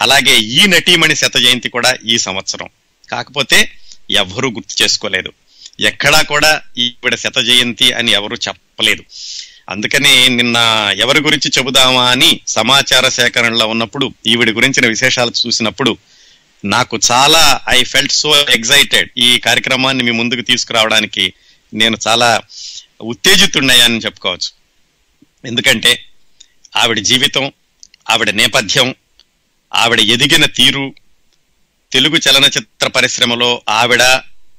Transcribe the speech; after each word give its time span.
అలాగే 0.00 0.38
ఈ 0.38 0.66
నటీమణి 0.66 1.16
శత 1.16 1.36
జయంతి 1.36 1.68
కూడా 1.68 1.96
ఈ 2.06 2.18
సంవత్సరం. 2.18 2.68
కాకపోతే 3.10 3.70
ఎవరూ 4.10 4.50
గుర్తు 4.50 4.82
చేసుకోలేదు. 4.82 5.32
ఎక్కడా 5.80 6.22
కూడా 6.22 6.62
ఈవిడ 6.78 7.14
శత 7.14 7.38
జయంతి 7.38 7.92
అని 7.92 8.12
ఎవరు 8.12 8.36
చెప్పలేదు. 8.48 9.04
అందుకని 9.70 10.28
నిన్న 10.28 10.56
ఎవరి 10.96 11.20
గురించి 11.20 11.50
చెబుదామా 11.58 12.10
అని 12.10 12.40
సమాచార 12.48 13.08
సేకరణలో 13.08 13.66
ఉన్నప్పుడు 13.66 14.14
ఈవిడ 14.26 14.50
గురించిన 14.50 14.88
విశేషాలు 14.88 15.32
చూసినప్పుడు 15.46 15.98
నాకు 16.64 16.98
చాలా 17.12 17.60
ఐ 17.68 17.84
ఫెల్ట్ 17.84 18.12
సో 18.12 18.36
ఎగ్జైటెడ్ 18.40 19.10
ఈ 19.18 19.38
కార్యక్రమాన్ని 19.38 20.04
మీ 20.04 20.10
ముందుకు 20.10 20.40
తీసుకురావడానికి 20.40 21.32
నేను 21.74 21.98
చాలా 22.08 22.42
ఉత్తేజితున్నాయని 23.00 23.98
చెప్పుకోవచ్చు. 23.98 24.50
ఎందుకంటే 25.44 26.04
ఆవిడ 26.76 26.98
జీవితం 26.98 27.52
ఆవిడ 28.10 28.30
నేపథ్యం 28.30 28.94
ఆవిడ 29.76 30.00
ఎదిగిన 30.00 30.46
తీరు 30.46 30.94
తెలుగు 31.92 32.16
చలనచిత్ర 32.16 32.88
పరిశ్రమలో 32.88 33.62
ఆవిడ 33.68 34.02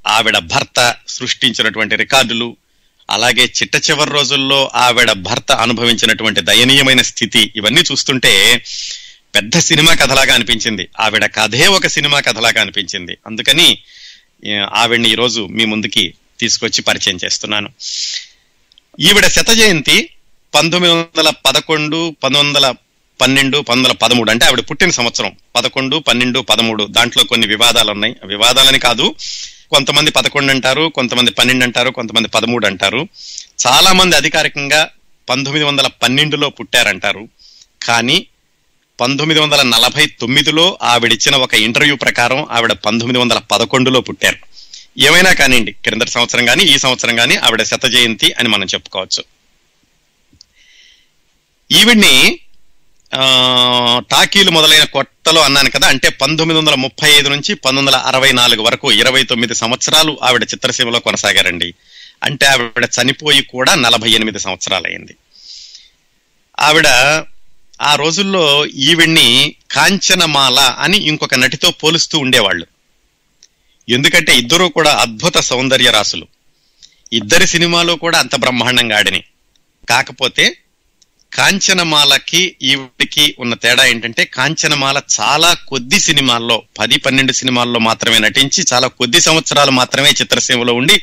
ఆవిడ 0.08 0.38
భర్త 0.38 0.96
సృష్టించినటువంటి 1.08 1.96
రికార్డులు 1.96 2.58
అలాగే 3.10 3.44
చిట్ట 3.44 3.90
చివరి 3.90 4.12
రోజుల్లో 4.12 4.72
ఆవిడ 4.76 5.12
భర్త 5.12 5.52
అనుభవించినటువంటి 5.52 6.42
దయనీయమైన 6.42 7.02
స్థితి 7.02 7.54
ఇవన్నీ 7.56 7.82
చూస్తుంటే 7.82 8.64
పెద్ద 9.36 9.60
సినిమా 9.60 9.94
కథలాగా 9.94 10.34
అనిపించింది. 10.34 10.90
ఆవిడ 11.00 11.26
కథే 11.36 11.68
ఒక 11.68 11.88
సినిమా 11.88 12.20
కథలాగా 12.20 12.62
అనిపించింది. 12.62 13.18
అందుకని 13.26 13.78
ఆవిడని 14.46 14.66
ఆవిడ్ని 14.74 15.12
ఈరోజు 15.12 15.48
మీ 15.52 15.66
ముందుకి 15.66 16.14
తీసుకొచ్చి 16.40 16.82
పరిచయం 16.82 17.20
చేస్తున్నాను. 17.26 17.70
ఈవిడ 19.00 19.28
శత 19.28 19.50
జయంతి 19.50 20.10
పంతొమ్మిది 20.56 20.96
వందల 20.96 21.30
పదకొండు 21.46 22.16
పంతొమ్మిది 22.24 22.60
వందల 22.60 22.76
పన్నెండు 23.22 23.58
పంతొమ్మిది 23.58 23.90
వందల 23.90 24.08
పదమూడు. 24.08 24.32
అంటే 24.32 24.46
ఆవిడ 24.46 24.60
పుట్టిన 24.60 24.90
సంవత్సరం. 24.90 25.32
పదకొండు 25.56 25.98
పన్నెండు 25.98 26.40
పదమూడు. 26.40 26.88
దాంట్లో 26.90 27.24
కొన్ని 27.24 27.48
వివాదాలు 27.48 27.92
ఉన్నాయి. 27.92 28.16
వివాదాలని 28.26 28.80
కాదు. 28.80 29.16
కొంతమంది 29.70 30.12
పదకొండు 30.12 30.52
అంటారు 30.52 30.92
కొంతమంది 30.96 31.32
పన్నెండు 31.32 31.64
అంటారు 31.64 31.90
కొంతమంది 31.90 32.28
పదమూడు 32.28 32.68
అంటారు. 32.68 33.08
చాలా 33.68 33.94
మంది 33.94 34.16
అధికారికంగా 34.16 34.90
పంతొమ్మిది 35.30 35.66
వందల 35.66 35.88
పన్నెండులో 35.88 36.50
పుట్టారంటారు. 36.50 37.28
కానీ 37.84 38.28
పంతొమ్మిది 39.02 39.42
వందల 39.42 39.62
నలభై 39.62 40.06
తొమ్మిదిలో 40.06 40.78
ఆవిడిచ్చిన 40.82 41.36
ఒక 41.36 41.54
ఇంటర్వ్యూ 41.54 41.96
ప్రకారం 41.96 42.48
ఆవిడ 42.52 42.72
పంతొమ్మిది 42.72 43.20
వందల 43.20 43.38
పదకొండులో 43.38 44.02
పుట్టారు. 44.02 44.38
ఏమైనా 44.98 45.34
కానివ్వండి 45.34 45.72
క్రిందటి 45.72 46.12
సంవత్సరం 46.12 46.46
కానీ 46.46 46.64
ఈ 46.64 46.78
సంవత్సరం 46.78 47.16
కానీ 47.16 47.36
ఆవిడ 47.36 47.64
శత 47.64 47.86
జయంతి 47.86 48.32
అని 48.32 48.50
మనం 48.50 48.66
చెప్పుకోవచ్చు. 48.66 49.24
ఈవిడ్ని 51.72 52.40
టాకీలు 54.12 54.52
మొదలైన 54.52 54.84
కొట్టలో 54.84 55.42
అన్నాను 55.42 55.70
కదా 55.70 55.88
అంటే 55.88 56.10
పంతొమ్మిది 56.10 56.60
వందల 56.60 56.76
ముప్పై 56.76 57.10
ఐదు 57.10 57.30
నుంచి 57.30 57.56
పంతొమ్మిది 57.56 57.98
వందల 57.98 58.08
అరవై 58.08 58.32
నాలుగు 58.32 58.62
వరకు 58.62 58.92
ఇరవై 58.92 59.24
తొమ్మిది 59.24 59.56
సంవత్సరాలు 59.56 60.20
ఆవిడ 60.24 60.44
చిత్రసీమలో 60.44 61.00
కొనసాగారండి. 61.00 61.74
అంటే 62.24 62.46
ఆవిడ 62.46 62.90
చనిపోయి 63.02 63.42
కూడా 63.42 63.76
నలభై 63.76 64.12
ఎనిమిది 64.12 64.40
సంవత్సరాలైంది 64.40 65.16
ఆవిడ 66.60 66.88
ఆ 67.82 67.96
రోజుల్లో 67.96 68.66
ఈవిడ్ని 68.66 69.56
కాంచనమాల 69.72 70.60
అని 70.60 70.98
ఇంకొక 70.98 71.36
నటితో 71.36 71.72
పోలుస్తూ 71.72 72.20
ఉండేవాళ్ళు. 72.20 72.68
ఎందుకంటే 73.90 74.38
ఇద్దరూ 74.38 74.70
కూడా 74.70 74.96
అద్భుత 74.96 75.38
సౌందర్య 75.38 75.92
రాసులు 75.92 76.28
ఇద్దరి 77.14 77.48
సినిమాలో 77.48 77.96
కూడా 77.96 78.20
అంత 78.20 78.36
బ్రహ్మాండంగా 78.36 78.98
ఆడిని. 78.98 79.24
కాకపోతే 79.90 80.58
కాంచనమాలకి 81.34 82.56
ఈవిడికి 82.62 83.36
ఉన్న 83.40 83.54
తేడా 83.54 83.86
ఏంటంటే 83.86 84.26
కాంచనమాల 84.26 85.02
చాలా 85.22 85.54
కొద్ది 85.54 86.00
సినిమాల్లో 86.00 86.64
పది 86.80 86.98
పన్నెండు 86.98 87.34
సినిమాల్లో 87.34 87.80
మాత్రమే 87.80 88.18
నటించి 88.18 88.66
చాలా 88.74 88.88
కొద్ది 88.88 89.22
సంవత్సరాలు 89.22 89.72
మాత్రమే 89.72 90.10
చిత్రసీమలో 90.10 90.74
ఉండి 90.74 91.02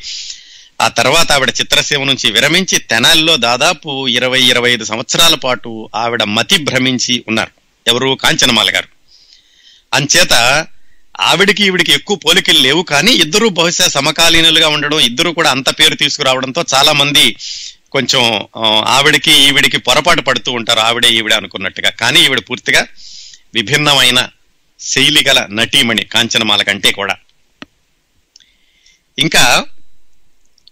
ఆ 0.81 0.87
తర్వాత 0.87 1.31
ఆవిడ 1.31 1.49
చిత్రసీమ 1.49 2.03
నుంచి 2.03 2.31
విరమించి 2.31 2.77
తెనాలిలో 2.79 3.37
దాదాపు 3.37 4.07
ఇరవై 4.07 4.41
ఇరవై 4.41 4.71
ఐదు 4.71 4.83
సంవత్సరాల 4.83 5.35
పాటు 5.35 5.89
ఆవిడ 5.95 6.23
మతి 6.23 6.57
భ్రమించి 6.57 7.23
ఉన్నారు. 7.27 7.51
ఎవరు? 7.87 8.17
కాంచనమాల 8.23 8.69
గారు. 8.69 8.87
అంచేత 9.93 10.33
ఆవిడికి 11.19 11.63
ఈవిడికి 11.63 11.91
ఎక్కువ 11.91 12.17
పోలికలు 12.17 12.59
లేవు 12.59 12.83
కానీ 12.83 13.11
ఇద్దరు 13.11 13.47
బహుశా 13.47 13.87
సమకాలీనులుగా 13.87 14.67
ఉండడం 14.67 14.99
ఇద్దరు 14.99 15.29
కూడా 15.29 15.51
అంత 15.51 15.69
పేరు 15.79 15.95
తీసుకురావడంతో 15.95 16.65
చాలా 16.73 16.93
మంది 16.93 17.35
కొంచెం 17.95 18.21
ఆవిడకి 18.57 18.91
ఆవిడికి 18.91 19.31
ఈవిడికి 19.31 19.77
పొరపాటు 19.77 20.21
పడుతూ 20.21 20.51
ఉంటారు. 20.51 20.79
ఆవిడే 20.79 21.09
ఈవిడ 21.09 21.33
అనుకున్నట్టుగా. 21.33 21.89
కానీ 21.89 22.19
ఈవిడ 22.25 22.39
పూర్తిగా 22.39 22.87
విభిన్నమైన 23.53 24.29
శైలి 24.79 25.23
గల 25.27 25.47
నటీమణి 25.51 26.03
కాంచనమాల 26.05 26.61
కంటే 26.61 26.91
కూడా. 26.91 27.15
ఇంకా 29.19 29.65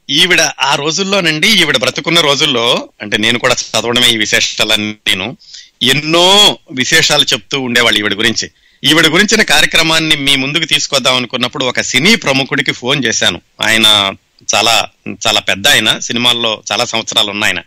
ఈవిడ 0.09 0.41
ఆ 0.41 0.75
రోజుల్లోనండి 0.75 1.47
ఈవిడ 1.47 1.77
బ్రతుకున్న 1.77 2.19
రోజుల్లో 2.21 2.89
అంటే 3.01 3.17
నేను 3.17 3.39
కూడా 3.39 3.55
చదవడమే 3.55 4.09
ఈ 4.09 4.17
విశేషాలన్నీ 4.17 4.95
నేను 5.07 5.37
ఎన్నో 5.83 6.57
విశేషాలు 6.71 7.23
చెప్తూ 7.23 7.61
ఉండేవాళ్ళు 7.61 7.99
ఈవిడ 7.99 8.13
గురించి. 8.13 8.51
ఈవిడ 8.83 9.07
గురించిన 9.07 9.41
కార్యక్రమాన్ని 9.41 10.15
మీ 10.15 10.35
ముందుకు 10.35 10.65
తీసుకొద్దాం 10.65 11.15
అనుకున్నప్పుడు 11.15 11.65
ఒక 11.65 11.81
సినీ 11.81 12.15
ప్రముఖుడికి 12.15 12.71
ఫోన్ 12.71 13.05
చేశాను. 13.05 13.41
ఆయన 13.61 14.11
చాలా 14.55 14.87
చాలా 15.27 15.39
పెద్ద 15.39 15.67
ఆయన. 15.67 15.99
సినిమాల్లో 15.99 16.63
చాలా 16.71 16.85
సంవత్సరాలు 16.85 17.31
ఉన్నాయన 17.31 17.61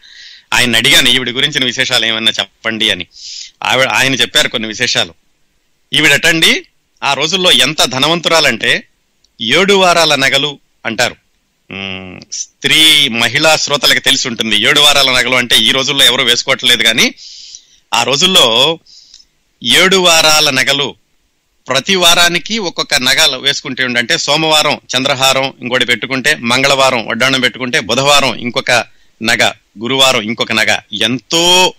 ఆయన. 0.52 0.76
అడిగాను 0.76 1.08
ఈవిడ 1.08 1.30
గురించిన 1.30 1.64
విశేషాలు 1.64 2.06
ఏమన్నా 2.06 2.32
చెప్పండి 2.40 2.90
అని. 2.90 3.06
ఆవిడ 3.62 3.88
ఆయన 3.88 4.14
చెప్పారు 4.14 4.48
కొన్ని 4.48 4.68
విశేషాలు. 4.68 5.14
ఈవిడటండి 5.92 6.66
ఆ 7.02 7.14
రోజుల్లో 7.14 7.52
ఎంత 7.52 7.84
ధనవంతురాలంటే 7.84 8.88
ఏడు 9.40 9.74
వారాల 9.74 10.14
నగలు 10.14 10.58
అంటారు. 10.86 11.16
స్త్రీ 12.32 13.08
మహిళా 13.08 13.56
శ్రోతలకు 13.56 13.98
తెలిసి 13.98 14.28
ఉంటుంది 14.28 14.56
ఏడు 14.56 14.80
వారాల 14.80 15.10
నగలు 15.10 15.36
అంటే 15.36 15.58
ఈ 15.58 15.70
రోజుల్లో 15.70 16.04
ఎవరు 16.04 16.22
వేసుకోవట్లేదు 16.22 16.82
కానీ 16.82 17.14
ఆ 17.94 18.02
రోజుల్లో 18.02 18.78
ఏడు 19.64 19.96
వారాల 19.96 20.50
నగలు 20.50 20.94
ప్రతి 21.68 21.94
వారానికి 21.94 22.58
ఒక్కొక్క 22.58 22.94
నగలు 22.94 23.36
వేసుకుంటే 23.36 23.84
ఉండంటే 23.84 24.18
సోమవారం 24.18 24.80
చంద్రహారం 24.96 25.52
ఇంకోటి 25.60 25.86
పెట్టుకుంటే 25.86 26.34
మంగళవారం 26.34 27.06
వడ్డాణం 27.06 27.40
పెట్టుకుంటే 27.40 27.80
బుధవారం 27.80 28.34
ఇంకొక 28.34 28.70
నగ 29.22 29.52
గురువారం 29.82 30.20
ఇంకొక 30.20 30.52
నగ. 30.52 30.78
ఎంతో 30.92 31.74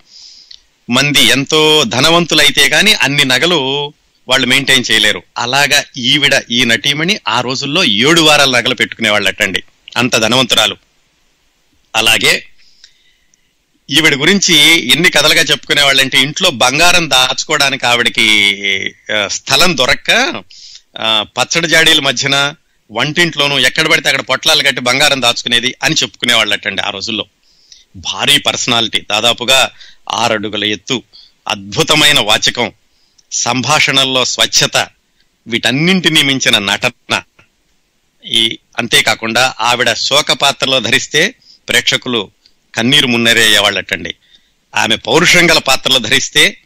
మంది 0.90 1.22
ఎంతో 1.22 1.84
ధనవంతులైతే 1.84 2.68
గాని 2.68 2.94
అన్ని 2.94 3.26
నగలు 3.26 3.94
వాళ్ళు 4.28 4.48
మెయింటైన్ 4.48 4.84
చేయలేరు. 4.92 5.24
అలాగా 5.38 5.84
ఈవిడ 5.98 6.42
ఈ 6.52 6.64
నటీమణి 6.64 7.20
ఆ 7.28 7.42
రోజుల్లో 7.42 7.84
ఏడు 7.84 8.22
వారాల 8.22 8.58
నగలు 8.58 8.76
పెట్టుకునే 8.76 9.10
వాళ్ళటండి 9.10 9.64
అంత 9.98 10.16
ధనవంతురాలు. 10.16 10.78
అలాగే 11.96 12.46
ఈవిడ 13.90 14.16
గురించి 14.16 14.82
ఎన్ని 14.92 15.10
కథలుగా 15.10 15.42
చెప్పుకునే 15.42 15.82
వాళ్ళంటే 15.82 16.22
ఇంట్లో 16.22 16.50
బంగారం 16.50 17.10
దాచుకోవడానికి 17.10 17.86
ఆవిడకి 17.86 18.52
స్థలం 19.28 19.78
దొరక్క 19.78 20.44
పచ్చడి 21.22 21.68
జాడీల 21.68 22.00
మధ్యన 22.00 22.56
వంటింట్లోనూ 22.92 23.60
ఎక్కడ 23.60 23.88
పడితే 23.88 24.10
అక్కడ 24.10 24.22
పొట్లాలు 24.22 24.64
కట్టి 24.64 24.82
బంగారం 24.82 25.22
దాచుకునేది 25.22 25.76
అని 25.84 25.96
చెప్పుకునేవాళ్ళటండి 25.96 26.82
ఆ 26.82 26.90
రోజుల్లో. 26.90 27.26
భారీ 27.96 28.38
పర్సనాలిటీ. 28.38 29.02
దాదాపుగా 29.02 29.72
ఆరడుగుల 30.12 30.64
ఎత్తు. 30.64 31.04
అద్భుతమైన 31.48 32.20
వాచకం. 32.20 32.72
సంభాషణల్లో 33.32 34.26
స్వచ్ఛత. 34.26 34.88
వీటన్నింటినీ 35.48 36.22
మించిన 36.22 36.58
నటన. 36.60 37.22
ఈ 38.26 38.58
అంతేకాకుండా 38.78 39.54
ఆవిడ 39.60 39.94
శోక 39.94 40.32
పాత్రలో 40.32 40.80
ధరిస్తే 40.80 41.34
ప్రేక్షకులు 41.70 42.32
కన్నీరు 42.78 43.08
మున్నరేయేవాళ్ళటండి 43.08 44.16
ఆమె 44.76 44.96
పౌరుషం 44.96 45.52
గల 45.52 45.58
పాత్రలు 45.58 45.98
ధరిస్తే 45.98 46.58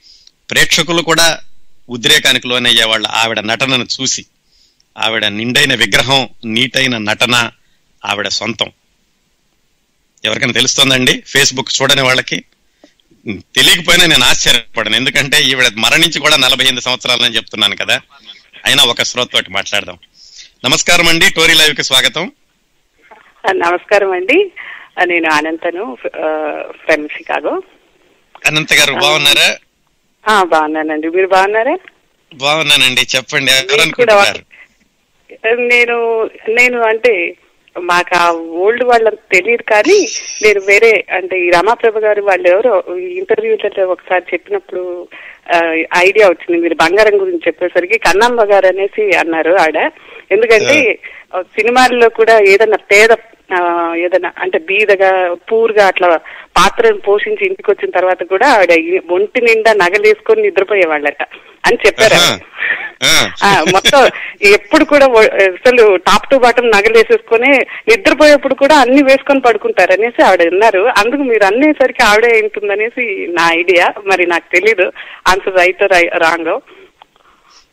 ప్రేక్షకులు 0.51 1.01
కూడా 1.01 1.39
ఉద్రేకానికి 1.89 2.47
లోనయ్యేవాళ్ళు 2.47 3.07
ఆవిడ 3.07 3.39
నటనను 3.39 3.87
చూసి 4.01 4.25
ఆవిడ 4.97 5.25
నిండైన 5.25 5.75
విగ్రహం 5.75 6.29
నీటైన 6.45 6.97
నటన 6.97 7.51
ఆవిడ 8.05 8.27
సొంతం. 8.27 8.71
ఎవరికైనా 10.25 10.53
తెలుస్తోందండి? 10.53 11.23
ఫేస్బుక్ 11.27 11.81
చూడని 11.81 12.01
వాళ్ళకి? 12.01 12.43
తెలియకపోయినా 13.27 14.05
నేను 14.05 14.25
ఆశ్చర్యపడను. 14.25 14.95
ఎందుకంటే 14.95 15.43
ఈవిడ 15.43 15.71
మరణించి 15.77 16.19
కూడా 16.19 16.37
నలభై 16.37 16.63
ఎనిమిది 16.63 16.81
సంవత్సరాలని 16.81 17.35
చెప్తున్నాను 17.35 17.75
కదా. 17.75 18.01
అయినా 18.65 18.83
ఒక 18.83 19.03
శ్రోతతోటి 19.03 19.51
మాట్లాడదాం. 19.51 19.97
నమస్కారం 20.65 21.07
అండి 21.07 21.29
టోరీ 21.29 21.53
లైవ్కి 21.53 21.83
స్వాగతం. 21.83 22.31
నమస్కారం 23.51 24.11
అండి 24.11 24.51
నేను 24.97 25.29
అనంతను 25.29 25.83
ఫ్రమ్ 26.83 27.09
షికాగో 27.09 27.53
అనంత 28.45 28.73
గారు 28.73 28.93
బాగున్నారా? 28.95 29.49
ఆ, 30.25 30.43
బాగున్నానండి. 30.43 31.07
మీరు 31.09 31.27
బాగున్నారా? 31.27 31.75
బాగున్నానండి. 32.31 33.03
చెప్పండి 33.15 33.51
నేను 35.71 35.95
నేను 36.49 36.81
అంటే 36.83 37.13
మాకు 37.75 38.15
ఆ 38.15 38.25
ఓల్డ్ 38.61 38.83
వాళ్ళకి 38.83 39.21
తెలియదు 39.31 39.63
కానీ 39.63 39.97
నేను 40.43 40.59
వేరే 40.59 41.03
అంటే 41.09 41.35
ఈ 41.45 41.49
రమాప్రభ 41.49 41.97
గారు 41.97 42.21
వాళ్ళు 42.21 42.49
ఎవరో 42.49 42.73
ఇంటర్వ్యూలలో 43.17 43.91
ఒకసారి 43.91 44.25
చెప్పినప్పుడు 44.33 44.81
ఐడియా 45.97 46.27
వచ్చింది. 46.29 46.61
మీరు 46.61 46.75
బంగారం 46.75 47.19
గురించి 47.19 47.47
చెప్పేసరికి 47.47 47.97
కన్నమ్మ 47.97 48.43
గారు 48.43 48.67
అనేసి 48.67 49.15
అన్నారు 49.15 49.55
ఆడ. 49.55 49.77
ఎందుకంటే 50.31 50.75
సినిమాల్లో 51.55 52.09
కూడా 52.19 52.35
ఏదైనా 52.53 52.79
పేద 52.93 53.11
ఏదైనా 54.05 54.29
అంటే 54.43 54.57
బీదగా 54.69 55.09
పూర్గా 55.49 55.85
అట్లా 55.87 56.07
పాత్రను 56.57 57.01
పోషించి 57.07 57.43
ఇంటికి 57.47 57.71
వచ్చిన 57.71 57.91
తర్వాత 57.97 58.23
కూడా 58.23 58.47
ఆవిడ 58.55 58.73
ఒంటి 59.15 59.39
నిండా 59.47 59.71
నగలేసుకొని 59.83 60.45
నిద్రపోయేవాళ్ళట 60.45 61.23
అని 61.67 61.77
చెప్పారు 61.85 62.19
మొత్తం 63.75 64.01
ఎప్పుడు 64.55 64.83
కూడా 64.91 65.05
అసలు 65.45 65.83
టాప్ 66.07 66.27
టు 66.31 66.35
బాటం 66.43 66.65
నగలేసేసుకొని 66.75 67.51
నిద్రపోయేప్పుడు 67.89 68.55
కూడా 68.63 68.75
అన్ని 68.83 69.01
వేసుకొని 69.09 69.41
పడుకుంటారు 69.47 69.93
అనేసి 69.95 70.21
ఆవిడ 70.27 70.45
అన్నారు. 70.51 70.83
అందుకు 71.01 71.23
మీరు 71.31 71.45
అనేసరికి 71.49 72.03
ఆవిడే 72.09 72.31
ఉంటుందనేసి 72.43 73.05
నా 73.37 73.45
ఐడియా. 73.61 73.87
మరి 74.11 74.25
నాకు 74.33 74.47
తెలీదు. 74.55 74.87
Answer 75.31 75.59
right 75.61 75.83
wrong. 76.25 76.53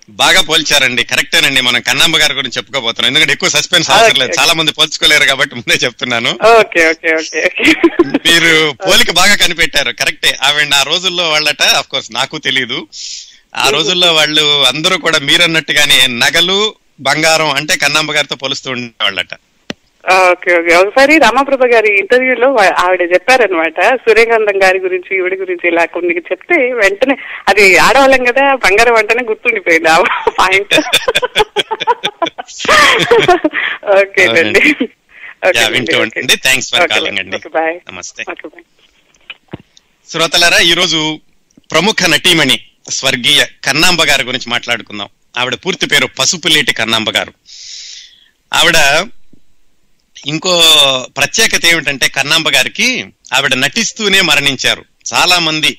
బాగా 0.08 0.42
పోల్చారండి. 0.42 1.04
కరెక్టేనండి. 1.04 1.60
మనం 1.60 1.80
కన్నాంబ 1.80 2.18
గారి 2.18 2.34
గురించి 2.34 2.52
చెప్పుకోబోతున్నాం. 2.56 3.10
ఎందుకంటే 3.10 3.32
ఎక్కువ 3.32 3.48
సస్పెన్స్ 3.48 3.90
అవసరం. 3.90 4.30
చాలా 4.38 4.52
మంది 4.52 4.72
పోల్చుకోలేరు 4.72 5.24
కాబట్టి 5.24 5.54
ముందే 5.54 5.74
చెప్తున్నాను. 5.74 6.38
మీరు 8.26 8.76
పోలిక 8.86 9.10
బాగా 9.10 9.36
కనిపెట్టారు. 9.36 9.92
కరెక్టే. 9.92 10.36
ఆవిడ 10.42 10.74
ఆ 10.74 10.82
రోజుల్లో 10.82 11.30
వాళ్ళట 11.30 11.62
అఫ్ 11.62 11.88
కోర్స్ 11.88 12.12
నాకు 12.12 12.38
తెలియదు 12.38 12.86
ఆ 13.56 13.68
రోజుల్లో 13.68 14.14
వాళ్ళు 14.14 14.66
అందరూ 14.66 14.98
కూడా 14.98 15.18
మీరన్నట్టుగానే 15.18 16.06
నగలు 16.06 16.74
బంగారం 17.00 17.50
అంటే 17.50 17.76
కన్నాంబ 17.76 18.12
గారితో 18.12 18.36
పోలుస్తూ 18.36 18.70
ఉండేవాళ్ళట. 18.70 19.34
Okay 20.08 20.50
okay. 20.58 20.72
ఒకసారి 20.80 21.14
రమాప్రభ 21.24 21.64
గారి 21.72 21.90
ఇంటర్వ్యూలో 22.00 22.48
ఆవిడ 22.82 23.02
చెప్పారనమాట 23.12 23.78
సూర్యకాంతం 24.04 24.56
గారి 24.62 24.78
గురించి 24.78 25.10
ఈవిడ 25.18 25.34
గురించి 25.40 25.66
ఇలా 25.68 25.84
కొన్ని 25.94 26.14
చెప్తే 26.28 26.56
వెంటనే 26.78 27.14
అది 27.48 27.64
ఆడవాళ్ళం 27.78 28.22
కదా 28.24 28.44
బంగారం 28.64 28.96
అంటేనే 29.00 29.24
గుర్తుండిపోయింది 29.30 29.90
ఆ 29.90 29.98
పాయింట్ 30.38 30.74
ఓకేనండి 33.96 34.62
అండి. 36.02 36.22
Okay 37.40 37.50
bye. 37.56 37.76
శ్రోతలారా 40.08 40.58
ఈరోజు 40.70 41.00
ప్రముఖ 41.70 42.02
నటీమణి 42.10 42.56
స్వర్గీయ 42.90 43.40
కన్నాంబ 43.66 44.02
గారి 44.10 44.22
గురించి 44.24 44.48
మాట్లాడుకుందాం. 44.48 45.08
ఆవిడ 45.34 45.54
పూర్తి 45.64 45.86
పేరు 45.86 46.06
పసుపులేటి 46.18 46.72
కన్నాంబ 46.72 47.10
గారు. 47.10 47.32
ఆవిడ 48.52 48.78
ఇంకో 50.26 50.62
ప్రత్యేకత 51.16 51.66
ఏమిటంటే 51.66 52.08
కన్నాంబ 52.08 52.48
గారికి 52.48 53.04
ఆవిడ 53.34 53.54
నటిస్తూనే 53.54 54.20
మరణించారు. 54.20 54.84
చాలా 55.14 55.38
మంది 55.38 55.78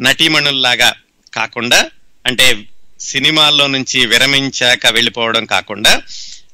నటీమణుల్లాగా 0.00 0.94
కాకుండా 1.34 1.90
అంటే 2.26 2.56
సినిమాల్లో 3.00 3.66
నుంచి 3.66 4.06
విరమించాక 4.06 4.86
వెళ్ళిపోవడం 4.86 5.44
కాకుండా 5.44 6.02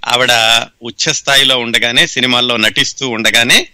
ఆవిడ 0.04 0.32
ఉచ్చ 0.82 1.12
స్థాయిలో 1.12 1.58
ఉండగానే 1.58 2.06
సినిమాల్లో 2.06 2.56
నటిస్తూ 2.56 3.08
ఉండగానే 3.08 3.68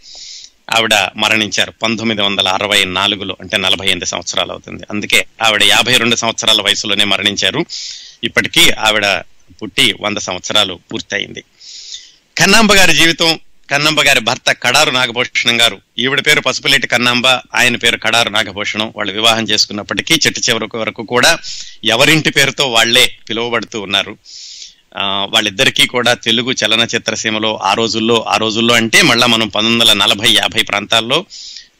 ఆవిడ 0.77 0.95
మరణించారు. 1.17 1.71
పంతొమ్మిది 1.71 2.23
వందల 2.23 2.49
అరవై 2.49 2.85
నాలుగులో 2.85 3.37
అంటే 3.41 3.57
నలభై 3.57 3.85
ఎనిమిది 3.85 4.07
సంవత్సరాలు 4.07 4.51
అవుతుంది. 4.51 4.83
అందుకే 4.91 5.27
ఆవిడ 5.43 5.63
యాభై 5.63 5.97
రెండు 5.97 6.17
సంవత్సరాల 6.17 6.63
వయసులోనే 6.63 7.05
మరణించారు. 7.05 7.67
ఇప్పటికీ 8.25 8.71
ఆవిడ 8.71 9.07
పుట్టి 9.63 9.95
వంద 10.01 10.19
సంవత్సరాలు 10.19 10.81
పూర్తయింది. 10.93 11.45
కన్నాంబ 12.39 12.73
గారి 12.73 12.95
జీవితం 12.95 13.41
కన్నంబ 13.71 14.03
గారి 14.03 14.21
భర్త 14.21 14.53
కడారు 14.53 14.91
నాగభూషణం 14.91 15.61
గారు. 15.61 15.81
ఈవిడ 15.99 16.27
పేరు 16.27 16.41
పసుపులేటి 16.41 16.87
కన్నాంబ 16.87 17.27
ఆయన 17.27 17.77
పేరు 17.77 17.97
కడారు 17.97 18.29
నాగభూషణం. 18.29 18.93
వాళ్ళు 18.97 19.13
వివాహం 19.13 19.45
చేసుకున్నప్పటికీ 19.45 20.15
చిట్ట 20.15 20.49
చివరికి 20.49 20.77
వరకు 20.77 21.03
కూడా 21.03 21.39
ఎవరింటి 21.85 22.31
పేరుతో 22.31 22.71
వాళ్ళే 22.71 23.17
పిలువబడుతూ 23.29 23.81
ఉన్నారు. 23.81 24.19
ఆ, 24.97 25.27
వాళ్ళిద్దరికీ 25.31 25.87
కూడా 25.87 26.15
తెలుగు 26.15 26.53
చలనచిత్ర 26.53 27.15
సీమలో 27.15 27.57
ఆ 27.57 27.75
రోజుల్లో 27.75 28.23
ఆ 28.23 28.37
రోజుల్లో 28.37 28.75
అంటే 28.75 29.03
మళ్ళా 29.03 29.27
మనం 29.27 29.49
పంతొమ్మిది 29.49 29.91
వందల 29.91 30.05
నలభై 30.05 30.31
యాభై 30.31 30.63
ప్రాంతాల్లో 30.63 31.27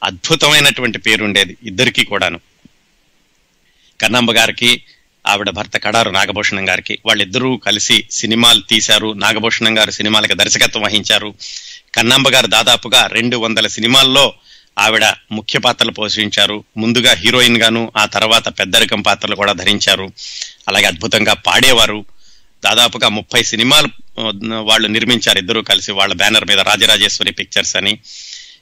అద్భుతమైనటువంటి 0.03 0.97
పేరు 0.97 1.23
ఉండేది 1.23 1.57
ఇద్దరికీ 1.63 2.03
కూడాను. 2.03 2.39
కన్నాంబ 4.01 4.31
గారికి 4.31 4.83
ఆవిడ 5.27 5.49
భర్త 5.49 5.77
కడారు 5.77 6.09
నాగభూషణం 6.09 6.69
గారికి 6.69 6.99
వాళ్ళిద్దరూ 7.05 7.57
కలిసి 7.57 8.07
సినిమాలు 8.11 8.61
తీశారు. 8.61 9.13
నాగభూషణం 9.13 9.79
గారు 9.79 9.91
సినిమాలకు 9.91 10.33
దర్శకత్వం 10.33 10.83
వహించారు. 10.83 11.33
కన్నాంబ 11.95 12.29
గారు 12.29 12.47
దాదాపుగా 12.47 13.07
రెండు 13.07 13.37
వందల 13.37 13.67
సినిమాల్లో 13.67 14.33
ఆవిడ 14.79 15.05
ముఖ్య 15.31 15.59
పాత్రలు 15.59 15.91
పోషించారు. 15.91 16.63
ముందుగా 16.77 17.13
హీరోయిన్ 17.13 17.57
గాను 17.57 17.91
ఆ 17.97 18.05
తర్వాత 18.05 18.59
పెద్దరికం 18.59 19.01
పాత్రలు 19.01 19.35
కూడా 19.35 19.53
ధరించారు. 19.53 20.11
అలాగే 20.67 20.85
అద్భుతంగా 20.85 21.33
పాడేవారు. 21.33 22.05
దాదాపుగా 22.65 23.09
ముప్పై 23.09 23.43
సినిమాలు 23.43 23.89
వాళ్ళు 24.51 24.87
నిర్మించారు 24.87 25.37
ఇద్దరూ 25.37 25.61
కలిసి 25.61 25.91
వాళ్ళ 25.91 26.13
బ్యానర్ 26.13 26.45
మీద 26.45 26.59
రాజరాజేశ్వరి 26.59 27.31
పిక్చర్స్ 27.31 27.75
అని. 27.75 27.99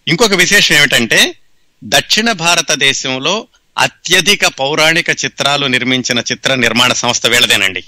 ఇంకొక 0.08 0.34
విశేషం 0.34 0.76
ఏమిటంటే 0.76 1.36
దక్షిణ 1.84 2.32
భారతదేశంలో 2.32 3.48
అత్యధిక 3.78 4.48
పౌరాణిక 4.48 5.10
చిత్రాలు 5.10 5.66
నిర్మించిన 5.66 6.20
చిత్ర 6.20 6.56
నిర్మాణ 6.56 6.94
సంస్థ 6.94 7.28
వీళ్ళదేనండి. 7.28 7.84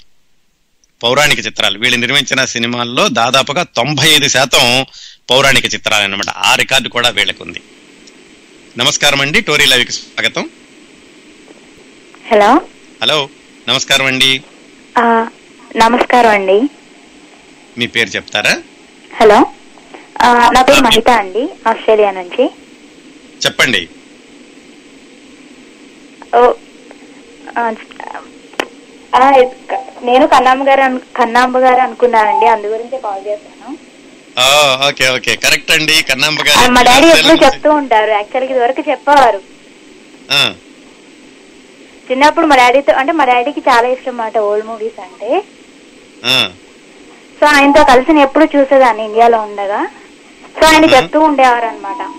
పౌరాణిక 1.02 1.46
చిత్రాలు. 1.46 1.78
వీళ్ళు 1.78 1.98
నిర్మించిన 1.98 2.44
సినిమాల్లో 2.44 3.08
దాదాపుగా 3.08 3.62
తొంభై 3.62 4.08
ఐదు 4.08 4.28
శాతం 4.28 4.86
పౌరాణిక 5.30 5.74
చిత్రాలు 5.74 6.04
అన్నమాట. 6.04 6.30
ఆ 6.30 6.54
రికార్డు 6.54 6.88
కూడా 6.88 7.08
వీళ్ళకుంది. 7.08 7.60
నమస్కారం 8.78 9.20
అండి. 9.20 9.40
టోరీ 9.40 9.64
లవికి 9.64 9.92
స్వాగతం. 9.92 10.50
హలో. 12.30 12.60
హలో. 13.02 13.28
నమస్కారం 13.68 14.06
అండి. 14.06 14.42
నమస్కారం 15.76 16.30
అండి. 16.30 16.62
మీ 17.78 17.86
పేరు 17.86 18.08
చెప్తారా? 18.08 18.62
హలో. 19.16 19.46
నా 20.50 20.62
పేరు 20.62 20.80
మహిత 20.80 21.08
అండి 21.08 21.48
ఆస్ట్రేలియా 21.68 22.10
నుంచి. 22.10 22.50
చెప్పండి. 23.46 23.88
నేను 29.16 30.26
కన్నాంబ 30.26 30.62
గారు 30.62 31.00
కన్నాంబ 31.16 31.58
గారు 31.58 31.80
అనుకున్నానండి 31.80 32.46
అందు 32.46 32.66
గురించి 32.66 32.98
కాల్ 32.98 33.26
చేశాను. 33.26 33.76
Okay 34.88 35.10
okay. 35.10 35.36
కరెక్ట్ 35.36 35.70
అండి. 35.70 36.02
కన్నాంబ 36.02 36.38
గారు 36.40 36.70
మా 36.70 36.82
డాడీ 36.82 37.06
ఎప్పుడు 37.06 37.44
చెప్తూ 37.44 37.70
ఉంటారు. 37.70 38.10
యాక్చువల్గా 38.10 38.50
ఇదివరకు 38.50 38.90
చెప్పేవారు. 38.90 39.40
ఆ, 40.30 40.54
చిన్నప్పుడు 42.10 42.46
మా 42.46 42.56
డాడీతో 42.56 42.92
అంటే 42.92 43.12
మా 43.12 43.24
డాడీకి 43.24 43.60
చాలా 43.60 43.88
ఇష్టం 43.88 44.10
అన్నమాట 44.10 44.38
ఓల్డ్ 44.38 44.66
మూవీస్ 44.66 45.00
అంటే. 45.00 45.42
సో 47.40 47.46
ఆయనతో 47.46 47.84
కలిసి 47.84 48.12
నేను 48.12 48.24
ఎప్పుడు 48.24 48.44
చూసేదాన్ని 48.56 49.04
ఇండియాలో 49.04 49.40
ఉండగా. 49.40 49.86
సో 50.60 50.66
ఆయన. 50.66 50.84
చెప్తూ 50.94 51.20
ఉండేవారు 51.20 51.66
అనమాట. 51.66 52.10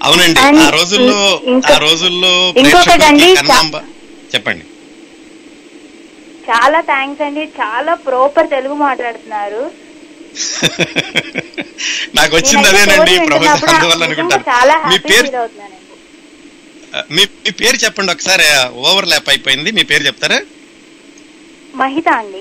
అవునండి. 0.00 0.40
ఆ 0.66 0.70
రోజుల్లో 0.70 1.18
ఆ 1.74 1.78
రోజుల్లో 1.78 2.32
ఇంకొకటండి, 2.56 3.28
చెప్పండి. 4.34 4.64
చాలా 6.48 6.80
థ్యాంక్స్ 6.80 7.22
అండి. 7.22 7.44
చాలా 7.60 7.94
ప్రాపర్ 7.94 8.50
తెలుగు 8.50 8.74
మాట్లాడుతున్నారు. 8.86 9.62
నాకు 12.16 12.36
వచ్చింది 12.36 12.68
అదేనండి 12.68 13.14
చాలా 14.48 14.74
మీ 14.90 14.98
పేరు 14.98 15.28
మీ 17.16 17.24
మీ 17.44 17.50
పేరు 17.50 17.76
చెప్పండి 17.76 18.12
ఒకసారి. 18.12 18.46
ఓవర్ 18.88 19.08
ల్యాప్ 19.08 19.28
అయిపోయింది. 19.28 19.72
మీ 19.72 19.82
పేరు 19.82 20.02
చెప్తారా? 20.02 20.38
మహిత 21.74 22.08
అండి. 22.20 22.40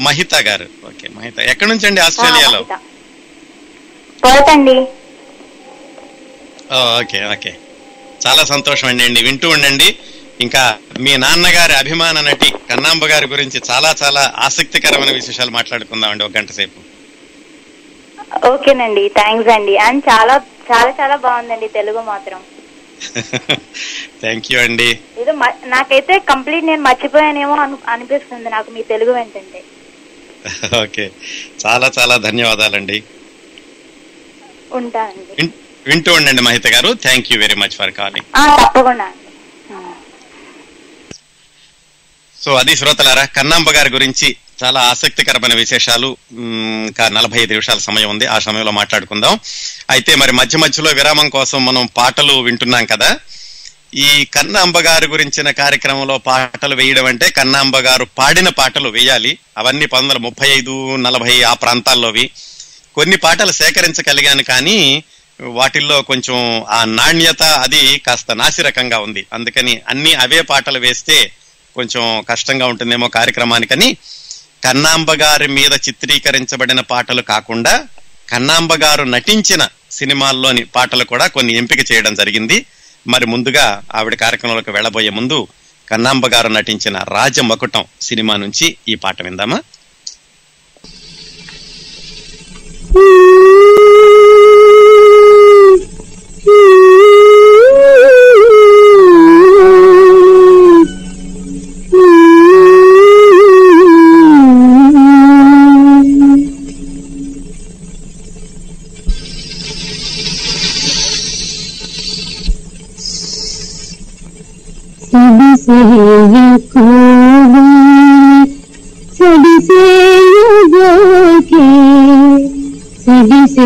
మహిత 0.00 0.34
గారు. 0.48 0.66
ఓకే 0.88 1.08
మహిత. 1.08 1.38
ఎక్కడి 1.52 1.70
నుంచి 1.70 1.86
అండి? 1.86 2.00
ఆస్ట్రేలియాలో? 2.00 2.60
Okay 6.72 7.26
okay. 7.26 7.54
చాలా 8.26 8.44
సంతోషం 8.44 8.88
అండి 8.88 9.04
అండి 9.04 9.22
వింటూ 9.22 9.48
ఉండండి. 9.48 9.98
ఇంకా 10.40 10.78
మీ 11.00 11.16
నాన్నగారి 11.16 11.72
అభిమాన 11.72 12.20
నటి 12.20 12.50
కన్నాంబ 12.70 13.06
గారి 13.06 13.26
గురించి 13.26 13.60
చాలా 13.70 13.94
చాలా 14.02 14.32
ఆసక్తికరమైన 14.36 15.12
విశేషాలు 15.12 15.50
మాట్లాడుకుందామండి 15.50 16.24
ఒక 16.24 16.36
గంట 16.36 16.50
సేపు. 16.52 16.80
ఓకేనండి. 18.46 19.08
థ్యాంక్స్ 19.08 19.48
అండి. 19.48 19.76
అండ్ 19.76 20.04
చాలా 20.08 20.40
చాలా 20.72 20.90
చాలా 21.00 21.16
బాగుందండి 21.16 21.68
తెలుగు 21.68 22.00
మాత్రం. 22.00 22.40
థ్యాంక్ 24.20 24.52
యూ 24.52 24.60
అండి. 24.60 24.98
ఇది 25.18 25.32
నాకైతే 25.66 26.18
కంప్లీట్ 26.18 26.64
నేను 26.64 26.82
మర్చిపోయానేమో 26.82 27.54
అను- 27.54 27.88
అనిపిస్తుంది 27.88 28.50
నాకు 28.50 28.70
మీ 28.70 28.82
తెలుగు 28.82 29.12
వింటుంటే. 29.12 29.64
ఓకే. 30.82 31.10
చాలా 31.66 31.90
చాలా 31.98 32.16
ధన్యవాదాలండి. 32.16 33.02
ఉంటానండి 34.72 35.42
విన్- 35.42 35.67
వింటూ 35.88 36.10
ఉండండి 36.14 36.42
మహిత 36.42 36.66
గారు. 36.66 36.90
Thank 37.06 37.32
you 37.32 37.38
very 37.38 37.54
much 37.54 37.76
for 37.78 37.92
calling 38.00 38.28
తప్పకుండా. 38.64 39.08
సో 42.42 42.50
అది 42.54 42.76
శ్రోతలారా 42.76 43.24
కన్నాంబ 43.24 43.70
గారి 43.70 43.90
గురించి 43.90 44.36
చాలా 44.62 44.80
ఆసక్తికరమైన 44.80 45.54
విశేషాలు 45.54 46.16
ఇంకా 46.88 47.08
నలభై 47.08 47.38
ఐదు 47.40 47.52
నిమిషాల 47.52 47.78
సమయం 47.78 48.10
ఉంది. 48.10 48.26
ఆ 48.26 48.38
సమయంలో 48.38 48.72
మాట్లాడుకుందాం. 48.72 49.34
అయితే 49.90 50.14
మరి 50.14 50.32
మధ్య 50.32 50.58
మధ్యలో 50.58 50.90
విరామం 50.90 51.28
కోసం 51.28 51.64
మనం 51.64 51.88
పాటలు 51.96 52.32
వింటున్నాం 52.32 52.86
కదా. 52.86 53.10
ఈ 53.94 54.24
కన్నాంబ 54.24 54.78
గారి 54.78 55.06
గురించిన 55.06 55.50
కార్యక్రమంలో 55.50 56.18
పాటలు 56.18 56.74
వేయడం 56.74 57.06
అంటే 57.06 57.30
కన్నాంబ 57.30 57.76
గారు 57.78 58.06
పాడిన 58.18 58.48
పాటలు 58.48 58.88
వేయాలి. 58.88 59.38
అవన్నీ 59.58 59.86
పంతొమ్మిది 59.86 60.14
వందల 60.14 60.28
ముప్పై 60.28 60.48
ఐదు 60.48 60.96
నలభై 60.96 61.42
ఆ 61.42 61.52
ప్రాంతాల్లోవి. 61.54 62.30
కొన్ని 62.94 63.16
పాటలు 63.16 63.52
సేకరించగలిగాను 63.52 64.42
కానీ 64.42 65.04
వాటిల్లో 65.40 66.02
కొంచెం 66.02 66.64
ఆ 66.68 66.84
నాణ్యత 66.84 67.42
అది 67.42 67.98
కాస్త 67.98 68.32
నాసిరకంగా 68.32 68.98
ఉంది. 68.98 69.26
అందుకని 69.32 69.80
అన్ని 69.88 70.14
అవే 70.14 70.40
పాటలు 70.40 70.78
వేస్తే 70.78 71.32
కొంచెం 71.74 72.24
కష్టంగా 72.28 72.66
ఉంటుందేమో 72.66 73.08
కార్యక్రమానికని. 73.08 73.96
కన్నాంబ 74.64 75.12
గారి 75.12 75.48
మీద 75.48 75.72
చిత్రీకరించబడిన 75.72 76.80
పాటలు 76.80 77.22
కాకుండా 77.22 77.86
కన్నాంబ 78.28 78.74
గారు 78.74 79.04
నటించిన 79.04 79.68
సినిమాల్లోని 79.90 80.64
పాటలు 80.64 81.04
కూడా 81.04 81.26
కొన్ని 81.26 81.54
ఎంపిక 81.54 81.92
చేయడం 81.92 82.14
జరిగింది. 82.14 82.66
మరి 83.06 83.26
ముందుగా 83.26 83.82
ఆవిడ 83.94 84.14
కార్యక్రమంలోకి 84.14 84.70
వెళ్ళబోయే 84.70 85.10
ముందు 85.10 85.46
కన్నాంబ 85.88 86.26
గారు 86.26 86.48
నటించిన 86.48 86.98
రాజమకుటం 86.98 87.84
సినిమా 88.00 88.36
నుంచి 88.36 88.76
ఈ 88.88 88.94
పాట 88.94 89.22
విందామా? 89.22 89.60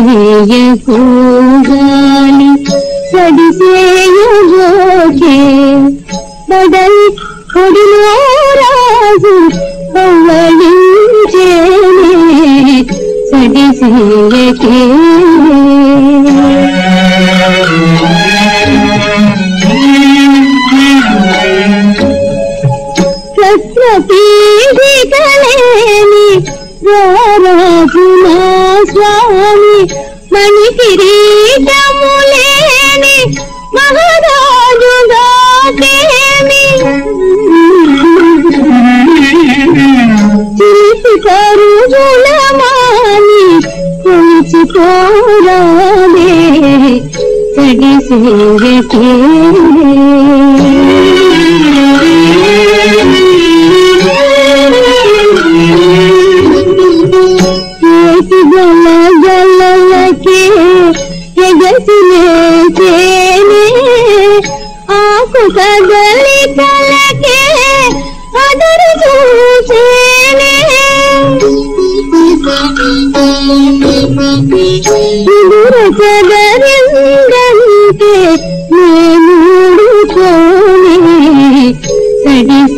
dư 0.05 1.52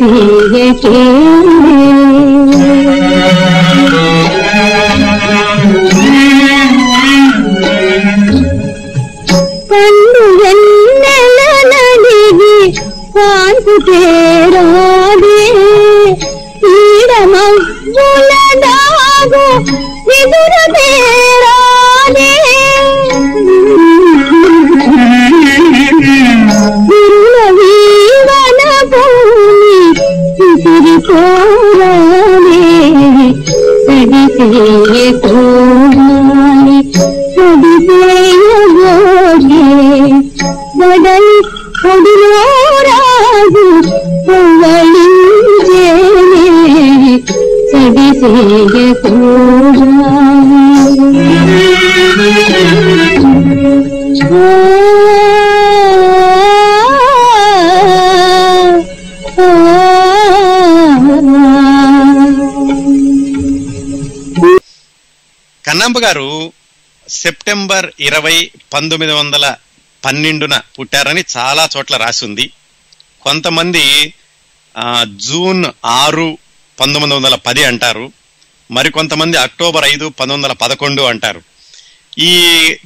సడిసేయకే 0.00 1.02
పండు 1.62 1.85
గారు 65.98 66.52
సెప్టెంబర్ 67.08 67.90
ఇరవై 68.00 68.50
పంతొమ్మిది 68.74 69.12
వందల 69.12 69.54
పన్నెండున 70.04 70.60
పుట్టారని 70.78 71.24
చాలా 71.36 71.68
చోట్ల 71.76 71.96
రాసి 71.96 72.24
ఉంది. 72.24 72.50
కొంతమంది 73.22 74.14
జూన్ 75.04 75.64
ఆరు 75.84 76.38
పంతొమ్మిది 76.80 77.14
వందల 77.14 77.34
పది 77.34 77.64
అంటారు. 77.64 78.12
మరికొంతమంది 78.70 79.36
అక్టోబర్ 79.36 79.84
ఐదు 79.84 80.08
పంతొమ్మిది 80.08 80.36
వందల 80.36 80.52
పదకొండు 80.52 81.02
అంటారు. 81.02 81.42
ఈ 82.18 82.32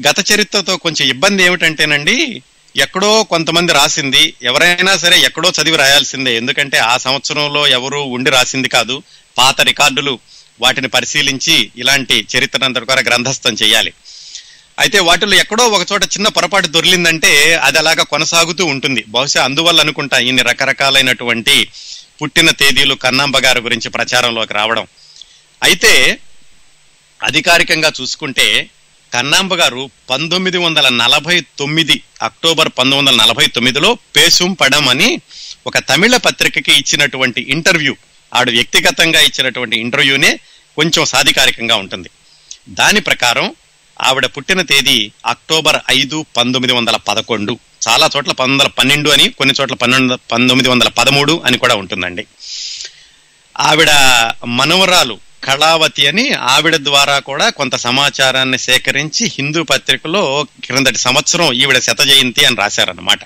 గత 0.09 0.33
చరిత్రతో 0.33 0.77
కొంచెం 0.77 1.09
ఇబ్బంది 1.09 1.43
ఏమిటంటేనండి 1.43 2.43
ఎక్కడో 2.77 3.23
కొంతమంది 3.23 3.73
రాసింది 3.73 4.35
ఎవరైనా 4.43 4.97
సరే 4.97 5.21
ఎక్కడో 5.21 5.53
చదివి 5.63 5.77
రాయాల్సిందే. 5.77 6.37
ఎందుకంటే 6.37 6.79
ఆ 6.79 6.97
సంవత్సరంలో 6.97 7.67
ఎవరు 7.67 7.99
ఉండి 7.99 8.31
రాసింది 8.31 8.69
కాదు. 8.69 9.03
పాత 9.39 9.61
రికార్డులు 9.61 10.19
వాటిని 10.61 10.89
పరిశీలించి 10.89 11.57
ఇలాంటి 11.77 12.17
చరిత్రనంతటి 12.33 12.87
ద్వారా 12.87 13.03
గ్రంథస్థం 13.09 13.55
చేయాలి. 13.63 13.93
అయితే 14.79 14.99
వాటిలో 15.09 15.35
ఎక్కడో 15.37 15.65
ఒక 15.77 15.85
చోట 15.93 16.05
చిన్న 16.05 16.29
పొరపాటు 16.29 16.69
దొరికిందంటే 16.75 17.33
అది 17.67 17.79
అలాగా 17.79 18.05
కొనసాగుతూ 18.13 18.65
ఉంటుంది. 18.75 19.05
బహుశా 19.09 19.41
అందువల్ల 19.45 19.81
అనుకుంటా 19.81 20.19
ఇన్ని 20.19 20.43
రకరకాలైనటువంటి 20.43 21.57
పుట్టిన 22.23 22.51
తేదీలు 22.51 22.95
కన్నాంబ 22.95 23.37
గారి 23.39 23.61
గురించి 23.61 23.89
ప్రచారంలోకి 23.89 24.55
రావడం. 24.55 24.87
అయితే 25.63 25.93
అధికారికంగా 27.21 27.93
చూసుకుంటే 28.01 28.47
కన్నాంబ 29.13 29.55
గారు 29.55 29.83
పంతొమ్మిది 30.11 30.59
వందల 30.59 30.89
నలభై 31.03 31.37
తొమ్మిది 31.59 31.97
అక్టోబర్ 32.23 32.69
పంతొమ్మిది 32.79 33.01
వందల 33.01 33.17
నలభై 33.23 33.47
తొమ్మిదిలో 33.47 33.91
పేసుం 34.17 34.51
పడం 34.53 34.89
అని 34.89 35.09
ఒక 35.67 35.79
తమిళ 35.79 36.17
పత్రికకి 36.17 36.73
ఇచ్చినటువంటి 36.73 37.41
ఇంటర్వ్యూ 37.55 37.95
ఆడు 38.33 38.51
వ్యక్తిగతంగా 38.51 39.21
ఇచ్చినటువంటి 39.21 39.77
ఇంటర్వ్యూనే 39.81 40.31
కొంచెం 40.81 41.05
సాధికారికంగా 41.05 41.77
ఉంటుంది. 41.77 42.11
దాని 42.69 43.01
ప్రకారం 43.01 43.55
ఆవిడ 44.03 44.27
పుట్టిన 44.27 44.63
తేదీ 44.63 45.13
అక్టోబర్ 45.27 45.77
ఐదు 45.91 46.27
పంతొమ్మిది 46.37 46.73
వందల 46.73 46.97
పదకొండు. 46.97 47.59
చాలా 47.89 48.07
చోట్ల 48.17 48.33
పంతొమ్మిది 48.33 48.63
వందల 48.63 48.73
పన్నెండు 48.79 49.11
అని 49.11 49.29
కొన్ని 49.29 49.55
చోట్ల 49.61 49.75
పన్నెండు 49.75 50.19
పంతొమ్మిది 50.33 50.69
వందల 50.69 50.89
పదమూడు 50.89 51.43
అని 51.45 51.59
కూడా 51.59 51.75
ఉంటుందండి. 51.75 52.27
ఆవిడ 53.61 53.91
మనవరాలు 54.45 55.19
కళావతి 55.45 56.07
అని 56.07 56.33
ఆవిడ 56.33 56.77
ద్వారా 56.77 57.19
కూడా 57.19 57.49
కొంత 57.49 57.77
సమాచారాన్ని 57.77 58.59
సేకరించి 58.59 59.27
హిందూ 59.27 59.63
పత్రికలో 59.63 60.47
క్రిందటి 60.65 60.99
సంవత్సరం 60.99 61.53
ఈవిడ 61.53 61.79
శత 61.79 62.01
జయంతి 62.03 62.45
అని 62.45 62.57
రాశారన్నమాట. 62.57 63.21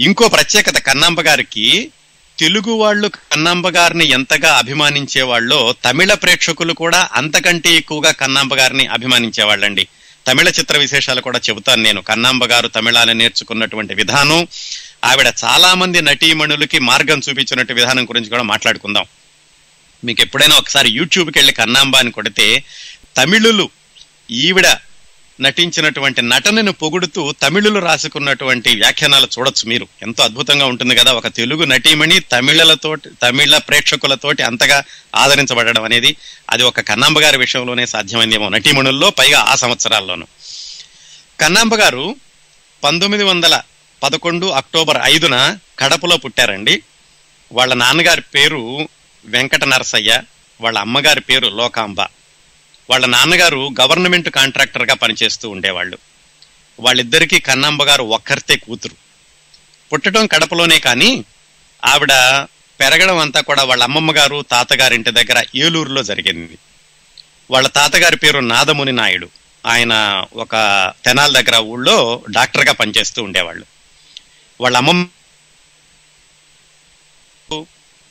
ఇంకో 0.00 0.28
ప్రత్యేకత 0.28 0.78
కన్నాంబ 0.78 1.20
గారికి 1.20 1.90
తెలుగు 2.38 2.72
వాళ్ళు 2.72 3.08
కన్నాంబ 3.08 3.68
గారిని 3.68 4.10
ఎంతగా 4.10 4.54
అభిమానించేవాళ్ళో 4.54 5.74
తమిళ 5.84 6.14
ప్రేక్షకులు 6.14 6.72
కూడా 6.72 7.08
అంతకంటే 7.12 7.76
ఎక్కువగా 7.76 8.12
కన్నాంబ 8.12 8.54
గారిని 8.54 8.86
అభిమానించేవాళ్ళండి. 8.86 9.88
తమిళ 10.26 10.48
చిత్ర 10.48 10.78
విశేషాలు 10.78 11.20
కూడా 11.20 11.40
చెబుతాను 11.48 11.82
నేను. 11.82 12.00
కన్నాంబ 12.00 12.44
గారు 12.44 12.68
తమిళాన్ని 12.68 13.14
నేర్చుకున్నటువంటి 13.14 13.94
విధానం 13.94 14.46
ఆవిడ 15.04 15.32
చాలా 15.44 15.74
మంది 15.74 16.02
నటీమణులకి 16.02 16.78
మార్గం 16.78 17.20
చూపించినట్టు 17.28 17.72
విధానం 17.72 18.04
గురించి 18.04 18.28
కూడా 18.28 18.42
మాట్లాడుకుందాం. 18.42 19.04
మీకు 20.04 20.22
ఎప్పుడైనా 20.22 20.56
ఒకసారి 20.56 20.90
యూట్యూబ్కి 20.90 21.38
వెళ్ళి 21.38 21.52
కన్నాంబ 21.52 21.96
అని 21.96 22.10
కొడితే 22.10 22.64
తమిళులు 23.16 23.70
ఈవిడ 24.30 24.66
నటించినటువంటి 25.40 26.22
నటనను 26.22 26.72
పొగుడుతూ 26.72 27.32
తమిళులు 27.32 27.78
రాసుకున్నటువంటి 27.78 28.76
వ్యాఖ్యానాలు 28.76 29.28
చూడొచ్చు 29.38 29.68
మీరు. 29.68 29.88
ఎంతో 30.02 30.24
అద్భుతంగా 30.24 30.66
ఉంటుంది 30.66 30.96
కదా 30.96 31.12
ఒక 31.12 31.26
తెలుగు 31.26 31.64
నటీమణి 31.64 32.20
తమిళలతోటి 32.20 33.10
తమిళ 33.22 33.58
ప్రేక్షకులతోటి 33.58 34.42
అంతగా 34.42 34.84
ఆదరించబడడం 35.16 35.84
అనేది. 35.84 36.16
అది 36.50 36.62
ఒక 36.62 36.80
కన్నాంబ 36.80 37.20
గారి 37.20 37.38
విషయంలోనే 37.38 37.86
సాధ్యమైందేమో 37.86 38.48
నటీమణుల్లో 38.48 39.10
పైగా 39.10 39.40
ఆ 39.40 39.54
సంవత్సరాల్లోనూ. 39.54 40.26
కన్నాంబ 41.40 41.74
గారు 41.74 42.16
పంతొమ్మిది 42.84 43.24
వందల 43.24 43.60
పదకొండు 44.02 44.46
అక్టోబర్ 44.46 44.98
ఐదున 45.02 45.58
కడపలో 45.78 46.16
పుట్టారండి. 46.16 46.82
వాళ్ళ 47.52 47.74
నాన్నగారి 47.74 48.20
పేరు 48.20 48.88
వెంకట 49.24 49.64
నరసయ్య 49.64 50.22
వాళ్ళ 50.60 50.78
అమ్మగారి 50.78 51.20
పేరు 51.20 51.46
లోకాంబ. 51.48 51.96
వాళ్ళ 52.90 53.06
నాన్నగారు 53.06 53.70
గవర్నమెంట్ 53.80 54.28
కాంట్రాక్టర్గా 54.28 54.94
పనిచేస్తూ 54.94 55.50
ఉండేవాళ్ళు. 55.50 55.98
వాళ్ళిద్దరికీ 56.80 57.40
కన్నాంబ 57.40 57.82
గారు 57.82 58.02
ఒక్కరితే 58.02 58.56
కూతురు. 58.56 58.96
పుట్టడం 59.92 60.26
కడపలోనే 60.26 60.78
కానీ 60.78 61.24
ఆవిడ 61.84 62.12
పెరగడం 62.80 63.18
అంతా 63.18 63.40
కూడా 63.40 63.64
వాళ్ళ 63.64 63.82
అమ్మమ్మ 63.82 64.12
గారు 64.12 64.44
తాతగారి 64.50 64.94
ఇంటి 64.94 65.10
దగ్గర 65.10 65.44
ఏలూరులో 65.56 66.02
జరిగింది. 66.02 66.58
వాళ్ళ 67.50 67.68
తాతగారి 67.68 68.16
పేరు 68.16 68.40
నాదముని 68.40 68.92
నాయుడు. 68.92 69.28
ఆయన 69.66 70.24
ఒక 70.34 70.52
తెనాల 71.04 71.40
దగ్గర 71.40 71.56
ఊళ్ళో 71.56 72.22
డాక్టర్గా 72.30 72.72
పనిచేస్తూ 72.72 73.22
ఉండేవాళ్ళు. 73.22 73.66
వాళ్ళ 74.60 74.76
అమ్మమ్మ 74.76 75.06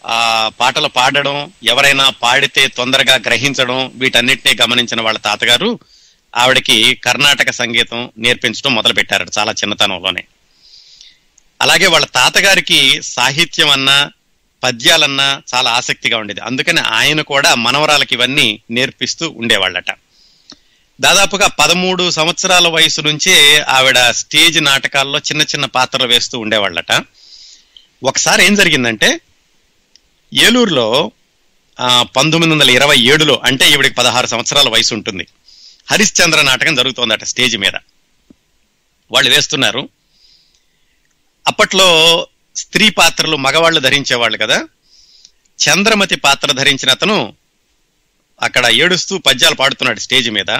ఆ 0.05 0.51
పాటలు 0.59 0.87
పాడడం 0.87 1.51
ఎవరైనా 1.63 2.09
పాడితే 2.09 2.67
తొందరగా 2.67 3.15
గ్రహించడం 3.15 3.91
వీటన్నిటినీ 3.95 4.57
గమనించిన 4.61 5.01
వాళ్ళ 5.01 5.19
తాతగారు 5.19 5.79
ఆవిడకి 6.37 6.95
కర్ణాటక 6.95 7.51
సంగీతం 7.51 8.11
నేర్పించడం 8.17 8.75
మొదలు 8.75 8.93
పెట్టారు 8.93 9.25
చాలా 9.37 9.51
చిన్నతనంలోనే. 9.51 10.23
అలాగే 11.61 11.87
వాళ్ళ 11.87 12.05
తాతగారికి 12.05 13.01
సాహిత్యం 13.01 13.69
అన్నా 13.69 14.11
పద్యాలన్నా 14.63 15.41
చాలా 15.55 15.71
ఆసక్తిగా 15.71 16.17
ఉండేది. 16.17 16.41
అందుకని 16.41 16.79
ఆయన 16.79 17.21
కూడా 17.21 17.55
మనవరాలకి 17.55 18.15
ఇవన్నీ 18.15 18.61
నేర్పిస్తూ 18.71 19.29
ఉండేవాళ్ళట. 19.29 19.91
దాదాపుగా 21.01 21.47
పదమూడు 21.47 22.11
సంవత్సరాల 22.11 22.67
వయసు 22.67 23.01
నుంచే 23.01 23.59
ఆవిడ 23.59 24.09
స్టేజ్ 24.11 24.63
నాటకాల్లో 24.63 25.19
చిన్న 25.19 25.41
చిన్న 25.41 25.65
పాత్రలు 25.65 26.07
వేస్తూ 26.07 26.39
ఉండేవాళ్ళట. 26.39 27.03
ఒకసారి 28.03 28.45
ఏం 28.45 28.55
జరిగిందంటే 28.55 29.19
ఏలూరులో 30.33 31.11
పంతొమ్మిది 32.01 32.53
వందల 32.53 32.69
ఇరవై 32.69 32.97
ఏడులో 32.97 33.41
అంటే 33.45 33.71
ఈవిడికి 33.71 33.95
పదహారు 33.95 34.27
సంవత్సరాల 34.27 34.69
వయసు 34.69 34.93
ఉంటుంది 34.93 35.27
హరిశ్చంద్ర 35.91 36.41
నాటకం 36.41 36.75
జరుగుతోందట 36.75 37.23
స్టేజ్ 37.23 37.57
మీద. 37.57 37.71
వాళ్ళు 39.11 39.31
వేస్తున్నారు. 39.31 39.89
అప్పట్లో 41.47 42.27
స్త్రీ 42.55 42.89
పాత్రలు 42.89 43.37
మగవాళ్ళు 43.37 43.79
ధరించేవాళ్ళు 43.79 44.37
కదా. 44.37 44.67
చంద్రమతి 45.59 46.15
పాత్ర 46.15 46.51
ధరించిన 46.51 46.89
అతను 46.89 47.33
అక్కడ 48.41 48.65
ఏడుస్తూ 48.65 49.17
పద్యాలు 49.17 49.55
పాడుతున్నాడు 49.55 49.99
స్టేజ్ 49.99 50.31
మీద. 50.31 50.59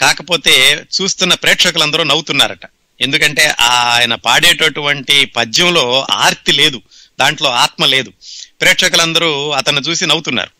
కాకపోతే 0.00 0.84
చూస్తున్న 1.02 1.34
ప్రేక్షకులందరూ 1.34 2.02
నవ్వుతున్నారట. 2.02 2.66
ఎందుకంటే 3.00 3.54
ఆయన 3.60 4.14
పాడేటటువంటి 4.14 5.24
పద్యంలో 5.24 6.06
ఆర్తి 6.10 6.52
లేదు. 6.52 6.82
దాంట్లో 7.20 7.50
ఆత్మ 7.50 7.84
లేదు. 7.84 8.12
ప్రేక్షకులందరూ 8.60 9.50
అతను 9.50 9.80
చూసి 9.80 10.06
నవ్వుతున్నారు. 10.06 10.50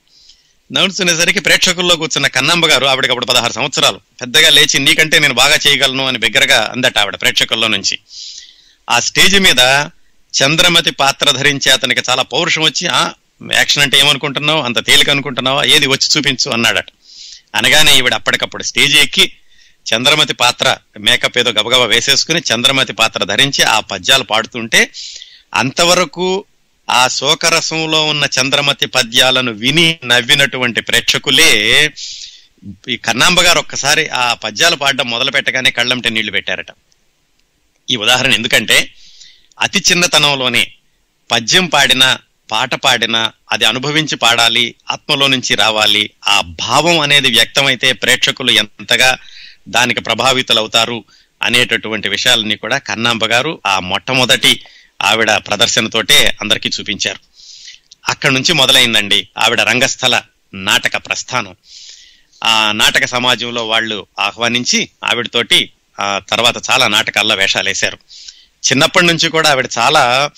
నవ్వుతునేసరికి 0.72 1.40
ప్రేక్షకుల్లో 1.40 1.96
కూర్చున్న 1.96 2.26
కన్నమ్మ 2.26 2.66
గారు 2.66 2.86
ఆవిడకి 2.86 3.10
అప్పుడు 3.10 3.26
పదహారు 3.26 3.52
సంవత్సరాలు. 3.52 4.00
పెద్దగా 4.20 4.50
లేచి 4.50 4.78
నీకంటే 4.78 5.18
నేను 5.18 5.34
బాగా 5.34 5.58
చేయగలను 5.66 6.06
అని 6.06 6.18
బిగ్గరగా 6.18 6.68
అందట 6.72 6.98
ఆవిడ 6.98 7.16
ప్రేక్షకుల్లో 7.20 7.68
నుంచి. 7.68 7.98
ఆ 8.90 9.00
స్టేజ్ 9.00 9.40
మీద 9.40 9.86
చంద్రమతి 10.42 10.90
పాత్ర 10.90 11.30
ధరించి 11.30 11.70
అతనికి 11.70 12.02
చాలా 12.10 12.22
పౌరుషం 12.22 12.62
వచ్చి 12.62 12.86
ఆ 12.86 13.12
యాక్షన్ 13.54 13.82
అంటే 13.82 13.98
ఏమనుకుంటున్నావు? 13.98 14.62
అంత 14.62 14.86
తేలిక 14.86 15.10
అనుకుంటున్నావా? 15.10 15.64
ఏది 15.64 15.86
వచ్చి 15.86 16.08
చూపించు 16.16 16.50
అన్నాడట. 16.50 16.86
అనగానే 17.54 17.98
ఈవిడ 17.98 18.14
అప్పటికప్పుడు 18.14 18.62
స్టేజ్ 18.62 18.96
ఎక్కి 18.96 19.32
చంద్రమతి 19.94 20.32
పాత్ర 20.32 20.76
మేకప్ 20.98 21.38
ఏదో 21.38 21.50
గబగబా 21.50 21.84
వేసేసుకుని 21.84 22.42
చంద్రమతి 22.54 22.92
పాత్ర 22.92 23.24
ధరించి 23.24 23.64
ఆ 23.64 23.80
పద్యాలు 23.80 24.24
పాడుతుంటే 24.24 24.90
అంతవరకు 25.54 26.44
ఆ 26.88 27.08
శోకరసంలో 27.08 28.04
ఉన్న 28.04 28.24
చంద్రమతి 28.36 28.86
పద్యాలను 28.86 29.52
విని 29.52 29.98
నవ్వినటువంటి 30.04 30.80
ప్రేక్షకులే 30.80 31.50
ఈ 32.88 32.96
కన్నాంబ 32.96 33.40
గారు 33.40 33.58
ఒక్కసారి 33.58 34.08
ఆ 34.20 34.34
పద్యాలు 34.34 34.76
పాడడం 34.76 35.10
మొదలు 35.10 35.30
పెట్టగానే 35.30 35.70
కళ్ళంటే 35.70 36.08
నీళ్ళు 36.10 36.32
పెట్టారట. 36.32 36.70
ఈ 37.88 37.96
ఉదాహరణ 37.96 38.32
ఎందుకంటే 38.32 38.78
అతి 39.58 39.80
చిన్నతనంలోనే 39.80 40.62
పద్యం 41.30 41.66
పాడినా 41.66 42.08
పాట 42.48 42.74
పాడినా 42.74 43.20
అది 43.52 43.64
అనుభవించి 43.64 44.16
పాడాలి 44.16 44.64
ఆత్మలో 44.90 45.26
నుంచి 45.26 45.54
రావాలి 45.54 46.02
ఆ 46.28 46.36
భావం 46.60 47.00
అనేది 47.00 47.28
వ్యక్తమైతే 47.28 47.92
ప్రేక్షకులు 47.92 48.52
ఎంతగా 48.52 49.10
దానికి 49.68 50.00
ప్రభావితులవుతారు 50.00 50.98
అనేటటువంటి 51.40 52.08
విషయాలన్నీ 52.08 52.56
కూడా 52.56 52.78
కన్నాంబ 52.78 53.24
గారు 53.24 53.60
ఆ 53.66 53.80
మొట్టమొదటి 53.80 54.52
ఆవిడ 55.02 55.30
ప్రదర్శనతోటే 55.30 56.38
అందరికీ 56.40 56.70
చూపించారు. 56.80 57.20
అక్కడి 58.08 58.34
నుంచి 58.34 58.52
మొదలైందండి 58.52 59.28
ఆవిడ 59.38 59.60
రంగస్థల 59.60 60.22
నాటక 60.54 60.96
ప్రస్థానం. 60.96 61.56
ఆ 62.44 62.72
నాటక 62.72 63.06
సమాజంలో 63.06 63.66
వాళ్ళు 63.66 64.06
ఆహ్వానించి 64.18 64.88
ఆవిడతోటి 65.04 65.72
ఆ 66.00 66.18
తర్వాత 66.18 66.70
చాలా 66.70 66.88
నాటకాల్లో 66.88 67.34
వేషాలు 67.34 67.68
వేశారు 67.68 67.98
చిన్నప్పటి 68.70 69.06
నుంచి 69.06 69.28
కూడా 69.28 69.50
ఆవిడ 69.50 69.68
చాలా 69.78 70.30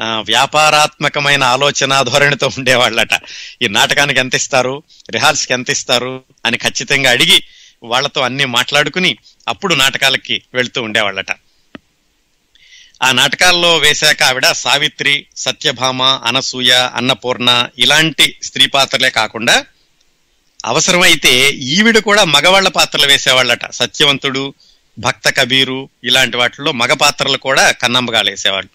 వ్యాపారాత్మకమైన 0.00 1.44
ఆలోచన 1.44 2.02
ధోరణితో 2.02 2.46
ఉండేవాళ్ళట. 2.46 3.14
ఈ 3.62 3.68
నాటకానికి 3.68 4.20
ఎంత 4.20 4.34
ఇస్తారు 4.34 4.82
రిహార్స్కి 5.10 5.52
ఎంత 5.52 5.70
ఇస్తారు 5.70 6.22
అని 6.44 6.58
ఖచ్చితంగా 6.58 7.10
అడిగి 7.10 7.42
వాళ్ళతో 7.82 8.20
అన్ని 8.20 8.44
మాట్లాడుకుని 8.44 9.16
అప్పుడు 9.48 9.74
నాటకాలకి 9.74 10.42
వెళుతూ 10.54 10.82
ఉండేవాళ్ళట. 10.82 11.32
ఆ 13.04 13.12
నాటకాల్లో 13.12 13.76
వేశాక 13.78 14.22
ఆవిడ 14.22 14.52
సావిత్రి 14.52 15.26
సత్యభామ 15.36 16.02
అనసూయ 16.02 16.72
అన్నపూర్ణ 16.72 17.66
ఇలాంటి 17.78 18.36
స్త్రీ 18.42 18.66
పాత్రలే 18.66 19.10
కాకుండా 19.10 19.64
అవసరమైతే 20.64 21.50
ఈవిడ 21.50 21.98
కూడా 21.98 22.24
మగవాళ్ళ 22.24 22.68
పాత్రలు 22.68 23.06
వేసేవాళ్ళట. 23.06 23.70
సత్యవంతుడు 23.70 24.54
భక్త 24.98 25.30
కబీరు 25.30 25.88
ఇలాంటి 26.04 26.36
వాటిల్లో 26.36 26.72
మగ 26.72 26.92
పాత్రలు 26.92 27.36
కూడా 27.36 27.70
కన్నమ్మగాలు 27.70 28.30
వేసేవాళ్ళు. 28.30 28.70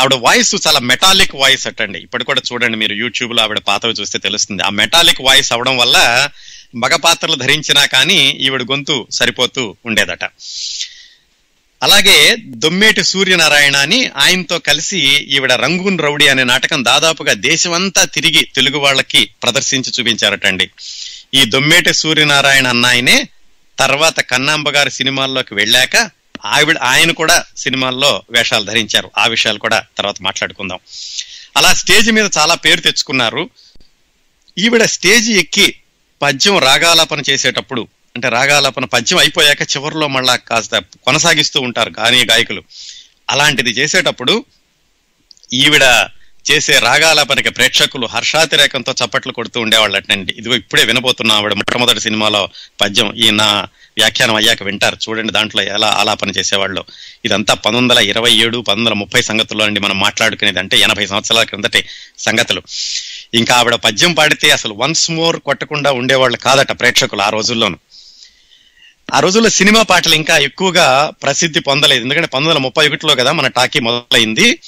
ఆవిడ 0.00 0.14
వాయిస్ 0.14 0.54
చాలా 0.66 0.80
మెటాలిక్ 0.80 1.34
వాయిస్ 1.34 1.66
అటండి. 1.66 1.98
ఇప్పుడు 1.98 2.24
కూడా 2.24 2.42
చూడండి 2.52 2.76
మీరు 2.76 2.94
యూట్యూబ్లో 2.94 3.42
ఆవిడ 3.42 3.58
పాత్రలు 3.58 3.94
చూస్తే 3.94 4.18
తెలుస్తుంది. 4.18 4.62
ఆ 4.62 4.68
మెటాలిక్ 4.68 5.20
వాయిస్ 5.20 5.52
అవడం 5.52 5.76
వల్ల 5.76 6.28
మగ 6.74 6.96
పాత్రలు 6.96 7.34
ధరించినా 7.34 7.86
కానీ 7.86 8.30
ఈవిడ 8.40 8.62
గొంతు 8.62 9.06
సరిపోతూ 9.10 9.76
ఉండేదట. 9.86 10.24
అలాగే 11.82 12.36
దొమ్మేటి 12.40 13.04
సూర్యనారాయణ 13.04 13.76
అని 13.76 14.10
ఆయనతో 14.16 14.58
కలిసి 14.58 14.98
ఈవిడ 15.08 15.52
రంగూన్ 15.52 15.98
రౌడీ 15.98 16.26
అనే 16.26 16.44
నాటకం 16.44 16.84
దాదాపుగా 16.84 17.32
దేశమంతా 17.32 18.04
తిరిగి 18.04 18.44
తెలుగు 18.54 18.78
వాళ్ళకి 18.78 19.30
ప్రదర్శించి 19.42 19.92
చూపించారటండి. 20.00 20.70
ఈ 21.34 21.44
దొమ్మేటి 21.44 21.94
సూర్యనారాయణ 21.94 22.68
అన్నాయనే 22.68 23.28
తర్వాత 23.78 24.20
కన్నాంబ 24.20 24.70
గారి 24.70 24.90
సినిమాల్లోకి 24.90 25.54
వెళ్ళాక 25.54 26.10
ఆవిడ 26.44 26.78
ఆయన 26.78 27.10
కూడా 27.10 27.44
సినిమాల్లో 27.56 28.22
వేషాలు 28.30 28.64
ధరించారు. 28.64 29.10
ఆ 29.18 29.26
విషయాలు 29.26 29.58
కూడా 29.58 29.84
తర్వాత 29.98 30.16
మాట్లాడుకుందాం. 30.22 30.78
అలా 31.56 31.72
స్టేజ్ 31.72 32.12
మీద 32.12 32.30
చాలా 32.38 32.54
పేరు 32.54 32.80
తెచ్చుకున్నారు. 32.80 33.50
ఈవిడ 34.58 34.82
స్టేజ్ 34.82 35.30
ఎక్కి 35.30 35.76
పద్యం 36.22 36.58
రాగాలాపన 36.58 37.22
చేసేటప్పుడు 37.30 37.88
అంటే 38.16 38.28
రాగాలపన 38.28 38.84
పద్యం 38.84 39.18
అయిపోయాక 39.18 39.62
చివరిలో 39.62 40.08
మళ్ళా 40.08 40.36
కాస్త 40.36 40.78
కొనసాగిస్తూ 40.78 41.60
ఉంటారు 41.60 41.92
గానీ 41.98 42.24
గాయకులు. 42.24 42.62
అలాంటిది 43.30 43.70
చేసేటప్పుడు 43.70 44.44
ఈవిడ 45.52 46.08
చేసే 46.50 46.78
రాగాలాపనకి 46.78 47.48
ప్రేక్షకులు 47.48 48.06
హర్షాతిరేకంతో 48.06 48.92
చప్పట్లు 48.92 49.32
కొడుతూ 49.32 49.60
ఉండేవాళ్ళటండి. 49.60 50.34
ఇదిగో 50.38 50.54
ఇప్పుడే 50.54 50.84
వినబోతున్నా 50.84 51.34
ఆవిడ 51.34 51.52
మొట్టమొదటి 51.52 52.00
సినిమాలో 52.00 52.48
పద్యం 52.80 53.14
ఈ 53.14 53.30
నా 53.30 53.68
వ్యాఖ్యానం 53.96 54.34
అయ్యాక 54.34 54.62
వింటారు. 54.62 54.96
చూడండి 54.96 55.32
దాంట్లో 55.32 55.62
ఎలా 55.62 55.86
ఆలాపన 55.86 56.30
చేసేవాళ్ళు. 56.30 56.84
ఇదంతా 57.24 57.54
పంతొమ్మిది 57.54 57.94
వందల 57.94 58.10
ఇరవై 58.10 58.32
ఏడు 58.32 58.58
పంతొమ్మిది 58.58 58.90
వందల 58.90 58.98
ముప్పై 58.98 59.22
సంగతుల్లో 59.22 59.64
అండి 59.64 59.80
మనం 59.80 60.00
మాట్లాడుకునేది 60.00 60.58
అంటే 60.58 60.78
ఎనభై 60.78 61.06
సంవత్సరాల 61.06 61.44
క్రిందటి 61.44 61.84
సంగతులు. 62.18 62.62
ఇంకా 63.34 63.54
ఆవిడ 63.54 63.74
పద్యం 63.74 64.14
పాడితే 64.14 64.50
అసలు 64.50 64.74
వన్స్ 64.74 65.10
మోర్ 65.10 65.40
కొట్టకుండా 65.40 65.92
ఉండేవాళ్ళు 65.92 66.36
కాదట 66.36 66.80
ప్రేక్షకులు 66.80 67.22
ఆ 67.22 67.28
రోజుల్లోనూ. 67.28 67.78
ఆ 69.12 69.20
రోజుల్లో 69.20 69.50
సినిమా 69.50 69.82
పాటలు 69.82 70.14
ఇంకా 70.14 70.38
ఎక్కువగా 70.38 71.12
ప్రసిద్ధి 71.22 71.60
పొందలేదు. 71.60 72.00
ఎందుకంటే 72.00 72.26
పంతొమ్మిది 72.26 72.50
వందల 72.50 72.62
ముప్పై 72.62 72.88
ఒకటిలో 72.88 73.14
కదా 73.14 73.32
మన 73.32 73.46
టాకీ 73.46 73.80
మొదలైంది. 73.80 74.58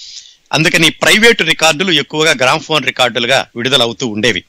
అందుకని 0.53 0.91
ప్రైవేటు 0.91 1.43
రికార్డులు 1.43 1.93
ఎక్కువగా 1.93 2.31
గ్రామ్ఫోన్ 2.31 2.85
రికార్డులుగా 2.85 3.47
విడుదలవుతూ 3.57 4.07
ఉండేవి. 4.07 4.45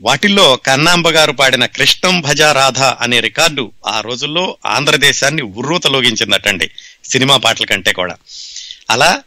వాటిల్లో 0.00 0.56
కన్నాంబ 0.56 1.08
గారు 1.08 1.32
పాడిన 1.32 1.66
కృష్ణం 1.66 2.20
భజ 2.20 2.42
రాధ 2.42 2.78
అనే 2.78 3.20
రికార్డు 3.20 3.72
ఆ 3.86 4.00
రోజుల్లో 4.00 4.56
ఆంధ్రదేశాన్ని 4.66 5.42
ఉర్రూతలోగించిందటండి 5.42 6.70
సినిమా 7.04 7.36
పాటల 7.36 7.64
కంటే 7.64 7.92
కూడా. 7.92 8.16
అలా 8.90 9.22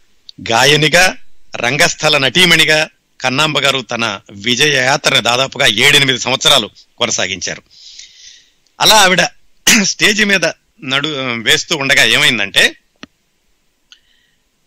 గాయనిగా 0.52 1.16
రంగస్థల 1.56 2.18
నటీమణిగా 2.18 2.90
కన్నాంబ 3.22 3.60
గారు 3.60 3.82
తన 3.82 4.20
విజయ 4.32 4.74
యాత్రను 4.74 5.22
దాదాపుగా 5.22 5.68
ఏడెనిమిది 5.68 6.20
సంవత్సరాలు 6.20 6.70
కొనసాగించారు. 6.98 7.62
అలా 8.80 8.96
ఆవిడ 8.96 9.22
స్టేజ్ 9.84 10.26
మీద 10.26 10.46
నడు 10.84 11.10
వేస్తూ 11.38 11.78
ఉండగా 11.78 12.04
ఏమైందంటే 12.04 12.78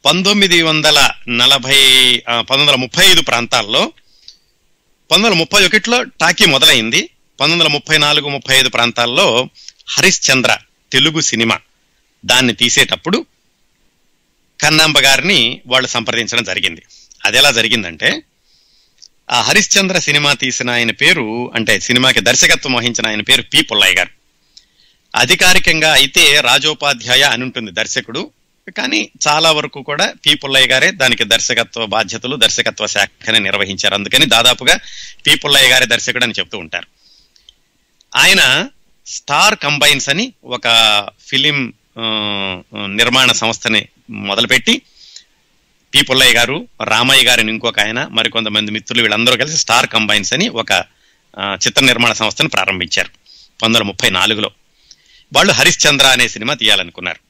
పంతొమ్మిది 0.04 0.62
వందల 0.62 1.10
నలభై 1.28 2.16
పంతొమ్మిది 2.18 2.62
వందల 2.62 2.74
ముప్పై 2.74 3.06
ఐదు 3.06 3.20
ప్రాంతాల్లో 3.20 3.92
పంతొమ్మిది 5.10 5.30
వందల 5.30 5.38
ముప్పై 5.38 5.66
ఒకటిలో 5.66 6.02
టాకీ 6.02 6.46
మొదలైంది. 6.46 7.10
పంతొమ్మిది 7.40 7.62
వందల 7.62 7.72
ముప్పై 7.72 7.98
నాలుగు 7.98 8.28
ముప్పై 8.28 8.58
ఐదు 8.58 8.68
ప్రాంతాల్లో 8.68 9.48
హరిశ్చంద్ర 9.88 10.58
తెలుగు 10.92 11.20
సినిమా 11.20 11.60
దాన్ని 12.24 12.52
తీసేటప్పుడు 12.52 13.26
కన్నాంబ 14.60 14.98
గారిని 14.98 15.60
వాళ్ళు 15.66 15.88
సంప్రదించడం 15.88 16.44
జరిగింది. 16.44 16.82
అది 17.24 17.38
ఎలా 17.38 17.50
జరిగిందంటే 17.50 18.22
ఆ 19.30 19.40
హరిశ్చంద్ర 19.40 19.98
సినిమా 19.98 20.32
తీసిన 20.32 20.70
ఆయన 20.70 20.90
పేరు 20.90 21.52
అంటే 21.54 21.80
సినిమాకి 21.80 22.20
దర్శకత్వం 22.20 22.72
వహించిన 22.72 23.06
ఆయన 23.06 23.20
పేరు 23.20 23.42
పి 23.42 23.62
పుల్లయ్య 23.62 23.94
గారు. 23.94 24.19
అధికారికంగా 25.16 25.92
అయితే 25.92 26.40
రాజోపాధ్యాయ 26.40 27.23
అని 27.23 27.42
ఉంటుంది 27.42 27.70
దర్శకుడు. 27.70 28.31
కానీ 28.77 29.11
చాలా 29.29 29.51
వరకు 29.53 29.83
కూడా 29.83 30.14
పి 30.27 30.35
పుల్లయ్య 30.35 30.66
గారే 30.66 30.90
దానికి 30.90 31.25
దర్శకత్వ 31.25 31.87
బాధ్యతలు 31.87 32.37
దర్శకత్వ 32.37 32.87
శాఖని 32.87 33.40
నిర్వహించారు. 33.40 33.94
అందుకని 33.94 34.27
దాదాపుగా 34.27 34.79
పి 35.27 35.35
పుల్లయ్య 35.35 35.70
గారే 35.70 35.87
దర్శకుడు 35.87 36.25
అని 36.25 36.35
చెప్తూ 36.38 36.59
ఉంటారు. 36.59 36.87
ఆయన 38.16 38.68
స్టార్ 39.07 39.57
కంబైన్స్ 39.57 40.09
అని 40.09 40.33
ఒక 40.44 40.66
ఫిలిం 41.29 41.73
నిర్మాణ 42.96 43.33
సంస్థని 43.33 43.88
మొదలుపెట్టి 44.11 44.83
పి 45.94 46.03
పుల్లయ్య 46.03 46.35
గారు 46.35 46.68
రామయ్య 46.85 47.25
గారిని 47.25 47.53
ఇంకొక 47.53 47.81
ఆయన 47.81 48.09
మరికొంతమంది 48.11 48.70
మిత్రులు 48.70 49.03
వీళ్ళందరూ 49.03 49.37
కలిసి 49.37 49.57
స్టార్ 49.57 49.87
కంబైన్స్ 49.87 50.33
అని 50.33 50.49
ఒక 50.49 50.73
చిత్ర 51.66 51.85
నిర్మాణ 51.85 52.12
సంస్థను 52.12 52.49
ప్రారంభించారు. 52.49 53.09
పంతొమ్మిది 53.09 53.79
వందల 53.79 53.83
ముప్పై 53.83 54.11
నాలుగులో. 54.11 54.51
వాళ్ళు 55.32 55.52
హరిశ్చంద్ర 55.52 56.06
అనే 56.06 56.28
సినిమా 56.28 56.54
తీయాలనుకున్నారు. 56.54 57.20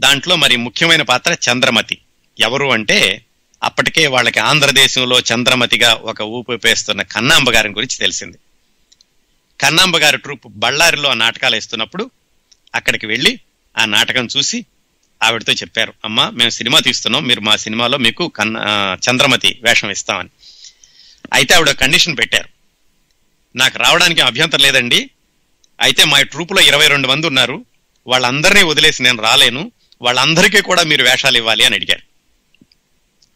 దాంట్లో 0.00 0.36
మరి 0.36 0.56
ముఖ్యమైన 0.56 1.02
పాత్ర 1.02 1.32
చంద్రమతి. 1.32 1.98
ఎవరు 2.40 2.72
అంటే 2.72 3.24
అప్పటికే 3.62 4.06
వాళ్ళకి 4.06 4.38
ఆంధ్రదేశంలో 4.38 5.20
చంద్రమతిగా 5.20 5.92
ఒక 5.92 6.20
ఊపు 6.20 6.56
పేస్తున్న 6.56 7.02
కన్నాంబ 7.02 7.50
గారి 7.50 7.68
గురించి 7.68 7.98
తెలిసింది. 7.98 8.38
కన్నాంబ 9.60 9.98
గారి 9.98 10.18
ట్రూప్ 10.18 10.46
బళ్ళారిలో 10.46 11.10
ఆ 11.10 11.14
నాటకాలు 11.14 11.54
వేస్తున్నప్పుడు 11.54 12.10
అక్కడికి 12.74 13.06
వెళ్ళి 13.06 13.40
ఆ 13.78 13.84
నాటకం 13.84 14.28
చూసి 14.36 14.64
ఆవిడతో 15.22 15.52
చెప్పారు 15.52 15.94
అమ్మా 16.04 16.30
మేము 16.30 16.50
సినిమా 16.50 16.78
తీస్తున్నాం 16.78 17.24
మీరు 17.24 17.40
మా 17.40 17.56
సినిమాలో 17.56 17.98
మీకు 17.98 18.28
కన్న 18.28 18.56
చంద్రమతి 19.10 19.60
వేషం 19.62 19.90
ఇస్తామని. 19.90 20.28
అయితే 21.32 21.54
ఆవిడ 21.54 21.70
కండిషన్ 21.70 22.16
పెట్టారు. 22.18 22.48
నాకు 23.56 23.78
రావడానికి 23.78 24.20
అభ్యంతరం 24.20 24.60
లేదండి 24.60 25.10
అయితే 25.80 26.04
మా 26.04 26.22
ట్రూప్లో 26.22 26.62
ఇరవై 26.62 26.88
రెండు 26.88 27.08
మంది 27.08 27.26
ఉన్నారు. 27.26 27.64
వాళ్ళందరినీ 28.06 28.62
వదిలేసి 28.62 29.02
నేను 29.02 29.22
రాలేను. 29.22 29.72
వాళ్ళందరికీ 30.02 30.60
కూడా 30.60 30.82
మీరు 30.82 31.02
వేషాలు 31.02 31.36
ఇవ్వాలి 31.36 31.64
అని 31.64 31.74
అడిగారు. 31.74 32.02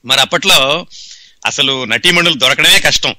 మరి 0.06 0.20
అప్పట్లో 0.20 0.86
అసలు 1.46 1.84
నటీమణులు 1.84 2.34
దొరకడమే 2.34 2.80
కష్టం. 2.80 3.14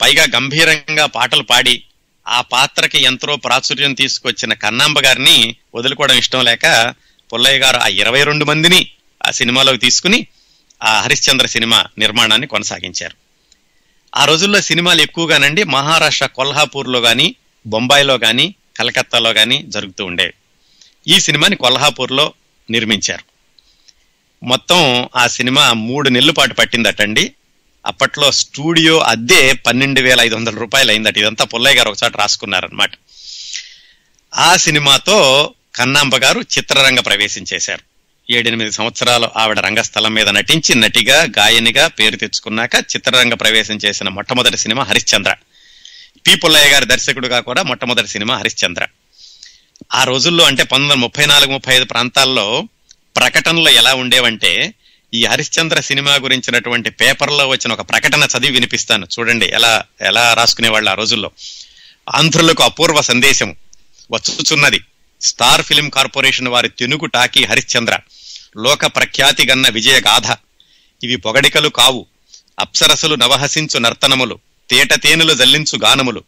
పైగా 0.00 0.24
గంభీరంగా 0.34 1.06
పాటలు 1.06 1.42
పాడి 1.42 1.82
ఆ 2.28 2.40
పాత్రకి 2.40 3.02
ఎంతో 3.02 3.36
ప్రాచుర్యం 3.36 3.94
తీసుకొచ్చిన 3.94 4.54
కన్నాంబ 4.54 5.00
గారిని 5.00 5.56
వదులుకోవడం 5.74 6.14
ఇష్టం 6.14 6.44
లేక 6.44 6.94
పుల్లయ్య 7.32 7.58
గారు 7.58 7.76
ఆ 7.76 7.86
ఇరవై 7.86 8.24
రెండు 8.24 8.44
మందిని 8.44 8.90
ఆ 9.26 9.30
సినిమాలోకి 9.30 9.78
తీసుకుని 9.78 10.26
ఆ 10.82 11.00
హరిశ్చంద్ర 11.00 11.46
సినిమా 11.46 11.84
నిర్మాణాన్ని 11.98 12.46
కొనసాగించారు. 12.46 13.16
ఆ 14.16 14.24
రోజుల్లో 14.24 14.60
సినిమాలు 14.60 15.02
ఎక్కువగానండి. 15.02 15.64
మహారాష్ట్ర 15.64 16.26
కొల్హాపూర్లో 16.26 17.00
కానీ 17.00 17.34
బొంబాయిలో 17.68 18.18
కానీ 18.18 18.54
కలకత్తాలో 18.78 19.32
కానీ 19.32 19.64
జరుగుతూ 19.66 20.04
ఉండేవి. 20.04 20.32
ఈ 21.14 21.20
సినిమాని 21.20 21.56
కొల్హాపూర్లో 21.56 22.32
నిర్మించారు. 22.70 23.24
మొత్తం 24.44 25.08
ఆ 25.16 25.26
సినిమా 25.26 25.72
మూడు 25.72 26.08
నెలల 26.08 26.30
పాటు 26.30 26.54
పట్టిందటండి. 26.54 27.32
అప్పట్లో 27.86 28.32
స్టూడియో 28.32 28.98
అద్దె 28.98 29.52
పన్నెండు 29.52 30.00
వేల 30.00 30.20
ఐదు 30.20 30.34
వందల 30.34 30.58
రూపాయలు 30.58 30.90
అయిందట 30.90 31.18
ఇదంతా 31.18 31.44
పుల్లయ్య 31.44 31.76
గారు 31.76 31.88
ఒకసారి 31.88 32.14
రాసుకున్నారనమాట 32.18 32.90
ఆ 34.34 34.56
సినిమాతో 34.56 35.52
కన్నాంబ 35.76 36.16
గారు 36.16 36.40
చిత్రరంగ 36.40 37.00
ప్రవేశం 37.00 37.44
చేశారు. 37.54 37.88
ఏడెనిమిది 38.32 38.72
సంవత్సరాలు 38.72 39.28
ఆవిడ 39.36 39.60
రంగస్థలం 39.60 40.14
మీద 40.14 40.28
నటించి 40.28 40.74
నటిగా 40.74 41.22
గాయనిగా 41.38 41.86
పేరు 41.86 42.16
తెచ్చుకున్నాక 42.16 42.74
చిత్రరంగ 42.74 43.34
ప్రవేశం 43.34 43.78
చేసిన 43.84 44.08
మొట్టమొదటి 44.08 44.56
సినిమా 44.56 44.82
హరిశ్చంద్ర. 44.82 45.34
పి 46.26 46.34
పుల్లయ్య 46.34 46.72
గారి 46.72 46.86
దర్శకుడుగా 46.86 47.40
కూడా 47.40 47.62
మొట్టమొదటి 47.62 48.08
సినిమా 48.08 48.36
హరిశ్చంద్ర. 48.36 48.86
ఆ 49.94 50.04
రోజుల్లో 50.04 50.44
అంటే 50.44 50.62
పంతొమ్మిది 50.62 50.92
వందల 50.92 51.02
ముప్పై 51.02 51.26
నాలుగు 51.26 51.50
ముప్పై 51.50 51.74
ఐదు 51.74 51.84
ప్రాంతాల్లో 51.84 52.68
ప్రకటనలు 53.16 53.68
ఎలా 53.68 53.94
ఉండేవంటే 53.94 54.74
ఈ 55.14 55.24
హరిశ్చంద్ర 55.24 55.80
సినిమా 55.80 56.14
గురించినటువంటి 56.14 56.90
పేపర్లో 56.90 57.48
వచ్చిన 57.48 57.72
ఒక 57.72 57.80
ప్రకటన 57.80 58.28
చదివి 58.38 58.52
వినిపిస్తాను. 58.52 59.06
చూడండి 59.18 59.46
ఎలా 59.46 59.84
ఎలా 60.00 60.34
రాసుకునేవాళ్ళు 60.34 60.90
ఆ 60.90 60.94
రోజుల్లో. 60.94 61.30
ఆంధ్రులకు 62.14 62.62
అపూర్వ 62.62 63.00
సందేశం 63.00 63.56
వచ్చుచున్నది. 64.12 64.80
స్టార్ 65.20 65.62
ఫిలిం 65.62 65.88
కార్పొరేషన్ 65.88 66.48
వారి 66.48 66.68
తెనుగు 66.68 67.06
టాకీ 67.06 67.44
హరిశ్చంద్ర. 67.44 67.98
లోక 68.58 68.86
ప్రఖ్యాతి 68.86 69.46
గన్న 69.46 69.68
విజయ 69.68 70.00
గాథ 70.00 70.36
ఇవి 71.04 71.16
పొగడికలు 71.16 71.68
కావు. 71.68 72.06
అప్సరసులు 72.58 73.14
నవహసించు 73.14 73.78
నర్తనములు. 73.78 74.38
తేట 74.70 75.02
తేనెలు 75.02 75.34
జల్లించు 75.34 75.78
గానములు 75.84 76.24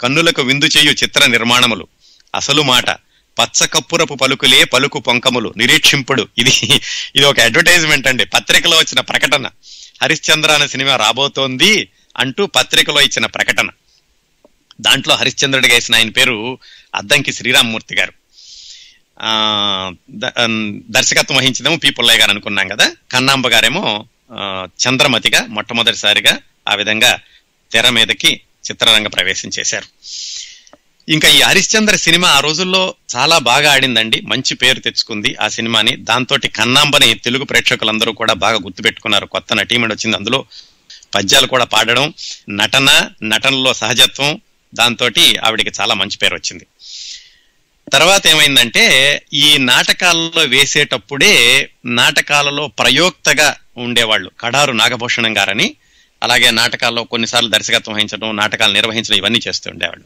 కన్నులకు 0.00 0.42
విందు 0.42 0.64
చేయు 0.64 0.90
చిత్ర 0.90 1.26
నిర్మాణములు. 1.26 1.86
అసలు 2.34 2.62
మాట 2.62 2.90
పచ్చకప్పురపు 3.38 4.14
పలుకులే 4.14 4.64
పలుకు 4.64 4.98
పొంకములు 4.98 5.54
నిరీక్షింపుడు. 5.56 6.28
ఇది 6.38 6.50
ఇది 7.16 7.24
ఒక 7.24 7.40
అడ్వర్టైజ్మెంట్ 7.40 8.06
అండి. 8.06 8.24
పత్రికలో 8.24 8.76
వచ్చిన 8.76 9.00
ప్రకటన. 9.00 9.48
హరిశ్చంద్ర 10.02 10.50
అనే 10.50 10.68
సినిమా 10.68 10.96
రాబోతోంది 10.96 11.88
అంటూ 12.16 12.46
పత్రికలో 12.46 13.00
ఇచ్చిన 13.00 13.26
ప్రకటన. 13.26 13.68
దాంట్లో 14.80 15.14
హరిశ్చంద్రుడు 15.14 15.66
వేసిన 15.66 15.94
ఆయన 15.94 16.10
పేరు 16.10 16.58
అద్దంకి 16.94 17.32
శ్రీరామ్మూర్తి 17.32 17.94
గారు. 17.94 18.12
ద- 20.10 20.80
దర్శకత్వం 20.90 21.36
వహించిందేమో 21.36 21.76
పీపుల్లయ్య 21.76 22.20
గారు 22.20 22.30
అనుకున్నాం 22.30 22.68
కదా. 22.68 22.92
కన్నాంబ 23.12 23.48
గారేమో 23.48 24.06
చంద్రమతిగా 24.66 25.46
మొట్టమొదటిసారిగా 25.46 26.38
ఆ 26.68 26.74
విధంగా 26.74 27.18
తెర 27.72 27.88
మీదకి 27.88 28.40
చిత్రరంగ 28.70 29.06
ప్రవేశం 29.06 29.50
చేశారు. 29.58 29.86
ఇంకా 31.08 31.28
ఈ 31.28 31.40
హరిశ్చంద్ర 31.40 31.96
సినిమా 31.96 32.28
ఆ 32.28 32.40
రోజుల్లో 32.40 32.94
చాలా 33.16 33.38
బాగా 33.38 33.72
ఆడిందండి. 33.72 34.20
మంచి 34.20 34.54
పేరు 34.54 34.80
తెచ్చుకుంది 34.80 35.36
ఆ 35.40 35.48
సినిమాని. 35.48 35.96
దాంతో 35.96 36.38
కన్నాంబని 36.56 37.14
తెలుగు 37.14 37.44
ప్రేక్షకులందరూ 37.44 38.12
కూడా 38.12 38.34
బాగా 38.34 38.56
గుర్తుపెట్టుకున్నారు 38.56 39.26
కొత్త 39.26 39.54
నటీమణి 39.54 39.92
వచ్చింది 39.94 40.16
అందులో. 40.16 40.44
పద్యాలు 41.14 41.46
కూడా 41.46 41.64
పాడడం 41.64 42.14
నటన 42.50 43.10
నటనలో 43.22 43.74
సహజత్వం 43.74 44.40
దాంతో 44.74 45.10
ఆవిడికి 45.44 45.70
చాలా 45.80 45.94
మంచి 45.94 46.16
పేరు 46.16 46.34
వచ్చింది. 46.34 46.66
తర్వాత 47.92 48.26
ఏమైందంటే 48.26 48.84
ఈ 49.32 49.58
నాటకాలలో 49.58 50.42
వేసేటప్పుడే 50.42 51.68
నాటకాలలో 51.84 52.66
ప్రయోక్తగా 52.66 53.56
ఉండేవాళ్ళు 53.76 54.30
కడారు 54.40 54.72
నాగభూషణం 54.72 55.38
గారని 55.38 55.74
అలాగే 56.22 56.50
నాటకాల్లో 56.50 57.04
కొన్నిసార్లు 57.04 57.50
దర్శకత్వం 57.50 57.94
వహించడం 57.94 58.36
నాటకాలు 58.36 58.72
నిర్వహించడం 58.72 59.16
ఇవన్నీ 59.16 59.40
చేస్తూ 59.48 59.70
ఉండేవాళ్ళు. 59.70 60.04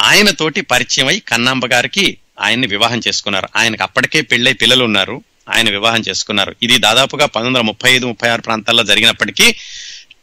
ఆయనతోటి 0.00 0.60
పరిచయం 0.60 1.06
అయి 1.06 1.20
కన్నాంబ 1.20 1.66
గారికి 1.66 2.16
ఆయన్ని 2.40 2.66
వివాహం 2.66 3.00
చేసుకున్నారు. 3.08 3.48
ఆయనకు 3.56 3.82
అప్పటికే 3.82 4.20
పెళ్ళై 4.20 4.52
పిల్లలు 4.52 4.84
ఉన్నారు. 4.84 5.22
ఆయన 5.54 5.70
వివాహం 5.70 6.02
చేసుకున్నారు. 6.08 6.56
ఇది 6.62 6.78
దాదాపుగా 6.78 7.26
పంతొమ్మిది 7.26 7.58
వందల 7.58 7.66
ముప్పై 7.66 7.92
ఐదు 7.92 8.06
ముప్పై 8.06 8.28
ఆరు 8.28 8.42
ప్రాంతాల్లో 8.42 8.82
జరిగినప్పటికీ 8.82 9.52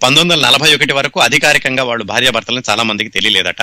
పంతొమ్మిది 0.03 0.29
వందల 0.29 0.47
నలభై 0.47 0.75
ఒకటి 0.75 0.93
వరకు 0.93 1.19
అధికారికంగా 1.19 1.83
వాళ్ళు 1.83 2.03
భార్యాభర్తలను 2.03 2.63
చాలా 2.69 2.83
మందికి 2.83 3.10
తెలియలేదట. 3.10 3.62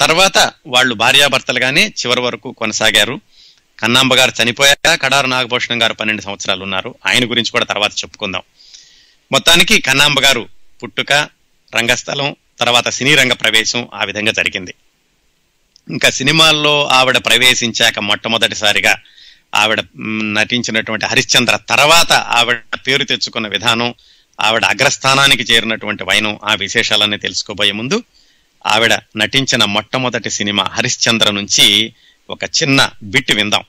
తర్వాత 0.00 0.52
వాళ్ళు 0.66 0.94
భార్యాభర్తలుగానే 0.94 1.86
చివరి 1.86 2.20
వరకు 2.20 2.52
కొనసాగారు. 2.52 3.20
కన్నాంబ 3.80 4.14
గారు 4.14 4.32
చనిపోయాక 4.42 5.02
కడారు 5.02 5.26
నాగభూషణం 5.26 5.82
గారు 5.82 5.94
పన్నెండు 5.94 6.22
సంవత్సరాలు 6.22 6.62
ఉన్నారు. 6.62 6.94
ఆయన 7.06 7.30
గురించి 7.30 7.50
కూడా 7.50 7.64
తర్వాత 7.64 7.90
చెప్పుకుందాం. 7.90 8.42
మొత్తానికి 9.32 9.80
కన్నాంబ 9.80 10.20
గారు 10.20 10.48
పుట్టుక 10.82 11.12
రంగస్థలం 11.76 12.36
తర్వాత 12.60 12.88
సినీ 12.88 13.14
రంగ 13.14 13.32
ప్రవేశం 13.32 13.88
ఆ 13.94 14.04
విధంగా 14.04 14.32
జరిగింది. 14.32 14.74
ఇంకా 15.90 16.10
సినిమాల్లో 16.10 16.86
ఆవిడ 16.86 17.16
ప్రవేశించాక 17.16 17.98
మొట్టమొదటిసారిగా 17.98 18.96
ఆవిడ 19.54 19.84
నటించినటువంటి 20.22 21.06
హరిశ్చంద్ర 21.06 21.56
తర్వాత 21.56 22.12
ఆవిడ 22.12 22.58
పేరు 22.86 23.04
తెచ్చుకున్న 23.04 23.48
విధానం 23.48 23.94
ఆవిడ 24.40 24.64
అగ్రస్థానానికి 24.64 25.42
చేరినటువంటి 25.42 26.04
వైనం 26.04 26.38
ఆ 26.44 26.54
విశేషాలన్నీ 26.54 27.16
తెలుసుకోబోయే 27.16 27.72
ముందు 27.72 28.02
ఆవిడ 28.66 28.98
నటించిన 29.16 29.64
మొట్టమొదటి 29.64 30.30
సినిమా 30.30 30.64
హరిశ్చంద్ర 30.64 31.30
నుంచి 31.30 31.94
ఒక 32.30 32.44
చిన్న 32.44 32.90
బిట్ 33.02 33.32
విందాం. 33.32 33.64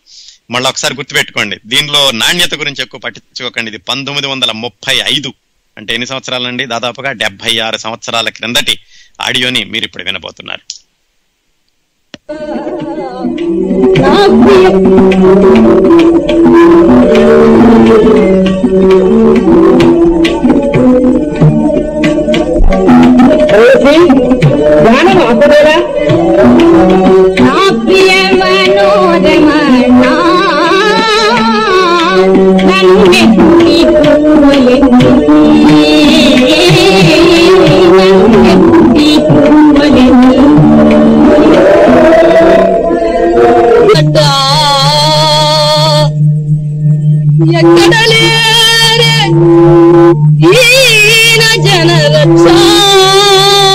మళ్ళీ 0.51 0.69
ఒకసారి 0.69 0.93
గుర్తుపెట్టుకోండి. 0.93 1.57
దీనిలో 1.65 2.11
నాణ్యత 2.11 2.53
గురించి 2.53 2.83
ఎక్కువ 2.83 2.99
పట్టించుకోకండి. 2.99 3.71
ఇది 3.71 3.77
పంతొమ్మిది 3.77 4.27
వందల 4.27 4.51
ముప్పై 4.51 4.99
ఐదు. 5.03 5.33
అంటే 5.77 5.93
ఎన్ని 5.93 6.07
సంవత్సరాలండి? 6.07 6.65
దాదాపుగా 6.65 7.11
డెబ్బై 7.11 7.59
ఆరు 7.59 7.77
సంవత్సరాల 7.77 8.29
క్రిందటి 8.29 8.75
ఆడియోని 9.21 9.63
మీరు 9.63 9.85
ఇప్పుడు 9.85 10.03
వినబోతున్నారు. 10.03 10.63
నా 14.01 14.15
నా 28.83 29.10
ఎక్కడ? 47.53 47.93
లేరే? 48.11 49.15
ఈన 50.51 51.43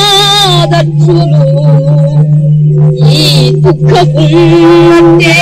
జనరక్షాదక్షులు 0.06 1.42
ఈ 3.14 3.20
దుఃఖపున్నట్టే 3.64 5.36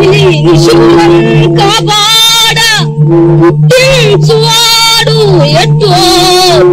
ఈ 0.00 0.04
నిశూలం 0.44 1.14
కాపాడ. 1.58 2.58
పుట్టించువాడు 3.40 5.16
ఎట్టో 5.62 5.90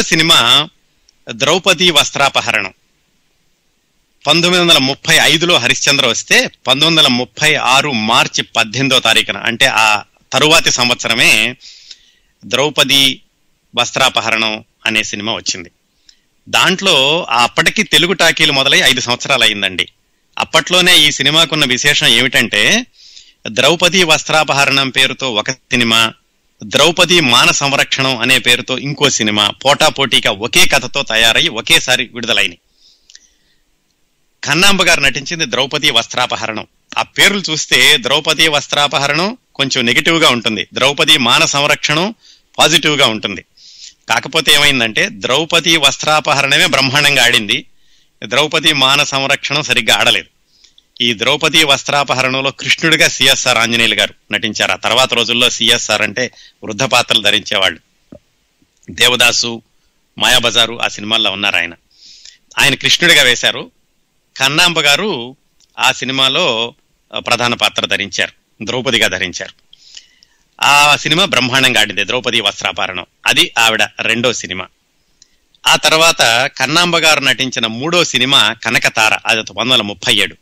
సినిమా 0.00 0.68
ద్రౌపది 1.30 1.90
వస్త్రాపహరణం. 1.90 2.74
పంతొమ్మిది 4.26 4.58
వందల 4.58 4.78
ముప్పై 4.78 5.16
ఐదులో 5.16 5.56
హరిశ్చంద్ర 5.56 6.06
వస్తే 6.06 6.46
పంతొమ్మిది 6.46 6.86
వందల 6.86 7.06
ముప్పై 7.06 7.54
ఆరు 7.54 7.90
మార్చి 7.90 8.42
పద్దెనిమిదో 8.42 9.00
తారీఖున 9.00 9.36
అంటే 9.36 9.66
ఆ 9.66 10.02
తరువాతి 10.32 10.70
సంవత్సరమే 10.70 11.56
ద్రౌపది 12.44 13.20
వస్త్రాపహరణం 13.76 14.64
అనే 14.86 15.02
సినిమా 15.02 15.32
వచ్చింది. 15.34 15.70
దాంట్లో 16.48 17.26
అప్పటికి 17.30 17.82
తెలుగు 17.82 18.12
టాకీలు 18.12 18.52
మొదలై 18.52 18.78
ఐదు 18.78 19.00
సంవత్సరాలు 19.00 19.44
అయిందండి 19.44 19.88
అప్పట్లోనే 20.38 20.98
ఈ 20.98 21.10
సినిమాకున్న 21.10 21.64
విశేషం 21.64 22.06
ఏమిటంటే 22.06 22.86
ద్రౌపది 23.48 24.04
వస్త్రాపహరణం 24.04 24.90
పేరుతో 24.90 25.32
ఒక 25.32 25.50
సినిమా 25.50 26.12
ద్రౌపది 26.64 27.20
మాన 27.20 27.50
సంరక్షణం 27.50 28.16
అనే 28.16 28.38
పేరుతో 28.38 28.78
ఇంకో 28.78 29.10
సినిమా 29.10 29.50
పోటాపోటీగా 29.50 30.30
ఒకే 30.30 30.66
కథతో 30.66 31.02
తయారై 31.02 31.48
ఒకేసారి 31.48 32.10
విడుదలైనవి 32.14 32.58
కన్నాంబ 34.44 34.82
గారు 34.82 35.00
నటించింది 35.00 35.44
ద్రౌపది 35.44 35.90
వస్త్రాపహరణం. 35.90 36.66
ఆ 36.98 37.02
పేర్లు 37.02 37.42
చూస్తే 37.50 37.96
ద్రౌపది 37.96 38.48
వస్త్రాపహరణం 38.48 39.36
కొంచెం 39.54 39.86
నెగిటివ్గా 39.86 40.28
ఉంటుంది. 40.28 40.68
ద్రౌపది 40.74 41.18
మాన 41.18 41.44
సంరక్షణం 41.44 42.14
పాజిటివ్గా 42.58 43.06
ఉంటుంది. 43.06 43.44
కాకపోతే 44.08 44.52
ఏమైందంటే 44.52 45.08
ద్రౌపది 45.12 45.76
వస్త్రాపహరణమే 45.76 46.66
బ్రహ్మాండంగా 46.66 47.24
ఆడింది. 47.24 47.64
ద్రౌపది 48.24 48.72
మాన 48.72 49.02
సంరక్షణం 49.02 49.62
సరిగ్గా 49.62 49.96
ఆడలేదు. 49.96 50.37
ఈ 51.00 51.14
ద్రౌపది 51.14 51.64
వస్త్రాపహరణంలో 51.64 52.50
కృష్ణుడిగా 52.50 53.08
సిఎస్ఆర్ 53.08 53.58
ఆంజనేయులు 53.58 53.94
గారు 53.94 54.14
నటించారు. 54.32 54.72
ఆ 54.72 54.76
తర్వాత 54.76 55.14
రోజుల్లో 55.14 55.50
సిఎస్ఆర్ 55.50 56.02
అంటే 56.02 56.30
వృద్ధ 56.64 56.82
పాత్రలు 56.82 57.22
ధరించేవాళ్ళు. 57.22 57.80
దేవదాసు 58.90 59.62
మాయాబజారు 60.18 60.82
ఆ 60.82 60.88
సినిమాల్లో 60.88 61.30
ఉన్నారు 61.30 61.56
ఆయన. 61.56 61.74
ఆయన 62.58 62.74
కృష్ణుడిగా 62.74 63.22
వేశారు. 63.22 63.70
కన్నాంబ 64.36 64.80
గారు 64.80 65.36
ఆ 65.78 65.92
సినిమాలో 65.92 66.74
ప్రధాన 67.16 67.54
పాత్ర 67.54 67.86
ధరించారు. 67.86 68.64
ద్రౌపదిగా 68.64 69.08
ధరించారు. 69.08 69.52
ఆ 70.64 70.96
సినిమా 70.96 71.24
బ్రహ్మాండంగా 71.24 71.80
ఆడింది 71.80 72.04
ద్రౌపది 72.04 72.40
వస్త్రాపహరణం. 72.40 73.06
అది 73.26 73.54
ఆవిడ 73.58 73.82
రెండో 74.00 74.32
సినిమా. 74.32 74.66
ఆ 75.66 75.76
తర్వాత 75.76 76.50
కన్నాంబ 76.56 76.98
గారు 76.98 77.20
నటించిన 77.20 77.66
మూడో 77.66 78.04
సినిమా 78.04 78.52
కనకతార 78.52 79.14
అది 79.26 79.38
పంతొమ్మిది 79.38 79.72
వందల 79.72 79.82
ముప్పై 79.82 80.14
ఏడు. 80.14 80.36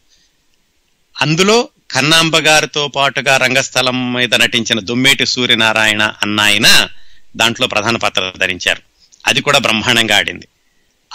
అందులో 1.22 1.68
కన్నాంబ 1.90 2.36
గారితో 2.36 2.88
పాటుగా 2.88 3.36
రంగస్థలం 3.36 4.12
మీద 4.12 4.34
నటించిన 4.34 4.80
దుమ్మేటి 4.80 5.26
సూర్యనారాయణ 5.26 6.12
అన్న 6.22 6.40
ఆయన 6.40 6.88
దాంట్లో 7.36 7.66
ప్రధాన 7.66 7.96
పాత్ర 7.96 8.32
ధరించారు. 8.38 8.82
అది 9.26 9.40
కూడా 9.40 9.58
బ్రహ్మాండంగా 9.58 10.16
ఆడింది. 10.16 10.48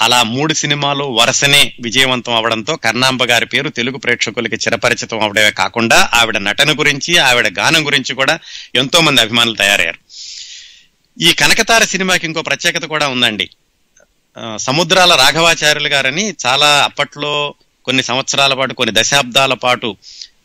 అలా 0.01 0.23
మూడు 0.23 0.53
సినిమాలు 0.53 1.03
వరుసనే 1.03 1.73
విజయవంతం 1.81 2.33
అవడంతో 2.33 2.75
కర్ణాంబ 2.75 3.23
గారి 3.23 3.45
పేరు 3.45 3.69
తెలుగు 3.69 3.97
ప్రేక్షకులకి 3.97 4.55
చిరపరిచితం 4.55 5.19
అవడమే 5.19 5.51
కాకుండా 5.51 6.09
ఆవిడ 6.13 6.37
నటన 6.37 6.79
గురించి 6.79 7.17
ఆవిడ 7.17 7.59
గానం 7.59 7.85
గురించి 7.85 8.15
కూడా 8.15 8.39
ఎంతో 8.75 9.01
మంది 9.01 9.21
అభిమానులు 9.21 9.55
తయారయ్యారు. 9.55 9.99
ఈ 11.21 11.33
కనకతార 11.33 11.83
సినిమాకి 11.83 12.25
ఇంకో 12.25 12.41
ప్రత్యేకత 12.41 12.85
కూడా 12.85 13.07
ఉందండి. 13.07 13.49
సముద్రాల 14.57 15.15
రాఘవాచార్యులు 15.15 15.87
గారని 15.87 16.33
చాలా 16.45 16.83
అప్పట్లో 16.83 17.53
కొన్ని 17.85 18.03
సంవత్సరాల 18.03 18.53
పాటు 18.53 18.73
కొన్ని 18.73 19.01
దశాబ్దాల 19.01 19.53
పాటు 19.53 19.97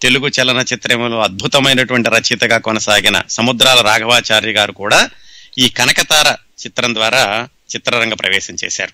తెలుగు 0.03 0.29
చలనచిత్రంలో 0.29 1.21
అద్భుతమైనటువంటి 1.21 2.11
రచయితగా 2.11 2.59
కొనసాగిన 2.59 3.23
సముద్రాల 3.31 3.81
రాఘవాచార్య 3.81 4.53
గారు 4.53 4.73
కూడా 4.73 5.11
ఈ 5.59 5.69
కనకతార 5.69 6.29
చిత్రం 6.33 6.95
ద్వారా 6.95 7.49
చిత్రరంగ 7.77 8.15
ప్రవేశం 8.15 8.57
చేశారు. 8.65 8.91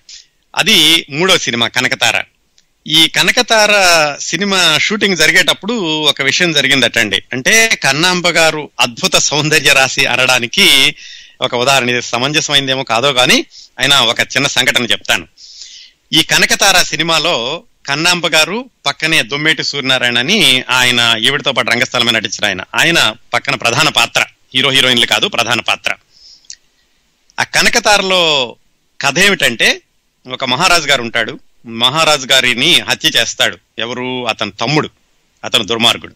అది 0.55 1.05
మూడో 1.09 1.37
సినిమా 1.37 1.67
కనకతార. 1.67 2.23
ఈ 2.87 3.07
కనకతార 3.07 3.71
సినిమా 4.19 4.77
షూటింగ్ 4.77 5.17
జరిగేటప్పుడు 5.17 5.73
ఒక 6.01 6.21
విషయం 6.21 6.51
జరిగిందటండి. 6.51 7.23
అంటే 7.33 7.79
కన్నాంబ 7.83 8.27
గారు 8.27 8.69
అద్భుత 8.79 9.15
సౌందర్య 9.15 9.73
రాశి 9.73 10.05
అనడానికి 10.05 10.95
ఒక 11.41 11.55
ఉదాహరణ. 11.55 11.89
ఇది 11.89 12.01
సమంజసమైందేమో 12.01 12.83
కాదో 12.83 13.13
కానీ 13.13 13.45
అయినా 13.79 14.01
ఒక 14.01 14.19
చిన్న 14.19 14.47
సంఘటన 14.47 14.83
చెప్తాను. 14.83 15.27
ఈ 16.13 16.23
కనకతార 16.23 16.81
సినిమాలో 16.81 17.63
కన్నాంబ 17.85 18.27
గారు 18.27 18.69
పక్కనే 18.85 19.21
దొమ్మేటి 19.21 19.63
సూర్యనారాయణ 19.63 20.19
అని 20.19 20.63
ఆయన 20.69 21.15
ఈవిడతో 21.19 21.51
పాటు 21.51 21.71
రంగస్థలమే 21.71 22.11
నటించిన 22.11 22.45
ఆయన. 22.45 22.61
ఆయన 22.75 23.15
పక్కన 23.33 23.55
ప్రధాన 23.55 23.89
పాత్ర 23.89 24.25
హీరో 24.55 24.69
హీరోయిన్లు 24.69 25.05
కాదు 25.05 25.27
ప్రధాన 25.27 25.59
పాత్ర. 25.59 25.95
ఆ 27.39 27.43
కనకతారలో 27.43 28.55
కథ 29.01 29.19
ఏమిటంటే 29.19 29.81
ఒక 30.27 30.45
మహారాజు 30.45 30.87
గారు 30.87 31.01
ఉంటాడు. 31.01 31.39
మహారాజు 31.65 32.27
గారిని 32.27 32.79
హత్య 32.79 33.09
చేస్తాడు. 33.09 33.57
ఎవరు? 33.79 34.27
అతని 34.27 34.51
తమ్ముడు 34.51 34.89
అతను 35.43 35.63
దుర్మార్గుడు. 35.63 36.13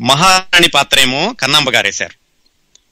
మహారాణి 0.00 0.68
పాత్ర 0.68 1.00
ఏమో 1.00 1.32
కన్నాంబ 1.40 1.70
గారు 1.70 1.86
వేశారు 1.86 2.14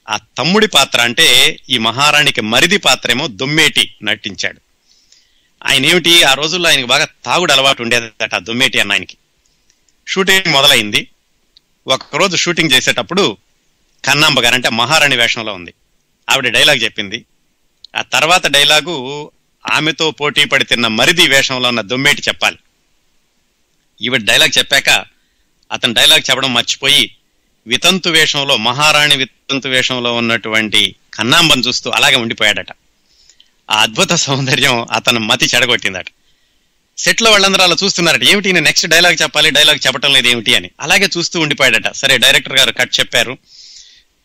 ఆ 0.09 0.17
తమ్ముడి 0.37 0.67
పాత్ర 0.67 1.01
అంటే 1.01 1.59
ఈ 1.69 1.77
మహారాణికి 1.77 2.41
మరిది 2.41 2.77
పాత్ర 2.77 3.11
ఏమో 3.11 3.27
దొమ్మేటి 3.27 3.95
నటించాడు. 4.03 4.61
ఆయన 5.65 5.85
ఏమిటి 5.85 6.23
ఆ 6.23 6.33
రోజుల్లో 6.33 6.69
ఆయనకు 6.69 6.85
బాగా 6.85 7.07
తాగుడు 7.25 7.51
అలవాటు 7.51 7.81
ఉండేదట 7.81 8.35
దుమ్మేటి 8.35 8.79
అన్న 8.79 8.91
ఆయనకి. 8.91 9.17
షూటింగ్ 10.07 10.53
మొదలైంది. 10.53 11.07
ఒకరోజు 11.87 12.37
షూటింగ్ 12.37 12.71
చేసేటప్పుడు 12.71 13.37
కన్నాంబ 14.05 14.39
గారు 14.39 14.55
అంటే 14.55 14.69
మహారాణి 14.69 15.17
వేషంలో 15.17 15.53
ఉంది. 15.53 15.73
ఆవిడ 16.29 16.47
డైలాగ్ 16.47 16.83
చెప్పింది. 16.83 17.25
ఆ 17.95 18.01
తర్వాత 18.01 18.47
డైలాగు 18.47 19.31
ఆమెతో 19.71 20.11
పోటీ 20.11 20.45
పడి 20.45 20.63
తిన్న 20.63 20.87
మరిది 20.87 21.27
వేషంలో 21.27 21.69
ఉన్న 21.69 21.81
దొమ్మేటి 21.81 22.21
చెప్పాలి. 22.27 22.57
ఈవిడ 24.01 24.21
డైలాగ్ 24.23 24.57
చెప్పాక 24.57 24.89
అతను 25.71 25.93
డైలాగ్ 25.93 26.29
చెప్పడం 26.29 26.53
మర్చిపోయి 26.53 27.15
వితంతు 27.67 28.09
వేషంలో 28.09 28.57
మహారాణి 28.57 29.17
వితంతు 29.17 29.67
వేషంలో 29.67 30.13
ఉన్నటువంటి 30.13 30.95
కన్నాంబను 31.13 31.61
చూస్తూ 31.61 31.89
అలాగే 31.89 32.15
ఉండిపోయాడట. 32.15 32.67
ఆ 33.69 33.81
అద్భుత 33.81 34.13
సౌందర్యం 34.13 34.85
అతను 34.91 35.19
మతి 35.19 35.45
చెడగొట్టిందట. 35.45 36.05
సెట్లో 36.97 37.31
వాళ్ళందరూ 37.31 37.63
అలా 37.63 37.75
చూస్తున్నారట 37.83 38.23
ఏమిటి 38.23 38.53
నేను 38.53 38.65
నెక్స్ట్ 38.65 38.87
డైలాగ్ 38.87 39.21
చెప్పాలి 39.21 39.49
డైలాగ్ 39.49 39.87
చెప్పటం 39.87 40.13
లేదు 40.13 40.27
ఏమిటి 40.27 40.55
అని. 40.55 40.69
అలాగే 40.79 41.09
చూస్తూ 41.17 41.39
ఉండిపోయాడట. 41.39 41.91
సరే 41.91 42.17
డైరెక్టర్ 42.17 42.57
గారు 42.57 42.71
కట్ 42.71 42.99
చెప్పారు. 42.99 43.37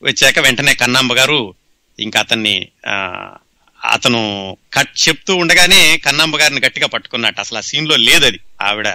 వచ్చాక 0.03 0.39
వెంటనే 0.39 0.75
కన్నాంబ 0.75 1.13
గారు 1.13 1.55
ఇంకా 1.99 2.21
అతన్ని 2.21 2.69
ఆ, 2.87 2.95
అతను 3.85 4.21
కట్ 4.73 5.09
చెప్తూ 5.09 5.37
ఉండగానే 5.37 5.97
కన్నాంబ 5.97 6.37
గారిని 6.37 6.61
గట్టిగా 6.67 6.87
పట్టుకున్నట్టు. 6.87 7.41
అసలు 7.41 7.59
ఆ 7.59 7.61
సీన్లో 7.61 7.97
లేదు 7.97 8.27
అది 8.27 8.39
ఆవిడ 8.63 8.89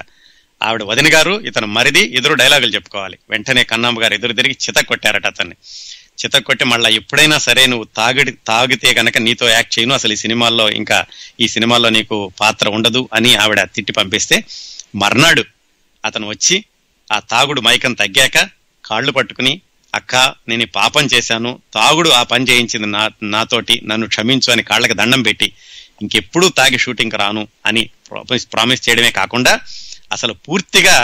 ఆవిడ 0.62 0.84
వదిన 0.84 1.13
గారు 1.13 1.39
ఇతను 1.39 1.67
మరిది 1.67 2.15
ఎదురు 2.15 2.34
డైలాగులు 2.34 2.71
చెప్పుకోవాలి. 2.71 3.17
వెంటనే 3.29 3.63
కన్నాంబ 3.63 4.01
గారు 4.01 4.13
ఎదురు 4.13 4.34
తిరిగి 4.34 4.58
చిత 4.67 4.77
కొట్టారట 4.86 5.25
అతన్ని. 5.25 5.56
చిత 6.17 6.36
కొట్టి 6.38 6.65
మళ్ళీ 6.65 6.95
ఎప్పుడైనా 6.95 7.38
సరే 7.38 7.65
నువ్వు 7.65 7.86
తాగిడి 7.95 8.32
తాగితే 8.47 8.93
కనుక 8.93 9.17
నీతో 9.17 9.49
యాక్ట్ 9.49 9.80
చేయను. 9.80 9.93
అసలు 9.93 10.13
ఈ 10.13 10.15
సినిమాల్లో 10.15 10.69
ఇంకా 10.69 10.97
ఈ 11.39 11.47
సినిమాల్లో 11.47 11.89
నీకు 11.89 12.32
పాత్ర 12.41 12.67
ఉండదు 12.69 13.10
అని 13.13 13.36
ఆవిడ 13.36 13.62
తిట్టి 13.76 13.91
పంపిస్తే 13.91 14.38
మర్నాడు 14.95 15.43
అతను 16.06 16.28
వచ్చి 16.28 16.58
ఆ 17.12 17.19
తాగుడు 17.19 17.62
మైకం 17.62 17.93
తగ్గాక 17.93 18.38
కాళ్ళు 18.84 19.12
పట్టుకుని 19.12 19.54
అక్క 19.93 20.15
నేను 20.47 20.65
పాపం 20.65 21.06
చేశాను. 21.13 21.60
తాగుడు 21.73 22.10
ఆ 22.10 22.23
పని 22.23 22.45
చేయించింది 22.49 22.88
నా 22.88 23.10
నాతోటి. 23.23 23.82
నన్ను 23.84 24.08
క్షమించు 24.08 24.52
అని 24.52 24.63
కాళ్ళకి 24.63 24.93
దండం 24.93 25.21
పెట్టి 25.21 25.47
ఇంకెప్పుడు 26.02 26.47
తాగి 26.49 26.78
షూటింగ్ 26.78 27.12
రాను 27.12 27.47
అని 27.65 27.89
ప్రామిస్ 28.10 28.47
ప్రామిస్ 28.54 28.89
చేయడమే 28.89 29.12
కాకుండా 29.12 29.54
అసలు 30.12 30.34
పూర్తిగా 30.34 30.95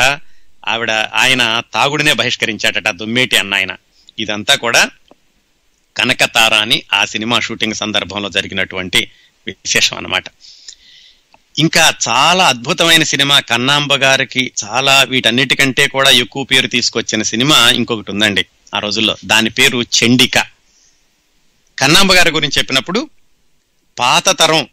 ఆవిడ 0.68 0.92
ఆయన 0.92 1.44
తాగుడినే 1.74 2.14
బహిష్కరించాడట 2.14 2.90
దుమ్మేటి 2.90 3.38
అన్న 3.38 3.54
ఆయన 3.54 3.74
ఇదంతా 4.20 4.56
కూడా 4.56 4.82
కనకతార 5.98 6.54
అని 6.54 6.84
ఆ 6.94 7.06
సినిమా 7.06 7.40
షూటింగ్ 7.40 7.74
సందర్భంలో 7.74 8.30
జరిగినటువంటి 8.30 9.12
విశేషం 9.48 9.98
అన్నమాట. 9.98 10.24
ఇంకా 11.60 11.94
చాలా 12.10 12.48
అద్భుతమైన 12.48 13.04
సినిమా 13.04 13.40
కన్నాంబ 13.40 13.94
గారికి 13.94 14.52
చాలా 14.66 15.04
వీటన్నిటికంటే 15.04 15.88
కూడా 15.88 16.10
ఎక్కువ 16.10 16.44
పేరు 16.44 16.68
తీసుకొచ్చిన 16.68 17.22
సినిమా 17.22 17.70
ఇంకొకటి 17.70 18.12
ఉందండి 18.12 18.46
ఆ 18.76 18.80
రోజుల్లో. 18.80 19.18
దాని 19.26 19.50
పేరు 19.50 19.82
చండిక. 19.82 20.40
కన్నాంబ 21.80 22.14
గారి 22.14 22.32
గురించి 22.32 22.58
చెప్పినప్పుడు 22.58 23.10
పాత 24.00 24.40
తరం 24.40 24.68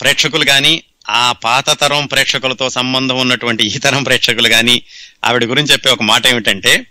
ప్రేక్షకులు 0.00 0.44
కానీ 0.44 0.82
ఆ 1.10 1.32
పాత 1.32 1.80
తరం 1.80 2.06
ప్రేక్షకులతో 2.06 2.70
సంబంధం 2.70 3.18
ఉన్నటువంటి 3.18 3.64
ఈ 3.64 3.78
తరం 3.78 4.02
ప్రేక్షకులు 4.02 4.48
కానీ 4.48 4.82
ఆవిడ 5.24 5.44
గురించి 5.44 5.72
చెప్పే 5.72 5.90
ఒక 5.90 6.02
మాట 6.02 6.26
ఏమిటంటే 6.26 6.86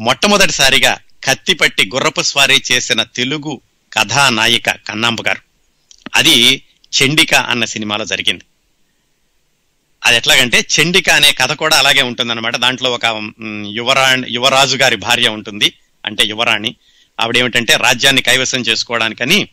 మొట్టమొదటిసారిగా 0.00 0.96
కత్తిపట్టి 1.26 1.90
గుర్రపు 1.94 2.22
స్వారీ 2.22 2.62
చేసిన 2.72 3.02
తెలుగు 3.02 3.60
కథానాయిక 3.92 4.70
కన్నాంబ 4.70 5.18
గారు. 5.26 5.40
అది 6.14 6.62
చండిక 6.92 7.34
అన్న 7.34 7.64
సినిమాలో 7.64 8.04
జరిగింది. 8.04 8.44
అది 10.06 10.16
ఎట్లాగంటే 10.16 10.60
చండిక 10.60 11.10
అనే 11.10 11.32
కథ 11.32 11.52
కూడా 11.52 11.76
అలాగే 11.76 12.02
ఉంటుందన్నమాట. 12.02 12.56
దాంట్లో 12.56 12.90
ఒక 12.90 13.06
మ్, 13.06 13.66
యువరాణి 13.66 14.26
యువరాజు 14.28 14.76
గారి 14.76 14.96
భార్య 14.96 15.28
ఉంటుంది. 15.28 15.72
అంటే 16.04 16.24
యువరాణి. 16.24 16.76
ఆవిడ 17.20 17.36
ఏమిటంటే 17.36 17.76
రాజ్యాన్ని 17.76 18.22
కైవసం 18.22 18.60
చేసుకోవడానికని 18.60 19.48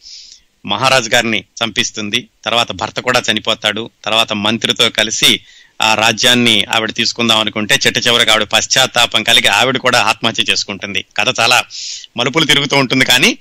మహారాజు 0.66 1.10
గారిని 1.10 1.44
చంపిస్తుంది. 1.64 2.30
తర్వాత 2.46 2.72
భర్త 2.72 3.00
కూడా 3.00 3.22
చనిపోతాడు. 3.32 3.90
తర్వాత 4.06 4.34
మంత్రితో 4.34 4.90
కలిసి 4.90 5.40
ఆ 5.80 5.94
రాజ్యాన్ని 5.94 6.66
ఆవిడ 6.76 6.92
తీసుకుందాం 6.92 7.40
అనుకుంటే 7.40 7.80
చెట్ట 7.86 8.08
చివరికి 8.08 8.32
ఆవిడ 8.32 8.44
పశ్చాత్తాపం 8.54 9.24
కలిగి 9.24 9.48
ఆవిడ 9.48 9.78
కూడా 9.78 10.00
ఆత్మహత్య 10.02 10.44
చేసుకుంటుంది. 10.50 11.06
కథ 11.18 11.40
చాలా 11.40 11.58
మలుపులు 12.18 12.46
తిరుగుతూ 12.46 12.76
ఉంటుంది 12.78 13.06
కానీ 13.06 13.32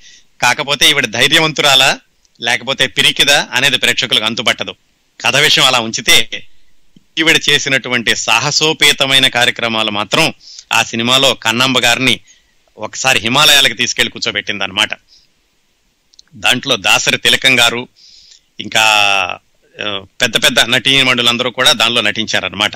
కాకపోతే 0.40 0.90
ఈవిడ 0.90 1.06
ధైర్యవంతురాలా 1.06 1.90
లేకపోతే 2.40 2.86
పిరికిదా 2.86 3.48
అనేది 3.54 3.78
ప్రేక్షకులకు 3.78 4.24
అంతుపట్టదు 4.24 4.72
కథ 5.20 5.36
విషయం 5.36 5.64
అలా 5.64 5.80
ఉంచితే 5.80 6.16
ఈవిడ 7.18 7.40
చేసినటువంటి 7.48 8.16
సాహసోపేతమైన 8.16 9.28
కార్యక్రమాలు 9.28 9.90
మాత్రం 9.90 10.26
ఆ 10.72 10.82
సినిమాలో 10.82 11.34
కన్నంబ 11.34 11.78
గారిని 11.78 12.14
ఒకసారి 12.78 13.20
హిమాలయాలకు 13.20 13.74
తీసుకెళ్ళి 13.74 14.12
కూర్చోబెట్టింది 14.12 14.64
అనమాట 14.64 14.92
దాంట్లో 16.34 16.76
దాసరి 16.76 17.18
తిలకం 17.18 17.60
గారు 17.60 17.82
ఇంకా 18.58 18.84
పెద్ద 20.20 20.44
పెద్ద 20.44 20.60
నటీమణులందరూ 20.60 21.50
కూడా 21.50 21.72
దానిలో 21.72 22.00
నటించారనమాట 22.00 22.72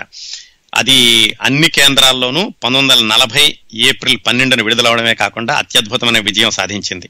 అది 0.74 1.36
అన్ని 1.42 1.68
కేంద్రాల్లోనూ 1.68 2.48
పంతొమ్మిది 2.48 2.94
వందల 2.94 3.06
నలభై 3.06 3.58
ఏప్రిల్ 3.74 4.18
పన్నెండున 4.26 4.62
విడుదలవడమే 4.62 5.14
కాకుండా 5.14 5.54
అత్యద్భుతమైన 5.54 6.18
విజయం 6.18 6.50
సాధించింది. 6.50 7.08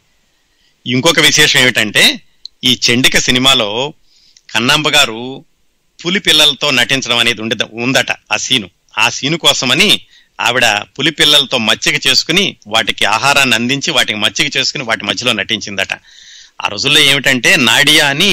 ఇంకొక 0.87 1.21
విశేషం 1.21 1.61
ఏమిటంటే 1.61 2.21
ఈ 2.65 2.81
చెండిక 2.91 3.19
సినిమాలో 3.19 3.93
కన్నాంబ 4.51 4.89
గారు 4.89 5.45
పులి 6.05 6.21
పిల్లలతో 6.21 6.71
నటించడం 6.71 7.19
అనేది 7.19 7.41
ఉండి 7.41 7.57
ఉందట 7.73 8.13
ఆ 8.33 8.37
సీను. 8.37 8.71
ఆ 8.99 9.09
సీను 9.09 9.39
కోసమని 9.39 10.01
ఆవిడ 10.41 10.65
పులి 10.99 11.11
పిల్లలతో 11.11 11.59
మచ్చిక 11.59 12.07
చేసుకుని 12.07 12.57
వాటికి 12.67 13.05
ఆహారాన్ని 13.05 13.55
అందించి 13.55 13.91
వాటికి 13.91 14.19
మచ్చిక 14.19 14.57
చేసుకుని 14.57 14.85
వాటి 14.85 15.05
మధ్యలో 15.05 15.33
నటించిందట. 15.33 15.95
ఆ 16.65 16.69
రోజుల్లో 16.69 17.01
ఏమిటంటే 17.01 17.57
నాడియా 17.57 18.05
అని 18.09 18.31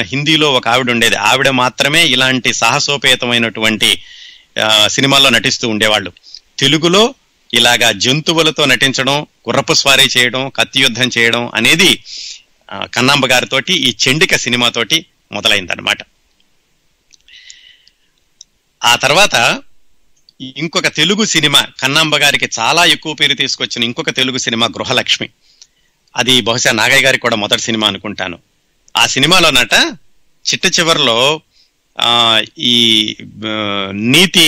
హిందీలో 0.00 0.52
ఒక 0.52 0.68
ఆవిడ 0.68 0.90
ఉండేది. 0.90 1.16
ఆవిడ 1.16 1.48
మాత్రమే 1.48 2.06
ఇలాంటి 2.06 2.54
సాహసోపేతమైనటువంటి 2.54 3.90
సినిమాల్లో 4.86 5.30
నటిస్తూ 5.30 5.68
ఉండేవాళ్ళు. 5.68 6.12
తెలుగులో 6.58 7.14
ఇలాగా 7.54 7.92
జంతువులతో 7.92 8.64
నటించడం 8.64 9.16
గుర్రపు 9.48 9.74
స్వారీ 9.74 10.06
చేయడం 10.16 10.48
కత్తి 10.48 10.80
యుద్ధం 10.80 11.10
చేయడం 11.18 11.50
అనేది 11.54 11.90
కన్నాంబ 12.94 13.26
గారితోటి 13.26 13.74
ఈ 13.74 13.96
చెండిక 14.02 14.36
సినిమాతోటి 14.36 15.06
మొదలైందనమాట 15.32 15.98
ఆ 18.84 18.94
తర్వాత 18.96 19.36
ఇంకొక 20.56 20.88
తెలుగు 20.88 21.24
సినిమా 21.24 21.60
కన్నాంబ 21.80 22.16
గారికి 22.16 22.48
చాలా 22.58 22.84
ఎక్కువ 22.84 23.14
పేరు 23.14 23.34
తీసుకొచ్చిన 23.34 23.84
ఇంకొక 23.84 24.10
తెలుగు 24.10 24.38
సినిమా 24.38 24.66
గృహలక్ష్మి. 24.66 25.28
అది 26.16 26.40
బహుశా 26.40 26.72
నాగయ్య 26.72 27.04
గారికి 27.04 27.22
కూడా 27.22 27.36
మొదటి 27.36 27.62
సినిమా 27.62 27.86
అనుకుంటాను. 27.86 28.38
ఆ 28.96 29.06
సినిమాలో 29.06 29.50
నట 29.50 29.74
చిట్ట 30.44 30.66
చివరిలో 30.66 31.40
ఈ 32.58 33.16
నీతి 33.92 34.46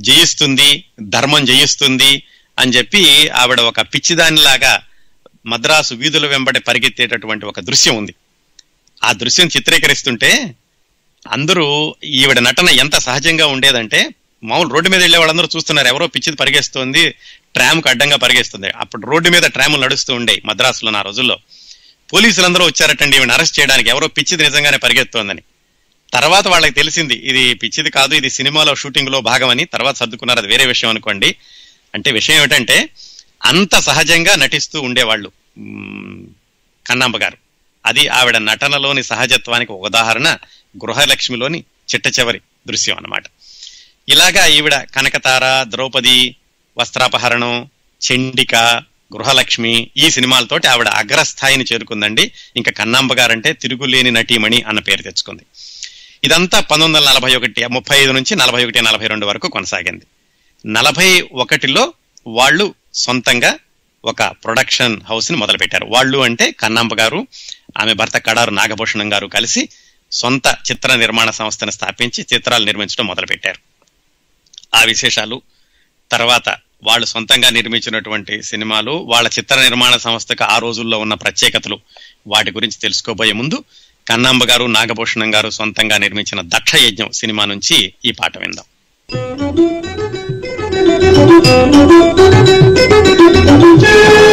జయిస్తుంది 0.00 0.84
ధర్మం 1.00 1.44
జయిస్తుంది 1.44 2.22
అని 2.58 2.72
చెప్పి 2.72 3.28
ఆవిడ 3.28 3.60
ఒక 3.60 3.80
పిచ్చిదానిలాగా 3.80 4.82
మద్రాసు 5.46 5.94
వీధుల 5.94 6.26
వెంబడి 6.26 6.60
పరిగెత్తేటటువంటి 6.60 7.46
ఒక 7.46 7.60
దృశ్యం 7.60 7.96
ఉంది. 7.96 8.14
ఆ 9.04 9.12
దృశ్యం 9.12 9.46
చిత్రీకరిస్తుంటే 9.46 10.54
అందరూ 11.26 11.94
ఈవిడ 12.04 12.38
నటన 12.38 12.68
ఎంత 12.68 12.96
సహజంగా 12.98 13.46
ఉండేదంటే 13.46 14.00
మామూలు 14.44 14.68
రోడ్డు 14.68 14.88
మీద 14.90 15.00
వెళ్ళే 15.00 15.18
వాళ్ళందరూ 15.18 15.48
చూస్తున్నారు 15.56 15.88
ఎవరో 15.88 16.06
పిచ్చిది 16.06 16.36
పరిగెస్తుంది 16.36 17.14
ట్రామ్కు 17.56 17.88
అడ్డంగా 17.88 18.16
పరిగెస్తుంది 18.16 18.68
అప్పుడు 18.76 19.06
రోడ్డు 19.06 19.28
మీద 19.30 19.42
ట్రాములు 19.42 19.82
నడుస్తూ 19.82 20.14
ఉండే 20.14 20.42
మద్రాసులో 20.44 20.98
ఆ 20.98 21.02
రోజుల్లో 21.02 21.38
పోలీసులందరూ 22.12 22.64
వచ్చారటండి 22.66 23.16
ఈమెను 23.16 23.34
అరెస్ట్ 23.34 23.60
చేయడానికి. 23.60 23.88
ఎవరో 23.88 24.06
పిచ్చిది 24.06 24.42
నిజంగానే 24.42 24.76
పరిగెత్తోందని 24.76 25.42
తర్వాత 26.12 26.48
వాళ్ళకి 26.48 26.74
తెలిసింది 26.74 27.14
ఇది 27.14 27.54
పిచ్చిది 27.54 27.90
కాదు 27.90 28.14
ఇది 28.14 28.30
సినిమాలో 28.30 28.74
షూటింగ్లో 28.74 29.20
భాగమని. 29.20 29.64
తర్వాత 29.64 29.96
సర్దుకున్నారు 29.96 30.38
అది 30.38 30.48
వేరే 30.48 30.66
విషయం 30.66 30.90
అనుకోండి. 30.90 31.36
అంటే 31.94 32.12
విషయం 32.12 32.36
ఏమిటంటే 32.36 32.88
అంత 33.44 33.74
సహజంగా 33.78 34.36
నటిస్తూ 34.36 34.80
ఉండేవాళ్ళు 34.80 35.28
కన్నాంబ 36.86 37.16
గారు. 37.16 37.36
అది 37.86 38.08
ఆవిడ 38.08 38.36
నటనలోని 38.36 39.02
సహజత్వానికి 39.02 39.72
ఒక 39.72 39.84
ఉదాహరణ 39.86 40.28
గృహలక్ష్మిలోని 40.84 41.64
చిట్ట 41.94 42.18
చివరి 42.18 42.40
దృశ్యం 42.68 42.96
అన్నమాట. 42.96 43.24
ఇలాగా 44.08 44.46
ఈవిడ 44.46 44.74
కనకతార 44.74 45.64
ద్రౌపది 45.68 46.36
వస్త్రాపహరణం 46.78 47.70
చండిక 48.00 48.54
గృహలక్ష్మి 49.14 49.90
ఈ 49.96 50.10
సినిమాలతోటి 50.10 50.66
ఆవిడ 50.66 50.88
అగ్రస్థాయిని 50.88 51.64
చేరుకుందండి. 51.72 52.32
ఇంకా 52.56 52.72
కన్నాంబ 52.72 53.14
గారంటే 53.14 53.52
తిరుగులేని 53.52 54.10
నటీమణి 54.10 54.62
అన్న 54.62 54.80
పేరు 54.80 55.02
తెచ్చుకుంది. 55.02 55.42
ఇదంతా 56.24 56.60
పంతొమ్మిది 56.60 57.04
వందల 57.04 57.12
నలభై 57.12 57.36
ఒకటి 57.36 57.66
ముప్పై 57.66 57.98
ఐదు 57.98 58.12
నుంచి 58.12 58.36
నలభై 58.36 58.64
ఒకటి 58.64 58.82
నలభై 58.82 59.06
రెండు 59.06 59.26
వరకు 59.26 59.48
కొనసాగింది. 59.48 60.04
నలభై 60.66 61.28
ఒకటిలో 61.32 61.94
వాళ్ళు 62.26 62.74
సొంతంగా 62.94 63.58
ఒక 64.04 64.22
ప్రొడక్షన్ 64.22 65.00
హౌస్ని 65.02 65.36
మొదలుపెట్టారు. 65.36 65.86
వాళ్ళు 65.86 66.18
అంటే 66.18 66.50
కన్నాంబ 66.50 66.94
గారు 66.94 67.26
ఆమె 67.80 67.92
భర్త 67.92 68.18
కడారు 68.18 68.50
నాగభూషణం 68.50 69.12
గారు 69.12 69.26
కలిసి 69.26 69.68
సొంత 70.12 70.46
చిత్ర 70.70 70.94
నిర్మాణ 70.94 71.30
సంస్థను 71.30 71.70
స్థాపించి 71.70 72.26
చిత్రాలు 72.34 72.64
నిర్మించడం 72.64 73.06
మొదలుపెట్టారు. 73.06 73.58
ఆ 74.76 74.82
విశేషాలు 74.82 75.42
తర్వాత 76.10 76.56
వాళ్ళు 76.82 77.06
సొంతంగా 77.06 77.50
నిర్మించినటువంటి 77.50 78.42
సినిమాలు 78.42 78.90
వాళ్ళ 79.06 79.28
చిత్ర 79.28 79.60
నిర్మాణ 79.60 79.96
సంస్థకు 79.96 80.44
ఆ 80.44 80.58
రోజుల్లో 80.58 80.98
ఉన్న 80.98 81.14
ప్రత్యేకతలు 81.14 81.78
వాటి 82.26 82.50
గురించి 82.50 82.78
తెలుసుకోబోయే 82.82 83.32
ముందు 83.32 83.58
కన్నాంబ 84.06 84.44
గారు 84.44 84.64
నాగభూషణం 84.66 85.34
గారు 85.34 85.50
సొంతంగా 85.50 85.98
నిర్మించిన 85.98 86.40
దక్ష 86.46 86.74
యజ్ఞం 86.76 87.12
సినిమా 87.12 87.44
నుంచి 87.44 87.78
ఈ 88.04 88.12
పాట 88.12 88.38
విందాం. 88.38 88.66
కమనీయం 93.48 94.25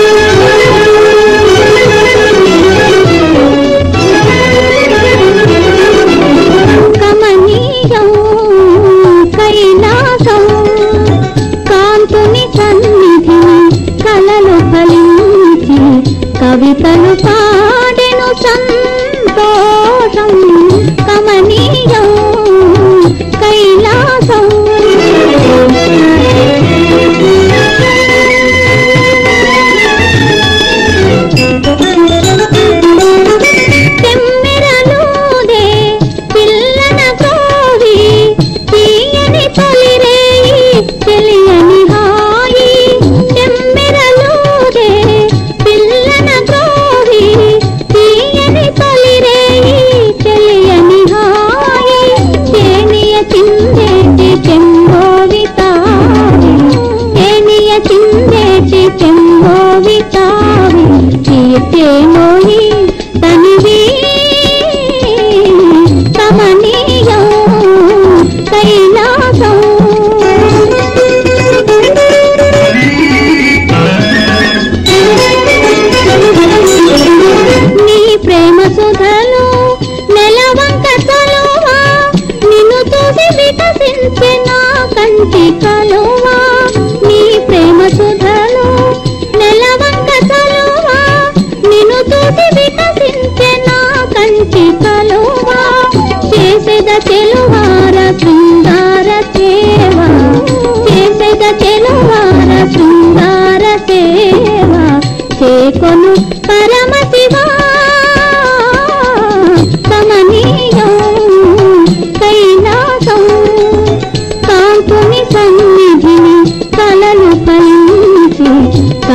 quiero 61.84 62.23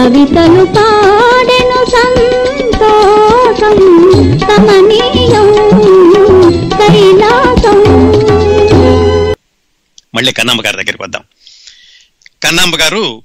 కవితలు 0.09 0.65
పాడెను 0.65 1.79
సంతోషం 1.91 3.75
కమనీయం 4.41 5.49
కైలాసం. 6.79 7.81
మళ్ళీ 10.15 10.33
కన్నాంబ 10.33 10.61
గారి 10.65 10.77
దగ్గరికి 10.77 11.03
వద్దాం. 11.03 11.25
కన్నాంబ 12.43 12.77
గారు 12.77 13.23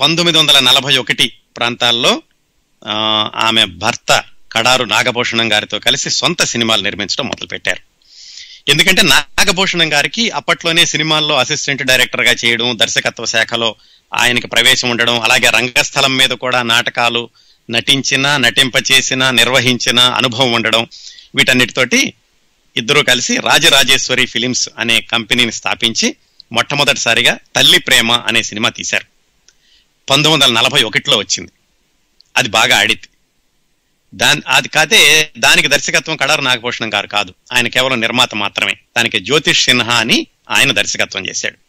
పంతొమ్మిది 0.00 0.38
వందల 0.38 0.58
నలభై 0.58 0.96
ఒకటి 0.96 1.32
ప్రాంతాల్లో 1.56 2.22
ఆమె 3.36 3.64
భర్త 3.64 4.24
కడారు 4.52 4.84
నాగభూషణం 4.84 5.52
గారితో 5.52 5.78
కలిసి 5.78 6.10
సొంత 6.10 6.44
సినిమాలు 6.44 6.82
నిర్మించడం 6.82 7.28
మొదలుపెట్టారు. 7.28 7.80
ఎందుకంటే 8.68 9.02
నాగభూషణం 9.02 9.92
గారికి 9.92 10.30
అప్పట్లోనే 10.30 10.86
సినిమాల్లో 10.86 11.36
అసిస్టెంట్ 11.36 11.82
డైరెక్టర్గా 11.82 12.34
చేయడం 12.44 12.78
దర్శకత్వ 12.78 13.24
శాఖలో 13.24 13.74
ఆయనకి 14.14 14.46
ప్రవేశం 14.46 14.90
ఉండడం 14.90 15.20
అలాగే 15.20 15.50
రంగస్థలం 15.50 16.16
మీద 16.16 16.30
కూడా 16.30 16.62
నాటకాలు 16.62 17.30
నటించిన 17.70 18.36
నటింపచేసిన 18.36 19.30
నిర్వహించిన 19.30 20.00
అనుభవం 20.00 20.52
ఉండడం 20.52 20.86
వీటన్నిటితోటి 21.34 22.14
ఇద్దరూ 22.76 23.02
కలిసి 23.02 23.36
రాజరాజేశ్వరి 23.36 24.26
ఫిలిమ్స్ 24.26 24.68
అనే 24.78 25.00
కంపెనీని 25.00 25.52
స్థాపించి 25.52 26.16
మొట్టమొదటిసారిగా 26.52 27.38
తల్లి 27.56 27.78
ప్రేమ 27.78 28.12
అనే 28.12 28.42
సినిమా 28.42 28.68
తీశారు. 28.68 29.04
పంతొమ్మిది 30.10 30.44
వందల 30.44 30.60
నలభై 30.60 30.82
ఒకటిలో 30.82 31.16
వచ్చింది. 31.16 31.50
అది 32.36 32.48
బాగా 32.48 32.78
ఆడింది. 32.78 33.08
దాని 34.14 34.42
అది 34.48 34.68
కాదే 34.68 35.30
దానికి 35.38 35.68
దర్శకత్వం 35.68 36.16
కడారు 36.16 36.40
నాగభూషణం 36.40 36.94
గారు 36.94 37.06
కాదు. 37.06 37.34
ఆయన 37.52 37.68
కేవలం 37.68 38.00
నిర్మాత 38.00 38.34
మాత్రమే. 38.34 38.72
దానికి 38.72 39.20
జ్యోతిష్ 39.20 39.64
సిన్హా 39.64 39.94
అని 39.94 40.26
ఆయన 40.50 40.72
దర్శకత్వం 40.72 41.26
చేశాడు. 41.26 41.61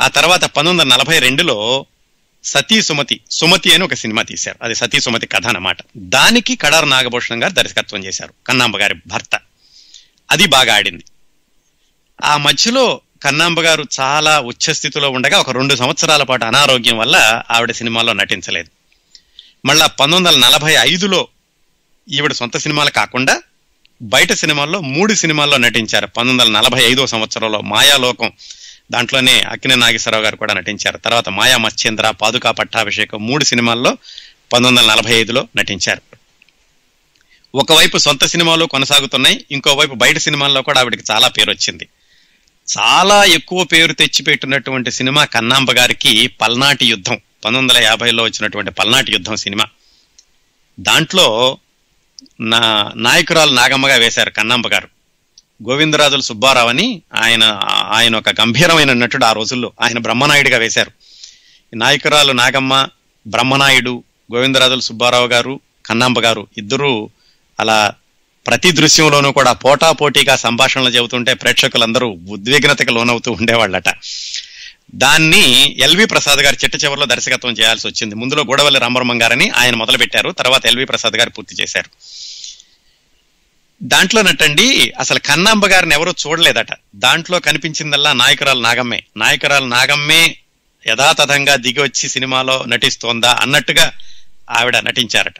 ఆ 0.00 0.08
తర్వాత 0.08 0.44
పంతొమ్మిది 0.44 0.80
వందల 0.80 0.96
నలభై 0.96 1.18
రెండులో 1.18 1.86
సతీ 2.44 2.82
సుమతి 2.82 3.20
సుమతి 3.30 3.74
అని 3.74 3.84
ఒక 3.84 3.94
సినిమా 3.94 4.22
తీశారు. 4.22 4.58
అది 4.62 4.74
సతీ 4.74 5.00
సుమతి 5.00 5.26
కథ 5.26 5.46
అన్నమాట. 5.46 5.76
దానికి 5.96 6.56
కడారు 6.56 6.86
నాగభూషణం 6.86 7.42
గారు 7.42 7.52
దర్శకత్వం 7.52 8.04
చేశారు 8.04 8.34
కన్నాంబ 8.46 8.76
గారి 8.76 8.94
భర్త. 9.06 9.40
అది 10.30 10.46
బాగా 10.46 10.74
ఆడింది. 10.74 11.04
ఆ 12.24 12.36
మధ్యలో 12.36 13.00
కన్నాంబ 13.22 13.60
గారు 13.60 13.84
చాలా 14.00 14.40
ఉచ్చస్థితిలో 14.40 15.10
ఉండగా 15.10 15.38
ఒక 15.38 15.50
రెండు 15.50 15.74
సంవత్సరాల 15.74 16.22
పాటు 16.22 16.44
అనారోగ్యం 16.44 16.98
వల్ల 16.98 17.42
ఆవిడ 17.50 17.70
సినిమాల్లో 17.70 18.12
నటించలేదు. 18.12 18.70
మళ్ళా 19.66 19.86
పంతొమ్మిది 19.86 20.36
వందల 20.36 20.48
నలభై 20.48 20.74
ఐదులో 20.78 21.28
ఈవిడ 22.10 22.32
సొంత 22.32 22.56
సినిమాలు 22.56 22.90
కాకుండా 22.90 23.42
బయట 24.02 24.32
సినిమాల్లో 24.32 24.80
మూడు 24.80 25.14
సినిమాల్లో 25.14 25.56
నటించారు. 25.56 26.06
పంతొమ్మిది 26.06 26.50
వందల 26.50 26.60
నలభై 26.60 26.84
ఐదో 26.84 27.06
సంవత్సరంలో 27.06 27.60
మాయాలోకం 27.60 28.32
దాంట్లోనే 28.90 29.40
అక్కినే 29.40 29.74
నాగేశ్వరరావు 29.74 30.24
గారు 30.24 30.36
కూడా 30.36 30.54
నటించారు. 30.54 30.96
తర్వాత 30.96 31.28
మాయా 31.28 31.56
మత్స్యేంద్ర 31.56 32.10
పాదుకా 32.10 32.50
పట్టాభిషేకం 32.50 33.26
మూడు 33.26 33.44
సినిమాల్లో 33.44 33.90
పంతొమ్మిది 34.52 34.86
వందల 34.86 34.94
నలభై 34.94 35.14
ఐదులో 35.14 35.48
నటించారు. 35.56 36.02
ఒకవైపు 37.54 37.98
సొంత 37.98 38.24
సినిమాలు 38.24 38.64
కొనసాగుతున్నాయి 38.64 39.44
ఇంకోవైపు 39.50 39.94
బయట 39.94 40.18
సినిమాల్లో 40.18 40.62
కూడా 40.62 40.80
ఆవిడకి 40.80 41.02
చాలా 41.10 41.28
పేరు 41.28 41.50
వచ్చింది. 41.50 41.88
చాలా 42.78 43.24
ఎక్కువ 43.24 43.64
పేరు 43.64 43.92
తెచ్చిపెట్టినటువంటి 43.92 44.90
సినిమా 44.90 45.24
కన్నాంబ 45.24 45.72
గారికి 45.72 46.26
పల్నాటి 46.26 46.86
యుద్ధం 46.86 47.14
పంతొమ్మిది 47.14 47.74
వందల 47.74 47.84
యాభైలో 47.84 48.24
వచ్చినటువంటి 48.24 48.70
పల్నాటి 48.70 49.12
యుద్ధం 49.12 49.36
సినిమా. 49.36 49.64
దాంట్లో 50.80 51.58
నా 52.40 52.92
నాయకురాలు 52.96 53.54
నాగమ్మగా 53.54 53.94
వేశారు 53.94 54.30
కన్నాంబ 54.30 54.68
గారు. 54.68 54.93
గోవిందరాజుల 55.68 56.20
సుబ్బారావు 56.20 56.68
అని 56.68 57.02
ఆయన 57.14 57.60
ఆయన 57.90 58.16
ఒక 58.16 58.28
గంభీరమైన 58.28 58.92
నటుడు 58.92 59.24
ఆ 59.24 59.32
రోజుల్లో. 59.32 59.72
ఆయన 59.80 59.98
బ్రహ్మనాయుడిగా 59.98 60.58
వేశారు. 60.58 60.92
నాయకురాలు 61.74 62.32
నాగమ్మ 62.32 62.88
బ్రహ్మనాయుడు 63.26 64.04
గోవిందరాజుల 64.34 64.80
సుబ్బారావు 64.80 65.26
గారు 65.26 65.60
కన్నాంబ 65.86 66.20
గారు 66.20 66.46
ఇద్దరూ 66.58 67.10
అలా 67.60 67.92
ప్రతి 68.46 68.70
దృశ్యంలోనూ 68.70 69.32
కూడా 69.32 69.52
పోటా 69.52 69.92
పోటీగా 69.92 70.36
సంభాషణలు 70.36 70.88
చెబుతుంటే 70.88 71.34
ప్రేక్షకులందరూ 71.34 72.18
ఉద్విగ్నతకు 72.28 72.90
లోనవుతూ 72.90 73.32
ఉండేవాళ్ళట. 73.32 73.88
దాన్ని 74.94 75.76
ఎల్వి 75.80 76.04
ప్రసాద్ 76.04 76.38
గారు 76.38 76.56
చిట్ట 76.64 76.84
చివరిలో 76.84 77.06
దర్శకత్వం 77.06 77.52
చేయాల్సి 77.52 77.86
వచ్చింది. 77.86 78.14
ముందులో 78.14 78.42
గూడవల్లి 78.42 78.80
రామబ్రహ్మం 78.80 79.22
గారని 79.22 79.50
ఆయన 79.50 79.74
మొదలు 79.74 79.98
పెట్టారు 79.98 80.30
తర్వాత 80.30 80.66
ఎల్వి 80.66 80.84
ప్రసాద్ 80.84 81.14
గారు 81.14 81.30
పూర్తి 81.30 81.56
చేశారు. 81.62 81.90
దాంట్లోనటండి 83.82 84.92
అసలు 84.98 85.18
కన్నాంబ 85.18 85.66
గారిని 85.66 85.94
ఎవరూ 85.94 86.14
చూడలేదట. 86.26 86.66
దాంట్లో 86.94 87.40
కనిపించిందల్లా 87.40 88.12
నాయకురాలు 88.12 88.60
నాగమ్మే. 88.60 89.04
నాయకురాలు 89.16 89.66
నాగమ్మే 89.66 90.36
యథాతథంగా 90.86 91.56
దిగి 91.56 91.80
వచ్చి 91.80 92.08
సినిమాలో 92.08 92.64
నటిస్తోందా 92.66 93.30
అన్నట్టుగా 93.40 93.92
ఆవిడ 94.50 94.76
నటించారట. 94.76 95.34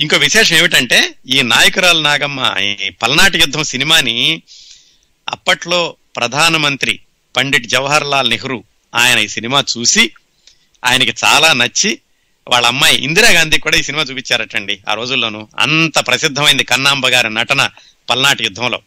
ఇంకో 0.00 0.16
విశేషం 0.16 0.56
ఏమిటంటే 0.56 1.14
ఈ 1.28 1.42
నాయకురాలు 1.42 2.00
నాగమ్మ 2.00 2.54
ఈ 2.62 2.88
పల్నాటి 2.88 3.38
యుద్ధం 3.38 3.64
సినిమాని 3.64 4.42
అప్పట్లో 5.28 5.96
ప్రధానమంత్రి 6.16 7.00
పండిట్ 7.36 7.66
జవహర్ 7.66 8.06
లాల్ 8.06 8.30
నెహ్రూ 8.30 8.64
ఆయన 8.94 9.18
ఈ 9.18 9.28
సినిమా 9.28 9.64
చూసి 9.78 10.10
ఆయనకి 10.84 11.14
చాలా 11.24 11.52
నచ్చి 11.52 11.98
వాళ్ళ 12.48 12.66
అమ్మాయి 12.66 12.96
ఇందిరాగాంధీ 12.96 13.58
కూడా 13.58 13.76
ఈ 13.76 13.82
సినిమా 13.82 14.04
చూపించారటండి 14.04 14.78
ఆ 14.88 14.94
రోజుల్లోనూ. 14.94 15.48
అంత 15.58 16.06
ప్రసిద్ధమైంది 16.06 16.64
కన్నాంబ 16.64 17.08
గారి 17.08 17.34
నటన 17.34 17.70
పల్నాటి 18.10 18.44
యుద్ధంలో. 18.44 18.80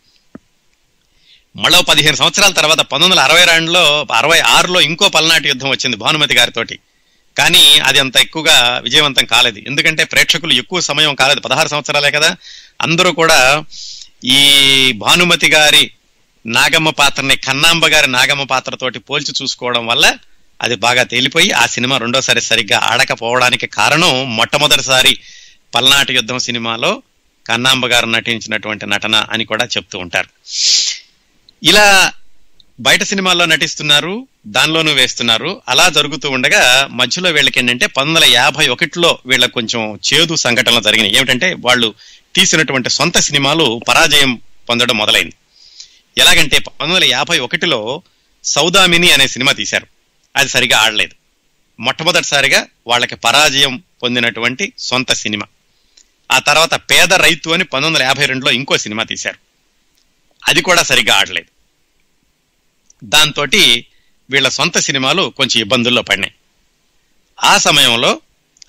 మళ్ళీ 1.56 1.84
పదిహేను 1.84 2.16
సంవత్సరాల 2.16 2.52
తర్వాత 2.52 2.78
పంతొమ్మిది 2.78 3.22
వందల 3.22 3.32
అరవై 3.32 3.46
రెండులో 3.46 4.08
అరవై 4.14 4.40
ఆరులో 4.40 4.82
ఇంకో 4.82 5.10
పల్నాటి 5.10 5.48
యుద్ధం 5.48 5.70
వచ్చింది 5.70 5.98
భానుమతి 5.98 6.36
గారితోటి. 6.36 6.80
కానీ 7.38 7.80
అది 7.80 8.00
అంత 8.00 8.18
ఎక్కువగా 8.18 8.80
విజయవంతం 8.84 9.26
కాలేదు. 9.26 9.60
ఎందుకంటే 9.60 10.04
ప్రేక్షకులు 10.04 10.54
ఎక్కువ 10.54 10.80
సమయం 10.80 11.16
కాలేదు. 11.16 11.40
పదహారు 11.40 11.68
సంవత్సరాలే 11.68 12.12
కదా. 12.12 12.38
అందరూ 12.82 13.12
కూడా 13.12 13.64
ఈ 14.26 14.92
భానుమతి 14.92 15.50
గారి 15.50 15.92
నాగమ్మ 16.46 16.90
పాత్రని 16.90 17.36
కన్నాంబ 17.36 17.88
గారి 17.88 18.08
నాగమ్మ 18.08 18.44
పాత్రతోటి 18.44 19.00
పోల్చి 19.00 19.34
చూసుకోవడం 19.42 19.88
వల్ల 19.88 20.18
అది 20.62 20.76
బాగా 20.76 21.04
తేలిపోయి 21.04 21.52
ఆ 21.52 21.66
సినిమా 21.66 21.98
రెండోసారి 21.98 22.42
సరిగ్గా 22.42 22.80
ఆడకపోవడానికి 22.84 23.68
కారణం 23.68 24.36
మొట్టమొదటిసారి 24.36 25.20
పల్నాటి 25.76 26.14
యుద్ధం 26.14 26.40
సినిమాలో 26.40 27.04
కన్నాంబ 27.48 27.86
గారు 27.86 28.06
నటించినటువంటి 28.06 28.86
నటన 28.86 29.26
అని 29.32 29.46
కూడా 29.46 29.66
చెప్తూ 29.66 30.00
ఉంటారు. 30.00 30.30
ఇలా 31.64 32.12
బయట 32.80 33.04
సినిమాల్లో 33.04 33.46
నటిస్తున్నారు 33.46 34.28
దానిలోనూ 34.48 34.92
వేస్తున్నారు. 34.92 35.62
అలా 35.70 35.90
జరుగుతూ 35.90 36.30
ఉండగా 36.30 36.88
మధ్యలో 36.92 37.30
వీళ్ళకి 37.30 37.60
ఏంటంటే 37.60 37.86
పంతొమ్మిది 37.86 38.26
వందల 38.26 38.34
యాభై 38.34 38.68
ఒకటిలో 38.68 39.20
వీళ్ళకి 39.26 39.52
కొంచెం 39.52 40.00
చేదు 40.14 40.36
సంఘటనలు 40.36 40.82
జరిగినాయి. 40.82 41.18
ఏమిటంటే 41.18 41.56
వాళ్ళు 41.60 41.94
తీసినటువంటి 42.36 42.90
సొంత 42.90 43.20
సినిమాలు 43.20 43.82
పరాజయం 43.90 44.40
పొందడం 44.70 44.98
మొదలైంది. 44.98 45.34
ఎలాగంటే 46.18 46.60
పంతొమ్మిది 46.60 46.94
వందల 46.94 47.16
యాభై 47.16 47.40
ఒకటిలో 47.40 48.02
సౌదామిని 48.44 49.12
అనే 49.12 49.28
సినిమా 49.28 49.52
తీశారు. 49.52 49.88
అది 50.36 50.50
సరిగా 50.50 50.80
ఆడలేదు. 50.80 51.16
మొట్టమొదటిసారిగా 51.80 52.68
వాళ్ళకి 52.88 53.16
పరాజయం 53.16 53.84
పొందినటువంటి 54.04 54.74
సొంత 54.78 55.14
సినిమా. 55.14 55.46
ఆ 56.32 56.40
తర్వాత 56.40 56.76
పేద 56.76 57.14
రైతు 57.14 57.50
అని 57.50 57.64
పంతొమ్మిది 57.64 58.04
వందల 58.04 58.08
యాభై 58.08 58.26
రెండులో 58.26 58.52
ఇంకో 58.52 58.78
సినిమా 58.78 59.04
తీశారు. 59.04 59.38
అది 60.48 60.62
కూడా 60.62 60.84
సరిగ్గా 60.84 61.16
ఆడలేదు. 61.16 61.48
దాంతో 63.04 63.46
వీళ్ళ 64.30 64.50
సొంత 64.50 64.78
సినిమాలు 64.78 65.34
కొంచెం 65.38 65.62
ఇబ్బందుల్లో 65.62 66.02
పడినాయి. 66.02 66.34
ఆ 67.44 67.58
సమయంలో 67.58 68.22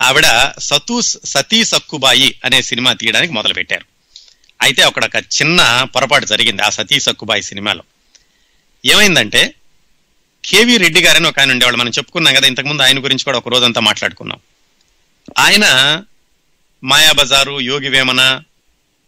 ఆవిడ 0.03 0.53
సతూ 0.59 1.01
సతీ 1.01 1.65
సక్కుబాయి 1.65 2.41
అనే 2.45 2.63
సినిమా 2.63 2.93
తీయడానికి 2.93 3.33
మొదలుపెట్టారు. 3.33 3.85
అయితే 4.63 4.83
అక్కడ 4.83 5.05
ఒక 5.05 5.17
చిన్న 5.17 5.83
పొరపాటు 5.85 6.25
జరిగింది 6.25 6.63
ఆ 6.63 6.69
సతీ 6.69 7.01
సక్కుబాయి 7.01 7.43
సినిమాలో. 7.43 7.83
ఏమైందంటే 8.85 9.55
కేవీ 10.45 10.77
రెడ్డి 10.77 11.03
గారని 11.03 11.29
ఒక 11.29 11.39
ఆయన 11.39 11.51
ఉండేవాళ్ళు. 11.51 11.79
మనం 11.79 11.91
చెప్పుకున్నాం 11.91 12.35
కదా 12.35 12.47
ఇంతకుముందు 12.47 12.83
ఆయన 12.83 13.05
గురించి 13.05 13.25
కూడా 13.25 13.39
ఒక 13.39 13.49
రోజంతా 13.49 13.81
మాట్లాడుకున్నాం. 13.81 14.39
ఆయన 15.39 15.67
మాయాబజారు 16.85 17.61
యోగి 17.61 17.89
వేమన 17.89 18.43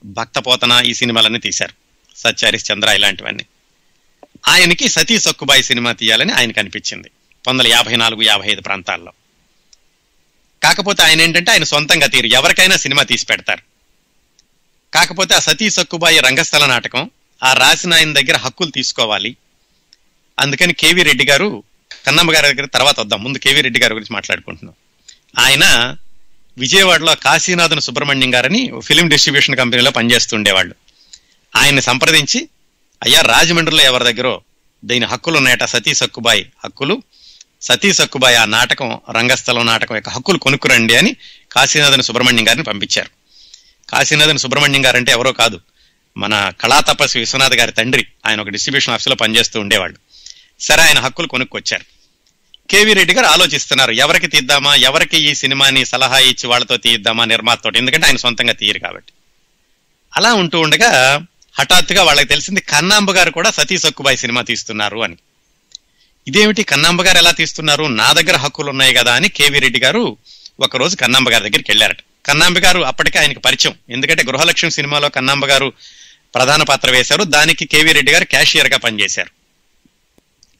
భక్తపోతన 0.04 0.82
ఈ 0.86 0.94
సినిమాలన్నీ 0.94 1.38
తీశారు. 1.38 1.74
సత్యారిస్ 2.16 2.72
చంద్ర 2.72 2.88
ఇలాంటివన్నీ. 2.88 3.44
ఆయనకి 4.48 4.88
సతీ 4.88 5.18
సక్కుబాయి 5.18 5.62
సినిమా 5.62 5.92
తీయాలని 5.92 6.32
ఆయనకు 6.32 6.58
అనిపించింది. 6.58 7.08
పంతొమ్మిది 7.08 7.68
వందల 7.68 7.76
యాభై 7.76 7.96
నాలుగు 7.96 8.22
యాభై 8.22 8.48
ఐదు 8.48 8.60
ప్రాంతాల్లో. 8.60 9.12
కాకపోతే 10.62 11.02
ఆయన 11.02 11.20
ఏంటంటే 11.20 11.50
ఆయన 11.50 11.64
సొంతంగా 11.64 12.06
తీరు. 12.06 12.26
ఎవరికైనా 12.26 12.76
సినిమా 12.76 13.02
తీసి 13.02 13.26
పెడతారు. 13.26 13.62
కాకపోతే 14.94 15.34
ఆ 15.34 15.38
సతీ 15.38 15.70
సక్కుబాయి 15.70 16.20
రంగస్థల 16.20 16.66
నాటకం 16.66 17.10
ఆ 17.42 17.52
రాసిన 17.52 17.94
ఆయన 17.94 18.12
దగ్గర 18.12 18.36
హక్కులు 18.36 18.70
తీసుకోవాలి. 18.70 19.36
అందుకని 20.38 20.72
కేవీ 20.72 21.02
రెడ్డి 21.02 21.24
గారు 21.24 21.62
కన్నమ్మ 22.06 22.34
గారి 22.34 22.54
దగ్గర 22.54 22.66
తర్వాత 22.66 23.00
వద్దాం. 23.00 23.24
ముందు 23.24 23.38
కేవీ 23.38 23.60
రెడ్డి 23.60 23.80
గారి 23.80 23.94
గురించి 23.94 24.14
మాట్లాడుకుంటున్నాం. 24.14 24.74
ఆయన 25.38 25.96
విజయవాడలో 26.58 27.14
కాశీనాథన్ 27.14 27.80
సుబ్రహ్మణ్యం 27.80 28.34
గారని 28.34 28.72
ఫిలిం 28.84 29.08
డిస్ట్రిబ్యూషన్ 29.08 29.56
కంపెనీలో 29.56 29.90
పనిచేస్తుండేవాళ్ళు. 29.90 30.74
ఆయన్ని 31.56 31.82
సంప్రదించి 31.82 32.48
అయ్యా 33.02 33.20
రాజమండ్రిలో 33.20 33.82
ఎవరి 33.82 34.04
దగ్గర 34.04 34.38
దీని 34.84 35.06
హక్కులు 35.06 35.36
ఉన్నాయట 35.36 35.64
సతీ 35.64 35.94
సక్కుబాయి 35.94 36.50
హక్కులు. 36.64 37.02
సతీ 37.62 37.92
సక్కుబాయి 37.92 38.36
ఆ 38.36 38.44
నాటకం 38.44 38.98
రంగస్థలం 39.10 39.66
నాటకం 39.66 39.94
యొక్క 39.94 40.08
హక్కులు 40.08 40.38
కొనుక్కురండి 40.38 40.96
అని 40.96 41.16
కాశీనాథన్ 41.52 42.02
సుబ్రహ్మణ్యం 42.02 42.48
గారిని 42.48 42.64
పంపించారు. 42.64 43.10
కాశీనాథన్ 43.90 44.38
సుబ్రహ్మణ్యం 44.38 44.86
గారు 44.86 44.96
అంటే 44.96 45.12
ఎవరో 45.12 45.32
కాదు 45.32 45.60
మన 46.16 46.30
కళా 46.30 46.48
కళాతపస్వి 46.48 47.20
విశ్వనాథ్ 47.20 47.54
గారి 47.54 47.72
తండ్రి. 47.72 48.06
ఆయన 48.26 48.40
ఒక 48.40 48.48
డిస్ట్రిబ్యూషన్ 48.48 48.94
ఆఫీస్లో 48.94 49.14
పనిచేస్తూ 49.14 49.60
ఉండేవాళ్ళు. 49.60 50.13
సరే 50.60 50.82
ఆయన 50.82 50.98
హక్కులు 50.98 51.28
కొనుక్కొచ్చారు. 51.28 51.84
కేవీ 52.70 52.92
రెడ్డి 52.94 53.14
గారు 53.14 53.26
ఆలోచిస్తున్నారు 53.26 53.92
ఎవరికి 53.92 54.26
తీద్దామా 54.26 54.74
ఎవరికి 54.74 55.16
ఈ 55.30 55.34
సినిమాని 55.34 55.84
సలహా 55.84 56.18
ఇచ్చి 56.18 56.46
వాళ్ళతో 56.48 56.76
తీద్దామా 56.76 57.24
నిర్మాతతో 57.24 57.70
ఎందుకంటే 57.76 58.06
ఆయన 58.06 58.16
సొంతంగా 58.16 58.52
తీయరు 58.52 58.78
కాబట్టి. 58.78 59.12
అలా 60.16 60.34
ఉంటూ 60.34 60.60
ఉండగా 60.60 60.90
హఠాత్తుగా 61.58 62.02
వాళ్ళకి 62.02 62.28
తెలిసింది 62.28 62.60
కన్నాంబ 62.60 63.10
గారు 63.10 63.30
కూడా 63.30 63.50
సతీ 63.50 63.78
సక్కుబాయి 63.78 64.16
సినిమా 64.16 64.42
తీస్తున్నారు 64.42 65.02
అని. 65.02 65.16
ఇదేమిటి 66.26 66.62
కన్నాంబ 66.62 67.02
గారు 67.02 67.18
ఎలా 67.18 67.30
తీస్తున్నారు 67.30 67.84
నా 67.84 68.12
దగ్గర 68.12 68.36
హక్కులు 68.36 68.70
ఉన్నాయి 68.70 68.94
కదా 68.94 69.14
అని 69.14 69.28
కేవీ 69.28 69.58
రెడ్డి 69.58 69.80
గారు 69.80 70.16
ఒక 70.60 70.76
రోజు 70.76 70.96
కన్నాంబ 70.96 71.30
గారి 71.30 71.44
దగ్గరికి 71.50 71.70
వెళ్ళారట. 71.70 71.98
కన్నాంబ 72.26 72.58
గారు 72.58 72.80
అప్పటికే 72.80 73.18
ఆయనకి 73.18 73.40
పరిచయం 73.40 73.74
ఎందుకంటే 73.90 74.22
గృహలక్ష్మి 74.22 74.70
సినిమాలో 74.70 75.08
కన్నాంబ 75.08 75.46
గారు 75.46 75.72
ప్రధాన 76.34 76.62
పాత్ర 76.62 76.90
వేశారు 76.90 77.24
దానికి 77.24 77.64
కేవీ 77.64 77.92
రెడ్డి 77.92 78.12
గారు 78.12 78.24
క్యాషియర్గా 78.24 78.76
పనిచేశారు. 78.76 79.43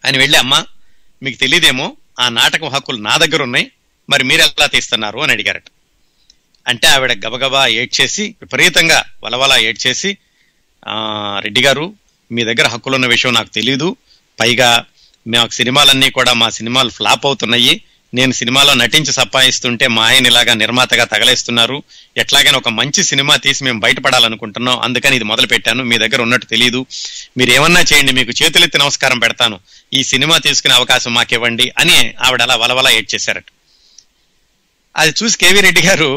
ఆయన 0.04 0.18
వెళ్ళి 0.18 0.38
అమ్మా 0.38 0.64
మీకు 1.22 1.38
తెలియదేమో 1.38 1.96
ఆ 2.20 2.28
నాటకం 2.28 2.68
హక్కులు 2.68 2.96
నా 2.96 3.16
దగ్గర 3.16 3.42
ఉన్నాయి 3.42 3.70
మరి 4.10 4.24
మీరు 4.24 4.40
ఎలా 4.40 4.66
తీస్తున్నారు? 4.66 5.18
అని 5.18 5.32
అడిగారట. 5.32 5.64
అంటే 6.68 6.86
ఆవిడ 6.86 7.12
గబగబా 7.12 7.66
ఏడ్చేసి 7.66 8.34
విపరీతంగా 8.40 9.04
వలవలా 9.24 9.58
ఏడ్చేసి 9.58 10.16
రెడ్డి 11.38 11.62
గారు 11.62 11.94
మీ 12.32 12.44
దగ్గర 12.44 12.66
హక్కులున్న 12.66 13.06
విషయం 13.06 13.34
నాకు 13.34 13.48
తెలియదు 13.48 13.96
పైగా 14.40 14.84
మాకు 15.26 15.50
సినిమాలన్నీ 15.50 16.10
కూడా 16.10 16.32
మా 16.32 16.48
సినిమాలు 16.48 16.90
ఫ్లాప్ 16.90 17.26
అవుతున్నాయి. 17.26 17.84
నేను 18.16 18.32
సినిమాలో 18.38 18.72
నటించి 18.74 19.12
సంపాదిస్తుంటే 19.12 19.86
మా 19.94 20.02
ఆయన 20.08 20.26
ఇలాగా 20.26 20.52
నిర్మాతగా 20.54 21.04
తగలేస్తున్నారు. 21.04 21.82
ఎట్లాగైనా 22.22 22.58
ఒక 22.58 22.68
మంచి 22.78 23.04
సినిమా 23.10 23.36
తీసి 23.36 23.64
మేము 23.64 23.80
బయటపడాలనుకుంటున్నాం. 23.80 24.76
అందుకని 24.86 25.16
ఇది 25.18 25.24
మొదలు 25.24 25.46
పెట్టాను 25.46 25.84
మీ 25.90 25.98
దగ్గర 25.98 26.22
ఉన్నట్టు 26.22 26.46
తెలియదు 26.46 26.86
మీరు 27.38 27.50
ఏమన్నా 27.50 27.80
చేయండి 27.80 28.12
మీకు 28.12 28.32
చేతులెత్తి 28.42 28.78
నమస్కారం 28.78 29.18
పెడతాను. 29.18 29.60
ఈ 29.92 30.02
సినిమా 30.12 30.38
తీసుకునే 30.38 30.74
అవకాశం 30.74 31.14
మాకివ్వండి 31.14 31.72
అని 31.78 31.98
ఆవిడ 32.20 32.42
అలా 32.42 32.56
వలవల 32.56 32.88
ఏడ్చేశారట 32.88 33.44
అది 34.96 35.14
చూసి 35.22 35.38
కేవీ 35.38 35.60
రెడ్డి 35.60 35.82
గారు 35.82 36.10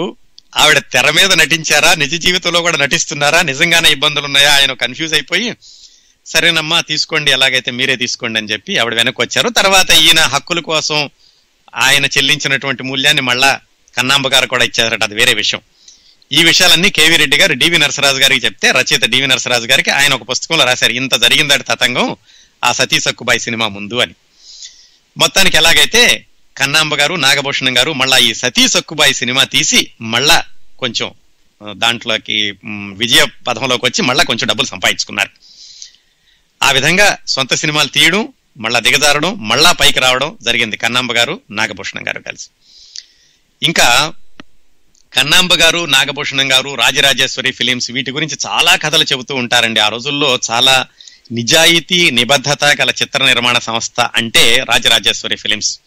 ఆవిడ 0.58 0.80
తెర 0.94 1.08
మీద 1.12 1.32
నటించారా? 1.34 1.96
నిజ 1.96 2.14
జీవితంలో 2.26 2.60
కూడా 2.62 2.78
నటిస్తున్నారా? 2.78 3.42
నిజంగానే 3.42 3.90
ఇబ్బందులు 3.92 4.26
ఉన్నాయా 4.26 4.52
ఆయన 4.54 4.74
కన్ఫ్యూజ్ 4.74 5.14
అయిపోయి 5.14 5.50
సరేనమ్మా 6.26 6.82
తీసుకోండి 6.82 7.30
ఎలాగైతే 7.32 7.72
మీరే 7.72 7.96
తీసుకోండి 7.96 8.38
అని 8.40 8.50
చెప్పి 8.54 8.72
ఆవిడ 8.78 8.96
వెనక్కి 8.96 9.22
వచ్చారు. 9.22 9.50
తర్వాత 9.50 9.90
ఈయన 10.04 10.20
హక్కుల 10.34 10.60
కోసం 10.60 10.98
ఆయన 11.78 12.06
చెల్లించినటువంటి 12.06 12.84
మూల్యాన్ని 12.84 13.22
మళ్ళా 13.22 13.60
కన్నాంబ 13.98 14.28
గారు 14.28 14.48
కూడా 14.48 14.66
ఇచ్చారట. 14.66 15.04
అది 15.04 15.16
వేరే 15.16 15.34
విషయం. 15.34 15.62
ఈ 16.32 16.44
విషయాలన్నీ 16.44 16.90
కేవీ 16.90 17.16
రెడ్డి 17.16 17.38
గారు 17.38 17.54
డివి 17.54 17.78
నరసరాజు 17.80 18.18
గారికి 18.18 18.46
చెప్తే 18.46 18.72
రచయిత 18.72 19.06
డివి 19.06 19.28
నరసరాజు 19.28 19.66
గారికి 19.66 19.90
ఆయన 19.90 20.14
ఒక 20.14 20.30
పుస్తకంలో 20.30 20.66
రాశారు. 20.66 20.92
ఇంత 20.92 21.16
జరిగిందట 21.16 21.62
తతంగం 21.68 22.16
ఆ 22.64 22.72
సతీ 22.72 23.00
సక్కుబాయి 23.00 23.40
సినిమా 23.40 23.68
ముందు 23.68 23.96
అని. 23.96 24.14
మొత్తానికి 25.18 25.58
ఎలాగైతే 25.58 26.26
కన్నాంబ 26.58 26.96
గారు 26.96 27.16
నాగభూషణం 27.16 27.78
గారు 27.78 27.94
మళ్ళా 27.94 28.18
ఈ 28.18 28.34
సతీ 28.34 28.68
సక్కుబాయి 28.68 29.14
సినిమా 29.14 29.44
తీసి 29.44 29.92
మళ్ళా 30.02 30.44
కొంచెం 30.80 31.12
దాంట్లోకి 31.72 32.54
విజయ 32.94 33.26
పదంలోకి 33.48 33.86
వచ్చి 33.86 34.02
మళ్ళా 34.02 34.24
కొంచెం 34.24 34.48
డబ్బులు 34.48 34.68
సంపాదించుకున్నారు. 34.68 35.30
ఆ 36.64 36.72
విధంగా 36.72 37.18
సొంత 37.28 37.54
సినిమాలు 37.54 37.88
తీయడం 37.88 38.28
మళ్ళా 38.58 38.80
దిగజారడం 38.80 39.48
మళ్ళా 39.48 39.72
పైకి 39.72 40.00
రావడం 40.00 40.38
జరిగింది 40.42 40.78
కన్నాంబ 40.78 41.14
గారు 41.14 41.42
నాగభూషణం 41.52 42.08
గారు 42.08 42.20
కలిసి. 42.20 42.50
ఇంకా 43.64 44.14
కన్నాంబ 45.14 45.54
గారు 45.54 45.86
నాగభూషణం 45.86 46.52
గారు 46.52 46.76
రాజరాజేశ్వరి 46.76 47.52
ఫిలిమ్స్ 47.52 47.92
వీటి 47.92 48.12
గురించి 48.12 48.38
చాలా 48.48 48.76
కథలు 48.76 49.04
చెబుతూ 49.04 49.36
ఉంటారండి. 49.36 49.80
ఆ 49.80 49.88
రోజుల్లో 49.88 50.40
చాలా 50.52 50.86
నిజాయితీ 51.32 52.12
నిబద్ధత 52.12 52.66
గల 52.66 52.90
చిత్ర 52.90 53.26
నిర్మాణ 53.26 53.58
సంస్థ 53.58 54.00
అంటే 54.00 54.66
రాజరాజేశ్వరి 54.70 55.36
ఫిలిమ్స్. 55.36 55.80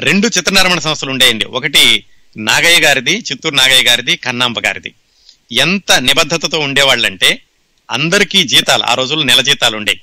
రెండు 0.00 0.26
చిత్ర 0.26 0.52
నిర్మాణ 0.52 0.78
సంస్థలు 0.78 1.10
ఉండేయండి. 1.10 1.44
ఒకటి 1.44 2.04
నాగయ్య 2.36 2.80
గారిది 2.80 3.24
చిత్తూరు 3.32 3.54
నాగయ్య 3.54 3.82
గారిది 3.82 4.16
కన్నాంబ 4.16 4.58
గారిది. 4.58 4.94
ఎంత 5.52 5.92
నిబద్ధతతో 5.92 6.58
ఉండేవాళ్ళంటే 6.58 7.42
అందరికీ 7.90 8.44
జీతాలు 8.44 8.82
ఆ 8.82 8.94
రోజుల్లో 8.94 9.24
నెల 9.24 9.40
జీతాలు 9.40 9.76
ఉండేవి. 9.76 10.00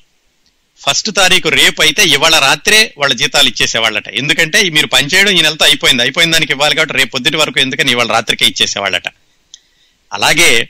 ఫస్ట్ 0.82 1.15
తారీఖు 1.15 1.49
రేపు 1.49 1.82
అయితే 1.82 2.03
ఇవాళ 2.03 2.39
రాత్రే 2.39 2.93
వాళ్ళ 2.97 3.13
జీతాలు 3.13 3.47
ఇచ్చేసేవాళ్ళట. 3.47 4.07
ఎందుకంటే 4.09 4.69
మీరు 4.69 4.88
పనిచేయడం 4.88 5.32
ఈ 5.32 5.41
నెలతో 5.41 5.65
అయిపోయింది. 5.65 6.01
అయిపోయిన 6.01 6.32
దానికి 6.32 6.51
ఇవ్వాలి 6.51 6.75
కాబట్టి 6.75 6.97
రేపు 6.97 7.09
పొద్దుటి 7.09 7.38
వరకు 7.38 7.59
ఎందుకని 7.59 7.91
ఇవాళ 7.91 8.07
రాత్రికే 8.07 8.45
ఇచ్చేసేవాళ్ళట. 8.45 9.03
అలాగే 10.13 10.69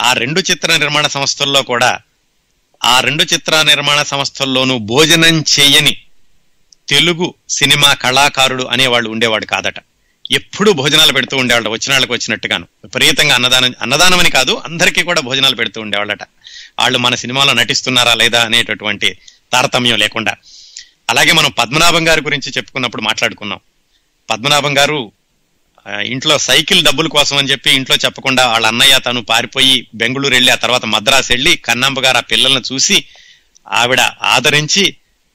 ఆ 0.00 0.12
రెండు 0.12 0.40
చిత్ర 0.40 0.76
నిర్మాణ 0.76 1.06
సంస్థల్లో 1.06 1.62
కూడా 1.62 1.98
ఆ 2.84 3.00
రెండు 3.00 3.24
చిత్ర 3.24 3.62
నిర్మాణ 3.62 4.02
సంస్థల్లోనూ 4.02 4.78
భోజనం 4.78 5.44
చేయని 5.60 5.96
తెలుగు 6.88 7.34
సినిమా 7.48 7.94
కళాకారుడు 7.94 8.64
అనేవాళ్ళు 8.64 9.10
ఉండేవాడు 9.10 9.46
కాదట. 9.46 9.74
ఎప్పుడు 10.32 10.72
భోజనాలు 10.72 11.12
పెడుతూ 11.12 11.36
ఉండేవాళ్ళ 11.36 11.68
వచ్చిన 11.68 11.92
వాళ్ళకి 11.92 12.12
వచ్చినట్టుగాను. 12.12 12.66
విపరీతంగా 12.84 13.34
అన్నదానం 13.34 13.74
అన్నదానం 13.82 14.18
అని 14.18 14.30
కాదు 14.30 14.62
అందరికీ 14.64 15.02
కూడా 15.02 15.20
భోజనాలు 15.20 15.56
పెడుతూ 15.56 15.80
ఉండేవాళ్ళట. 15.80 16.22
వాళ్ళు 16.78 16.98
మన 16.98 17.14
సినిమాలో 17.14 17.52
నటిస్తున్నారా 17.52 18.14
లేదా 18.14 18.44
అనేటటువంటి 18.44 19.18
తారతమ్యం 19.56 19.98
లేకుండా. 19.98 20.32
అలాగే 21.10 21.32
మనం 21.32 21.50
పద్మనాభం 21.50 22.08
గారి 22.08 22.20
గురించి 22.20 22.52
చెప్పుకున్నప్పుడు 22.56 23.02
మాట్లాడుకున్నాం. 23.02 23.60
పద్మనాభం 24.30 24.78
గారు 24.78 25.12
ఇంట్లో 26.04 26.38
సైకిల్ 26.38 26.80
డబ్బుల 26.84 27.08
కోసం 27.08 27.36
అని 27.36 27.48
చెప్పి 27.50 27.70
ఇంట్లో 27.70 27.96
చెప్పకుండా 27.96 28.46
వాళ్ళ 28.46 28.66
అన్నయ్య 28.66 28.98
తను 29.06 29.20
పారిపోయి 29.22 29.86
బెంగళూరు 29.94 30.34
వెళ్ళి 30.34 30.52
ఆ 30.52 30.54
తర్వాత 30.54 30.84
మద్రాసు 30.84 31.32
వెళ్ళి 31.32 31.56
కన్నాంబ 31.56 32.00
గారు 32.00 32.16
ఆ 32.16 32.24
పిల్లల్ని 32.30 32.62
చూసి 32.72 33.04
ఆవిడ 33.72 34.00
ఆదరించి 34.00 34.84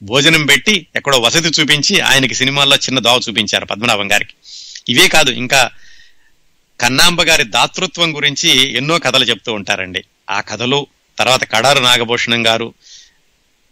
భోజనం 0.03 0.45
పెట్టి 0.45 0.75
ఎక్కడో 0.95 1.17
వసతి 1.19 1.61
చూపించి 1.61 1.99
ఆయనకి 1.99 2.33
సినిమాల్లో 2.33 2.75
చిన్న 2.75 2.99
దోవ 2.99 3.19
చూపించారు 3.29 3.65
పద్మనాభం 3.65 4.11
గారికి. 4.11 4.33
ఇవే 4.89 5.07
కాదు 5.07 5.31
ఇంకా 5.31 5.61
కన్నాంబ 6.79 7.21
గారి 7.21 7.43
దాతృత్వం 7.43 8.15
గురించి 8.15 8.51
ఎన్నో 8.77 8.99
కథలు 8.99 9.25
చెప్తూ 9.25 9.53
ఉంటారండి. 9.53 10.03
ఆ 10.29 10.41
కథలు 10.41 10.87
తర్వాత 11.17 11.43
కడారు 11.51 11.79
నాగభూషణం 11.79 12.47
గారు 12.47 12.73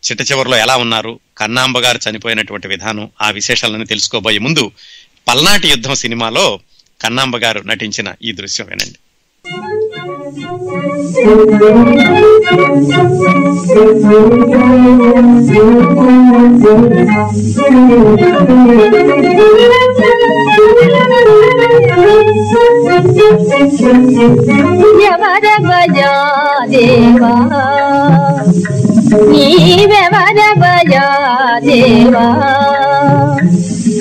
చిట్ట 0.04 0.22
చివరిలో 0.22 0.58
ఎలా 0.58 0.76
ఉన్నారు? 0.78 1.14
కన్నాంబ 1.38 1.78
గారు 1.80 2.00
చనిపోయినటువంటి 2.06 2.68
విధానం 2.68 3.10
ఆ 3.22 3.30
విశేషాలను 3.32 3.86
తెలుసుకోబోయే 3.86 4.40
ముందు 4.40 4.66
పల్నాటి 5.28 5.68
యుద్ధం 5.70 5.96
సినిమాలో 5.96 6.46
కన్నాంబ 7.00 7.38
గారు 7.38 7.62
నటించిన 7.66 8.08
ఈ 8.24 8.32
దృశ్యం 8.32 8.68
వినండి. 8.72 9.00
ఎవర 25.12 25.46
దేవా 26.72 27.34
నీవెవర 29.12 30.40
బజా 30.62 31.06
దేవా 31.66 32.26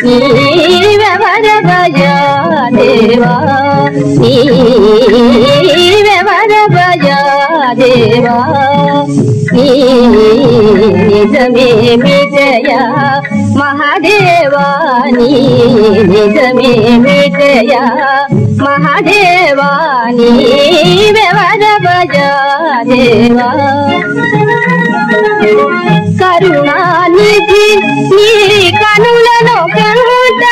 నీవెవర 0.04 1.46
బజా 1.68 2.14
దేవా 2.76 3.32
నీవెవర 5.64 6.52
బజా 6.74 7.18
దేవా 7.80 8.36
నీ 9.54 9.68
నిజమేమి 11.08 12.18
మహాదేవా 13.60 14.66
నీ 15.16 15.30
నిజమేమి 16.12 17.18
మహాదేవా 18.64 19.70
నీవెవర 20.18 21.64
దేవా? 22.90 23.48
కరుణానిధి 26.20 27.66
నీ 28.12 28.30
కనులను 28.82 29.58
కంట 29.76 30.44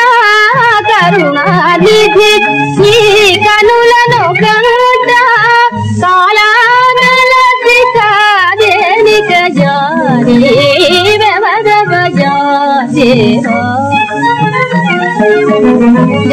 కరుణానిధి 0.89 2.31
నీ 2.81 2.95
కనులను 3.47 4.21
కంట 4.43 5.11
కాలా 6.01 6.49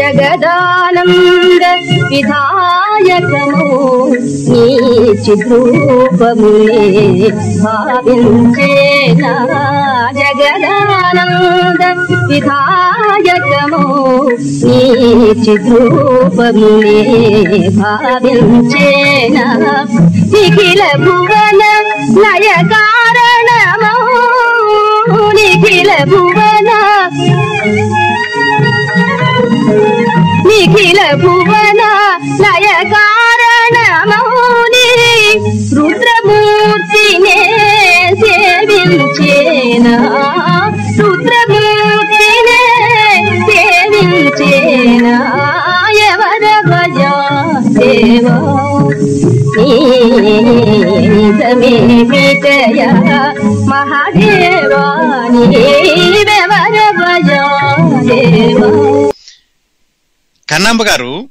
జగదానంద 0.06 1.64
విధాయకము 2.10 3.68
నీ 4.48 4.64
చిద్రూపములే 5.24 6.82
భావించేనా 7.62 9.32
జగదానంద 10.18 11.82
విధాయకము 12.30 13.82
నీ 14.64 14.82
చిద్రూపములే 15.44 17.00
భావించేనా 17.80 19.46
నిఖిల 20.34 20.82
భువన 21.04 21.62
నయ 22.22 22.50
కారణము 22.74 23.94
నిఖిల 25.38 25.90
భువన 26.12 26.70
నిఖిల 30.54 31.00
భువన 31.22 31.82
లయ 32.42 32.66
కారణమౌని 32.92 34.86
రుద్రమూర్తినే 35.76 37.38
సేవించేనా? 38.22 39.94
రుద్రమూర్తినే 41.00 42.60
సేవించేనా? 43.48 45.16
ఎవర 46.08 46.44
భజా 46.70 47.12
దేవా 47.76 48.36
నిజమే 51.06 51.74
విజయ 52.12 52.80
మహాదేవా 53.70 54.84
నీవెవర 55.34 56.78
భజా 57.00 57.42
కన్నాంబ 60.54 60.82
గారు 60.82 61.30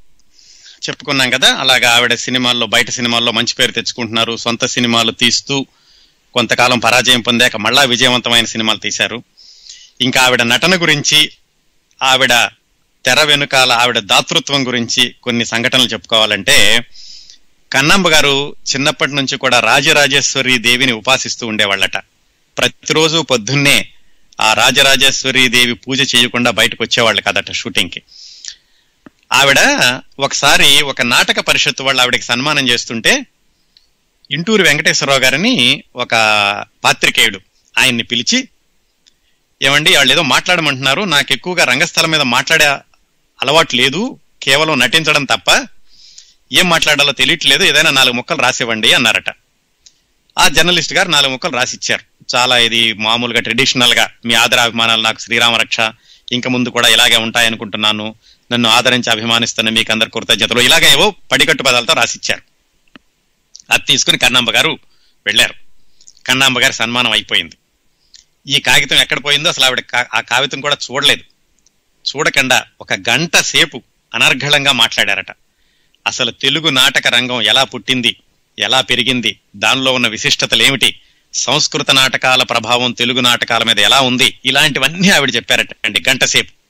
చెప్పుకున్నాం 0.89 1.30
కదా 1.30 1.55
అలాగా 1.55 1.91
ఆవిడ 1.91 2.13
సినిమాల్లో 2.13 2.65
బయట 2.65 2.89
సినిమాల్లో 2.89 3.32
మంచి 3.32 3.53
పేరు 3.53 3.71
తెచ్చుకుంటున్నారు 3.71 4.38
సొంత 4.38 4.65
సినిమాలు 4.65 5.11
తీస్తూ 5.11 5.65
కొంతకాలం 6.34 6.80
పరాజయం 6.80 7.21
పొందాక 7.21 7.55
మళ్ళా 7.55 7.84
విజయవంతమైన 7.84 8.45
సినిమాలు 8.45 8.78
తీశారు. 8.78 9.24
ఇంకా 10.01 10.21
ఆవిడ 10.21 10.41
నటన 10.41 10.82
గురించి 10.82 11.32
ఆవిడ 12.01 12.34
తెర 13.05 13.24
వెనుకాల 13.24 13.71
ఆవిడ 13.71 13.99
దాతృత్వం 13.99 14.67
గురించి 14.67 15.15
కొన్ని 15.24 15.45
సంఘటనలు 15.45 15.88
చెప్పుకోవాలంటే 15.88 16.86
కన్నాంబ 17.74 18.07
గారు 18.07 18.55
చిన్నప్పటి 18.76 19.15
నుంచి 19.15 19.38
కూడా 19.38 19.59
రాజరాజేశ్వరి 19.59 20.57
దేవిని 20.57 20.91
ఉపాసిస్తూ 20.91 21.47
ఉండేవాళ్ళట. 21.47 21.97
ప్రతిరోజు 22.57 23.21
పొద్దున్నే 23.21 23.89
ఆ 24.41 24.53
రాజరాజేశ్వరి 24.53 25.47
దేవి 25.47 25.74
పూజ 25.74 26.15
చేయకుండా 26.15 26.51
బయటకు 26.51 26.84
వచ్చేవాళ్ళు 26.84 27.21
కదట 27.21 27.51
షూటింగ్కి. 27.51 28.01
ఆవిడ 29.34 29.59
ఒకసారి 30.19 30.81
ఒక 30.81 31.01
నాటక 31.01 31.39
పరిషత్తు 31.39 31.84
వాళ్ళు 31.84 32.01
ఆవిడకి 32.01 32.23
సన్మానం 32.23 32.69
చేస్తుంటే 32.69 33.13
ఇంటూరు 34.31 34.63
వెంకటేశ్వరరావు 34.63 35.21
గారిని 35.21 35.53
ఒక 35.95 36.13
పాత్రికేయుడు 36.84 37.39
ఆయన్ని 37.77 38.03
పిలిచి 38.03 38.39
ఏమండి 39.61 39.95
వాళ్ళు 39.95 40.13
ఏదో 40.13 40.21
మాట్లాడమంటున్నారు 40.21 41.01
నాకు 41.01 41.34
ఎక్కువగా 41.34 41.63
రంగస్థలం 41.63 42.11
మీద 42.11 42.21
మాట్లాడే 42.36 42.67
అలవాటు 43.39 43.75
లేదు 43.75 44.01
కేవలం 44.41 44.79
నటించడం 44.79 45.23
తప్ప 45.25 45.49
ఏం 46.51 46.69
మాట్లాడాలో 46.69 47.11
తెలియట్లేదు 47.11 47.63
ఏదైనా 47.63 47.89
నాలుగు 47.89 48.15
ముక్కలు 48.15 48.41
రాసివ్వండి 48.41 48.93
అన్నారట. 48.93 49.29
ఆ 50.38 50.47
జర్నలిస్ట్ 50.47 50.93
గారు 50.93 51.09
నాలుగు 51.09 51.31
ముక్కలు 51.31 51.55
రాసిచ్చారు. 51.55 52.03
చాలా 52.36 52.57
ఇది 52.57 52.93
మామూలుగా 52.93 53.41
ట్రెడిషనల్గా 53.41 54.09
మీ 54.25 54.34
ఆదరాభిమానాలు 54.34 55.01
నాకు 55.01 55.19
శ్రీరామ 55.19 55.55
రక్ష 55.55 55.79
ఇంకా 56.31 56.49
ముందు 56.49 56.69
కూడా 56.69 56.88
ఇలాగే 56.88 57.15
ఉంటాయనుకుంటున్నాను 57.15 58.15
నన్ను 58.54 58.70
ఆదరించి 58.70 59.12
అభిమానిస్తున్న 59.12 59.70
మీకు 59.70 59.91
అందరు 59.91 60.10
కృతజ్ఞతలు. 60.10 60.60
ఇలాగ 60.60 60.86
ఏవో 60.86 61.16
పడికట్టు 61.32 61.64
పదాలతో 61.64 61.93
రాసిచ్చారు. 61.93 62.41
అది 63.72 63.84
తీసుకుని 63.88 64.18
కన్నాంబ 64.18 64.51
గారు 64.51 64.80
వెళ్ళారు. 65.26 65.54
కన్నాంబ 66.28 66.60
గారి 66.60 66.74
సన్మానం 66.74 67.12
అయిపోయింది. 67.12 67.56
ఈ 68.47 68.60
కాగితం 68.60 68.97
ఎక్కడ 68.97 69.24
పోయిందో 69.24 69.49
అసలు 69.49 69.66
ఆవిడ 69.66 69.84
ఆ 70.14 70.20
కాగితం 70.20 70.62
కూడా 70.62 70.78
చూడలేదు. 70.91 71.22
చూడకుండా 72.10 72.66
ఒక 72.82 72.93
గంట 72.93 73.38
సేపు 73.38 73.82
అనర్ఘళంగా 74.14 74.72
మాట్లాడారట. 74.72 75.32
అసలు 76.08 76.32
తెలుగు 76.32 76.70
నాటక 76.70 77.08
రంగం 77.08 77.41
ఎలా 77.41 77.64
పుట్టింది 77.64 78.16
ఎలా 78.60 78.82
పెరిగింది 78.82 79.39
దానిలో 79.56 79.93
ఉన్న 79.93 80.08
విశిష్టతలు 80.08 80.64
ఏమిటి 80.64 80.99
సంస్కృత 81.34 81.91
నాటకాల 81.91 82.43
ప్రభావం 82.43 82.91
తెలుగు 82.91 83.20
నాటకాల 83.20 83.64
మీద 83.64 83.80
ఎలా 83.80 84.01
ఉంది 84.01 84.39
ఇలాంటివన్నీ 84.45 85.10
ఆవిడ 85.10 85.36
చెప్పారటండి 85.36 86.04
గంట 86.10 86.24
సేపు. 86.24 86.62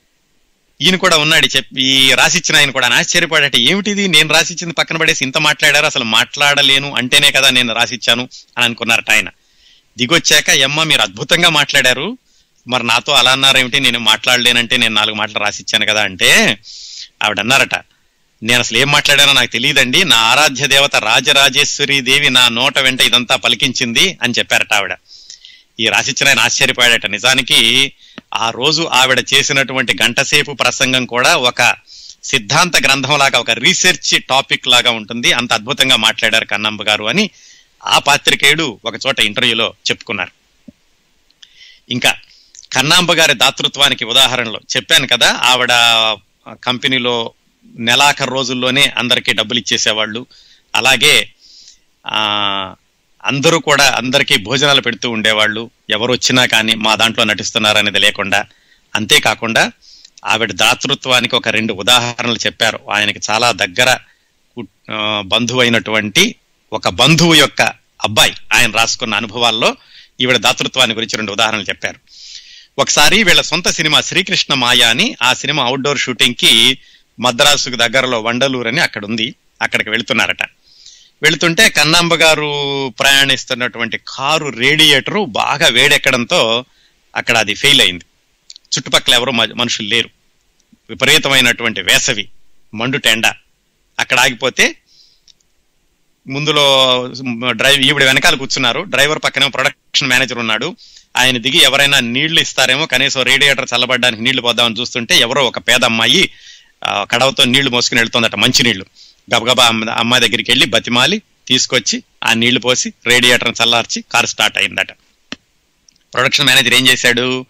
ఈయన 0.82 0.96
కూడా 0.96 1.16
ఉన్నాడు 1.16 1.46
చెప్పి 1.46 1.82
ఈ 1.82 2.12
రాసిచ్చిన 2.12 2.56
ఆయన 2.56 2.70
కూడా 2.70 2.88
ఆశ్చర్యపడట 2.88 3.56
ఏమిటిది? 3.56 4.08
నేను 4.08 4.34
రాసిచ్చింది 4.34 4.74
పక్కన 4.74 4.96
పడేసి 4.96 5.24
ఇంత 5.24 5.38
మాట్లాడారు 5.38 5.86
అసలు 5.86 6.04
మాట్లాడలేను 6.04 6.94
అంటేనే 6.94 7.30
కదా 7.30 7.50
నేను 7.50 7.74
రాసిచ్చాను 7.74 8.28
అని 8.56 8.64
అనుకున్నారట 8.64 9.10
ఆయన. 9.10 9.28
దిగొచ్చాక 9.98 10.48
ఎమ్మ 10.48 10.82
మీరు 10.82 11.00
అద్భుతంగా 11.00 11.48
మాట్లాడారు. 11.48 12.18
మరి 12.68 12.84
నాతో 12.86 13.12
అలా 13.12 13.32
అన్నారేమిటి? 13.32 13.80
నేను 13.80 13.98
మాట్లాడలేనంటే 13.98 14.76
నేను 14.76 14.94
నాలుగు 14.94 15.16
మాటలు 15.16 15.38
రాసిచ్చాను 15.38 15.86
కదా 15.86 16.02
అంటే 16.02 16.58
ఆవిడ 17.22 17.40
అన్నారట 17.40 17.74
నేను 18.42 18.60
అసలు 18.60 18.78
ఏం 18.78 18.90
మాట్లాడానో 18.90 19.32
నాకు 19.32 19.50
తెలియదండి. 19.50 20.04
నా 20.04 20.16
ఆరాధ్య 20.16 20.66
దేవత 20.66 20.96
రాజరాజేశ్వరి 20.96 22.00
దేవి 22.00 22.30
నా 22.30 22.48
నోట 22.48 22.78
వెంట 22.78 23.00
ఇదంతా 23.00 23.36
పలికించింది 23.36 24.18
అని 24.22 24.34
చెప్పారట 24.38 24.72
ఆవిడ. 24.74 24.94
ఈ 25.80 25.88
రాసిచ్చిన 25.88 26.28
ఆయన 26.28 26.40
ఆశ్చర్యపోయాడట 26.40 27.06
నిజానికి 27.06 27.92
ఆ 28.36 28.50
రోజు 28.50 28.82
ఆవిడ 28.82 29.24
చేసినటువంటి 29.34 29.96
గంటసేపు 30.02 30.52
ప్రసంగం 30.52 31.06
కూడా 31.06 31.36
ఒక 31.36 31.76
సిద్ధాంత 32.24 32.76
గ్రంథం 32.76 33.18
లాగా 33.18 33.38
ఒక 33.38 33.50
రీసెర్చ్ 33.50 34.22
టాపిక్ 34.22 34.68
లాగా 34.68 34.90
ఉంటుంది. 34.90 35.32
అంత 35.32 35.52
అద్భుతంగా 35.52 35.96
మాట్లాడారు 35.96 36.44
కన్నంబ 36.44 36.82
గారు 36.82 37.04
అని 37.04 37.30
ఆ 37.86 37.98
పాత్రికేయుడు 37.98 38.80
ఒక 38.84 38.94
చోట 39.06 39.20
ఇంటర్వ్యూలో 39.20 39.74
చెప్పుకున్నారు. 39.90 40.30
ఇంకా 41.90 42.14
కన్నాంబ 42.72 43.12
గారి 43.12 43.34
దాతృత్వానికి 43.34 44.04
ఉదాహరణలు. 44.04 44.60
చెప్పాను 44.76 45.06
కదా 45.06 45.32
ఆవిడ 45.32 45.72
కంపెనీలో 46.64 47.32
నెలాఖరు 47.66 48.30
రోజుల్లోనే 48.30 48.92
అందరికీ 48.98 49.32
డబ్బులు 49.32 49.58
ఇచ్చేసేవాళ్ళు. 49.58 50.26
అలాగే 50.74 51.30
అందరూ 53.26 53.58
కూడా 53.58 53.94
అందరికీ 53.96 54.36
భోజనాలు 54.36 54.80
పెడుతూ 54.80 55.10
ఉండేవాళ్ళు. 55.10 55.70
ఎవరు 55.90 56.12
వచ్చినా 56.12 56.46
కానీ 56.46 56.74
మా 56.74 56.94
దాంట్లో 56.94 57.24
నటిస్తున్నారనేది 57.24 57.98
లేకుండా. 57.98 58.44
అంతేకాకుండా 58.94 59.72
ఆవిడ 60.26 60.52
దాతృత్వానికి 60.52 61.36
ఒక 61.36 61.48
రెండు 61.48 61.72
ఉదాహరణలు 61.72 62.36
చెప్పారు. 62.36 62.80
ఆయనకి 62.90 63.20
చాలా 63.30 63.52
దగ్గర 63.52 63.98
బంధువు 65.20 65.60
అయినటువంటి 65.60 66.34
ఒక 66.72 66.88
బంధువు 66.88 67.34
యొక్క 67.34 67.62
అబ్బాయి 68.04 68.34
ఆయన 68.52 68.70
రాసుకున్న 68.70 69.14
అనుభవాల్లో 69.14 69.76
ఈవిడ 70.20 70.36
దాతృత్వాన్ని 70.36 70.96
గురించి 70.96 71.16
రెండు 71.16 71.32
ఉదాహరణలు 71.32 71.62
చెప్పారు. 71.62 71.98
ఒకసారి 72.78 73.22
వీళ్ళ 73.22 73.40
సొంత 73.40 73.68
సినిమా 73.68 74.00
శ్రీకృష్ణ 74.00 74.54
మాయా 74.54 74.88
అని 74.88 75.16
ఆ 75.22 75.34
సినిమా 75.34 75.64
అవుట్డోర్ 75.64 75.98
షూటింగ్కి 75.98 76.78
మద్రాసుకు 77.20 77.76
దగ్గరలో 77.76 78.20
వండలూరు 78.20 78.68
అని 78.68 78.80
అక్కడ 78.80 79.04
ఉంది 79.04 79.34
అక్కడికి 79.62 79.90
వెళుతున్నారట. 79.90 80.42
వెళుతుంటే 81.22 81.68
కన్నాంబ 81.68 82.14
గారు 82.14 82.88
ప్రయాణిస్తున్నటువంటి 82.98 84.00
కారు 84.08 84.48
రేడియేటరు 84.48 85.24
బాగా 85.24 85.68
వేడెక్కడంతో 85.68 86.64
అక్కడ 87.16 87.38
అది 87.38 87.54
ఫెయిల్ 87.54 87.80
అయింది. 87.80 88.04
చుట్టుపక్కల 88.76 89.14
ఎవరు 89.14 89.30
మ- 89.30 89.52
మనుషులు 89.56 89.88
లేరు. 89.88 90.10
విపరీతమైనటువంటి 90.90 91.82
వేసవి 91.82 92.28
మండు 92.74 92.98
టెండ. 92.98 93.26
అక్కడ 93.98 94.20
ఆగిపోతే 94.20 94.76
ముందులో 96.28 97.08
డ్రైవ్ 97.50 97.82
ఈవిడ 97.82 98.04
వెనకాల 98.04 98.34
కూర్చున్నారు. 98.34 98.80
డ్రైవర్ 98.80 99.18
పక్కనే 99.24 99.48
ప్రొడక్షన్ 99.48 100.08
మేనేజర్ 100.08 100.38
ఉన్నాడు. 100.38 100.76
ఆయన 101.16 101.38
దిగి 101.38 101.58
ఎవరైనా 101.58 102.00
నీళ్ళు 102.00 102.40
ఇస్తారేమో 102.40 102.86
కనీసం 102.86 103.22
రేడియేటర్ 103.22 103.68
చల్లబడడానికి 103.76 104.22
నీళ్ళు 104.22 104.42
పోద్దామని 104.42 104.80
చూస్తుంటే 104.80 105.16
ఎవరో 105.16 105.44
ఒక 105.44 105.58
పేద 105.58 105.84
అమ్మాయి 105.84 106.30
కడవతో 106.88 107.44
నీళ్ళు 107.44 107.70
మోసుకుని 107.70 108.00
వెళ్తుందట 108.00 108.34
మంచి 108.34 108.62
నీళ్ళు 108.62 108.84
గబగబా 109.34 109.66
అమ్మ- 109.66 109.90
అమ్మాయి 109.90 110.28
దగ్గరికి 110.28 110.50
వెళ్ళి 110.50 110.66
బతిమాలి 110.66 111.22
తీసుకొచ్చి 111.48 112.02
ఆ 112.24 112.32
నీళ్ళు 112.32 112.60
పోసి 112.60 112.92
రేడియేటర్ని 113.06 113.64
చల్లార్చి 113.64 114.04
కారు 114.12 114.26
స్టార్ట్ 114.26 114.58
అయిందట. 114.58 114.92
ప్రొడక్షన్ 116.14 116.46
మేనేజర్ 116.46 116.74
ఏం 116.74 116.88
చేశాడు? 116.88 117.46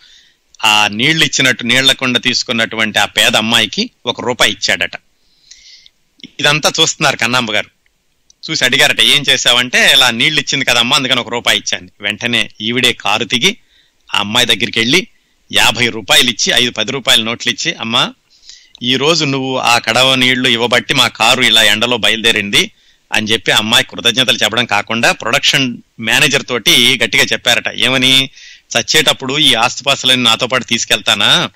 ఆ 0.64 0.88
నీళ్ళు 0.88 1.24
ఇచ్చినట్టు 1.24 1.64
నీళ్ళకుండా 1.64 2.18
తీసుకున్నటువంటి 2.18 2.98
ఆ 2.98 3.04
పేద 3.04 3.36
అమ్మాయికి 3.36 3.90
ఒక 4.06 4.20
రూపాయి 4.20 4.52
ఇచ్చాడట. 4.52 4.92
ఇదంతా 6.40 6.72
చూస్తున్నారు 6.80 7.16
కన్నాంబ 7.16 7.52
గారు. 7.52 7.70
చూసి 8.50 8.64
అడిగారట 8.64 9.00
ఏం 9.00 9.24
చేసావంటే 9.28 9.92
ఇలా 9.92 10.10
నీళ్ళు 10.10 10.40
ఇచ్చింది 10.40 10.64
కదమ్మా 10.64 10.96
అందుకని 10.96 11.20
ఒక 11.20 11.28
రూపాయి 11.28 11.58
ఇచ్చాను. 11.58 11.90
వెంటనే 12.00 12.50
ఈవిడే 12.60 12.92
కారు 12.92 13.24
దిగి 13.24 13.56
ఆ 14.14 14.18
అమ్మాయి 14.18 14.46
దగ్గరికి 14.46 14.78
వెళ్ళి 14.78 15.06
యాభై 15.52 15.88
రూపాయలు 15.88 16.30
ఇచ్చి 16.30 16.52
ఐదు 16.56 16.70
పది 16.70 16.92
రూపాయల 16.92 17.22
నోట్లు 17.22 17.52
ఇచ్చి 17.52 17.74
అమ్మా 17.74 18.14
ఈ 18.82 18.96
రోజు 18.96 19.24
నువ్వు 19.24 19.58
ఆ 19.58 19.78
కడవ 19.78 20.14
నీళ్ళు 20.14 20.48
ఇవ్వబట్టి 20.48 20.94
మా 20.94 21.08
కారు 21.08 21.42
ఇలా 21.42 21.62
ఎండలో 21.62 21.96
బయలుదేరింది 21.96 22.70
అని 23.12 23.26
చెప్పి 23.26 23.52
అమ్మాయి 23.52 23.84
కృతజ్ఞతలు 23.84 24.36
చెప్పడం 24.36 24.64
కాకుండా 24.64 25.12
ప్రొడక్షన్ 25.12 25.76
మేనేజర్ 26.00 26.42
తోటి 26.48 26.98
గట్టిగా 27.04 27.24
చెప్పారట. 27.24 27.68
ఏమని? 27.74 28.30
చచ్చేటప్పుడు 28.78 29.38
ఈ 29.38 29.54
ఆస్తిపాస్తులని 29.54 30.22
నాతో 30.22 30.46
పాటు 30.46 30.64
తీసుకెళ్తానా? 30.64 31.50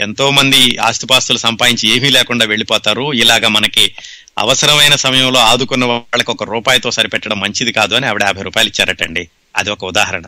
ఎంతో 0.00 0.30
మంది 0.30 0.76
ఆస్తిపాస్తులు 0.76 1.38
సంపాదించి 1.38 1.96
ఏమీ 1.96 2.08
లేకుండా 2.08 2.46
వెళ్ళిపోతారు. 2.46 3.12
ఇలాగా 3.12 3.48
మనకి 3.48 3.94
అవసరమైన 4.38 4.94
సమయంలో 4.94 5.40
ఆదుకున్న 5.40 5.84
వాళ్ళకి 5.84 6.30
ఒక 6.30 6.44
రూపాయితో 6.44 6.90
సరిపెట్టడం 6.90 7.40
మంచిది 7.40 7.72
కాదు 7.72 7.94
అని 7.94 8.06
ఆవిడ 8.06 8.22
యాభై 8.22 8.42
రూపాయలు 8.42 8.68
ఇచ్చారటండి. 8.68 9.28
అది 9.56 9.70
ఒక 9.70 9.84
ఉదాహరణ. 9.84 10.22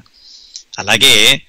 అలాగే 0.79 1.43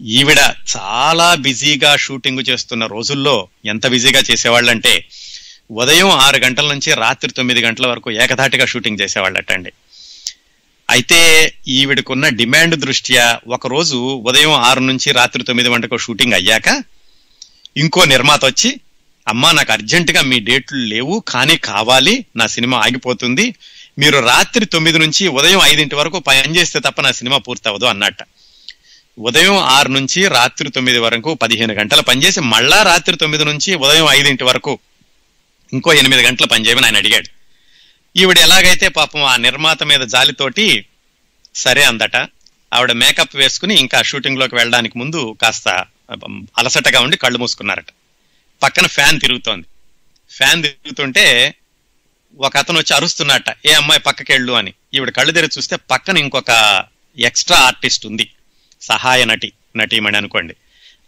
ఈవిడ 0.00 0.38
చాలా 0.76 1.34
బిజీగా 1.34 1.96
షూటింగ్ 1.96 2.50
చేస్తున్న 2.50 2.86
రోజుల్లో 2.86 3.48
ఎంత 3.66 3.86
బిజీగా 3.86 4.20
చేసేవాళ్ళంటే 4.30 5.08
ఉదయం 5.70 6.10
ఆరు 6.10 6.36
గంటల 6.36 6.72
నుంచి 6.72 6.94
రాత్రి 6.94 7.32
తొమ్మిది 7.32 7.60
గంటల 7.60 7.86
వరకు 7.86 8.10
ఏకధాటిగా 8.10 8.66
షూటింగ్ 8.66 8.98
చేసేవాళ్ళటండి. 9.00 9.72
అయితే 10.90 11.52
ఈవిడకున్న 11.68 12.28
డిమాండ్ 12.28 12.76
దృష్ట్యా 12.76 13.40
ఒకరోజు 13.48 13.96
ఉదయం 13.96 14.52
ఆరు 14.52 14.80
నుంచి 14.80 15.12
రాత్రి 15.12 15.42
తొమ్మిది 15.42 15.68
గంటకు 15.68 15.98
షూటింగ్ 15.98 16.32
అయ్యాక 16.32 16.82
ఇంకో 17.76 18.04
నిర్మాత 18.04 18.44
వచ్చి 18.44 18.80
అమ్మా 19.28 19.52
నాకు 19.52 19.72
అర్జెంటుగా 19.72 20.22
మీ 20.22 20.38
డేట్లు 20.38 20.78
లేవు 20.78 21.24
కానీ 21.28 21.56
కావాలి 21.56 22.24
నా 22.36 22.46
సినిమా 22.46 22.78
ఆగిపోతుంది 22.78 23.54
మీరు 23.98 24.18
రాత్రి 24.18 24.64
తొమ్మిది 24.64 24.98
నుంచి 24.98 25.28
ఉదయం 25.28 25.60
ఐదింటి 25.64 25.94
వరకు 25.94 26.18
పని 26.18 26.56
చేస్తే 26.56 26.80
తప్ప 26.80 27.00
నా 27.00 27.12
సినిమా 27.12 27.36
పూర్తవదు 27.36 27.84
అన్నట్టు. 27.84 28.39
ఉదయం 29.20 29.56
ఆరు 29.56 29.88
నుంచి 29.88 30.28
రాత్రి 30.28 30.70
తొమ్మిది 30.70 30.98
వరకు 30.98 31.34
పదిహేను 31.34 31.74
గంటలు 31.74 32.02
పనిచేసి 32.02 32.40
మళ్ళా 32.40 32.82
రాత్రి 32.82 33.16
తొమ్మిది 33.16 33.44
నుంచి 33.44 33.74
ఉదయం 33.74 34.06
ఐదింటి 34.10 34.44
వరకు 34.44 34.78
ఇంకో 35.72 35.92
ఎనిమిది 35.92 36.22
గంటలు 36.22 36.46
పనిచేయమని 36.46 36.86
ఆయన 36.86 36.96
అడిగాడు. 36.96 37.28
ఈవిడ 38.16 38.38
ఎలాగైతే 38.38 38.88
పాపం 38.88 39.22
ఆ 39.22 39.36
నిర్మాత 39.36 39.82
మీద 39.82 40.00
జాలితోటి 40.00 40.84
సరే 41.54 41.82
అందట 41.82 42.16
ఆవిడ 42.74 42.92
మేకప్ 42.92 43.36
వేసుకుని 43.36 43.74
ఇంకా 43.74 44.02
షూటింగ్లోకి 44.02 44.54
వెళ్ళడానికి 44.54 44.98
ముందు 44.98 45.36
కాస్త 45.42 45.84
అలసటగా 46.58 47.00
ఉండి 47.00 47.16
కళ్ళు 47.16 47.38
మూసుకున్నారట. 47.38 47.86
పక్కన 48.62 48.86
ఫ్యాన్ 48.86 49.20
తిరుగుతోంది. 49.20 49.66
ఫ్యాన్ 50.30 50.62
తిరుగుతుంటే 50.62 51.54
ఒక 52.38 52.56
అతను 52.56 52.78
వచ్చి 52.78 52.96
అరుస్తున్నట్ట 52.96 53.56
ఏ 53.66 53.72
అమ్మాయి 53.72 54.00
పక్కకెళ్ళు 54.00 54.52
అని. 54.52 54.74
ఈవిడ 54.94 55.10
కళ్ళు 55.10 55.32
తెరిచి 55.32 55.58
చూస్తే 55.58 55.76
పక్కన 55.76 56.18
ఇంకొక 56.18 56.84
ఎక్స్ట్రా 57.18 57.58
ఆర్టిస్ట్ 57.58 58.06
ఉంది. 58.06 58.28
సహాయ 58.82 59.24
నటి 59.24 59.52
నటీమణి 59.76 60.16
అనుకోండి. 60.16 60.54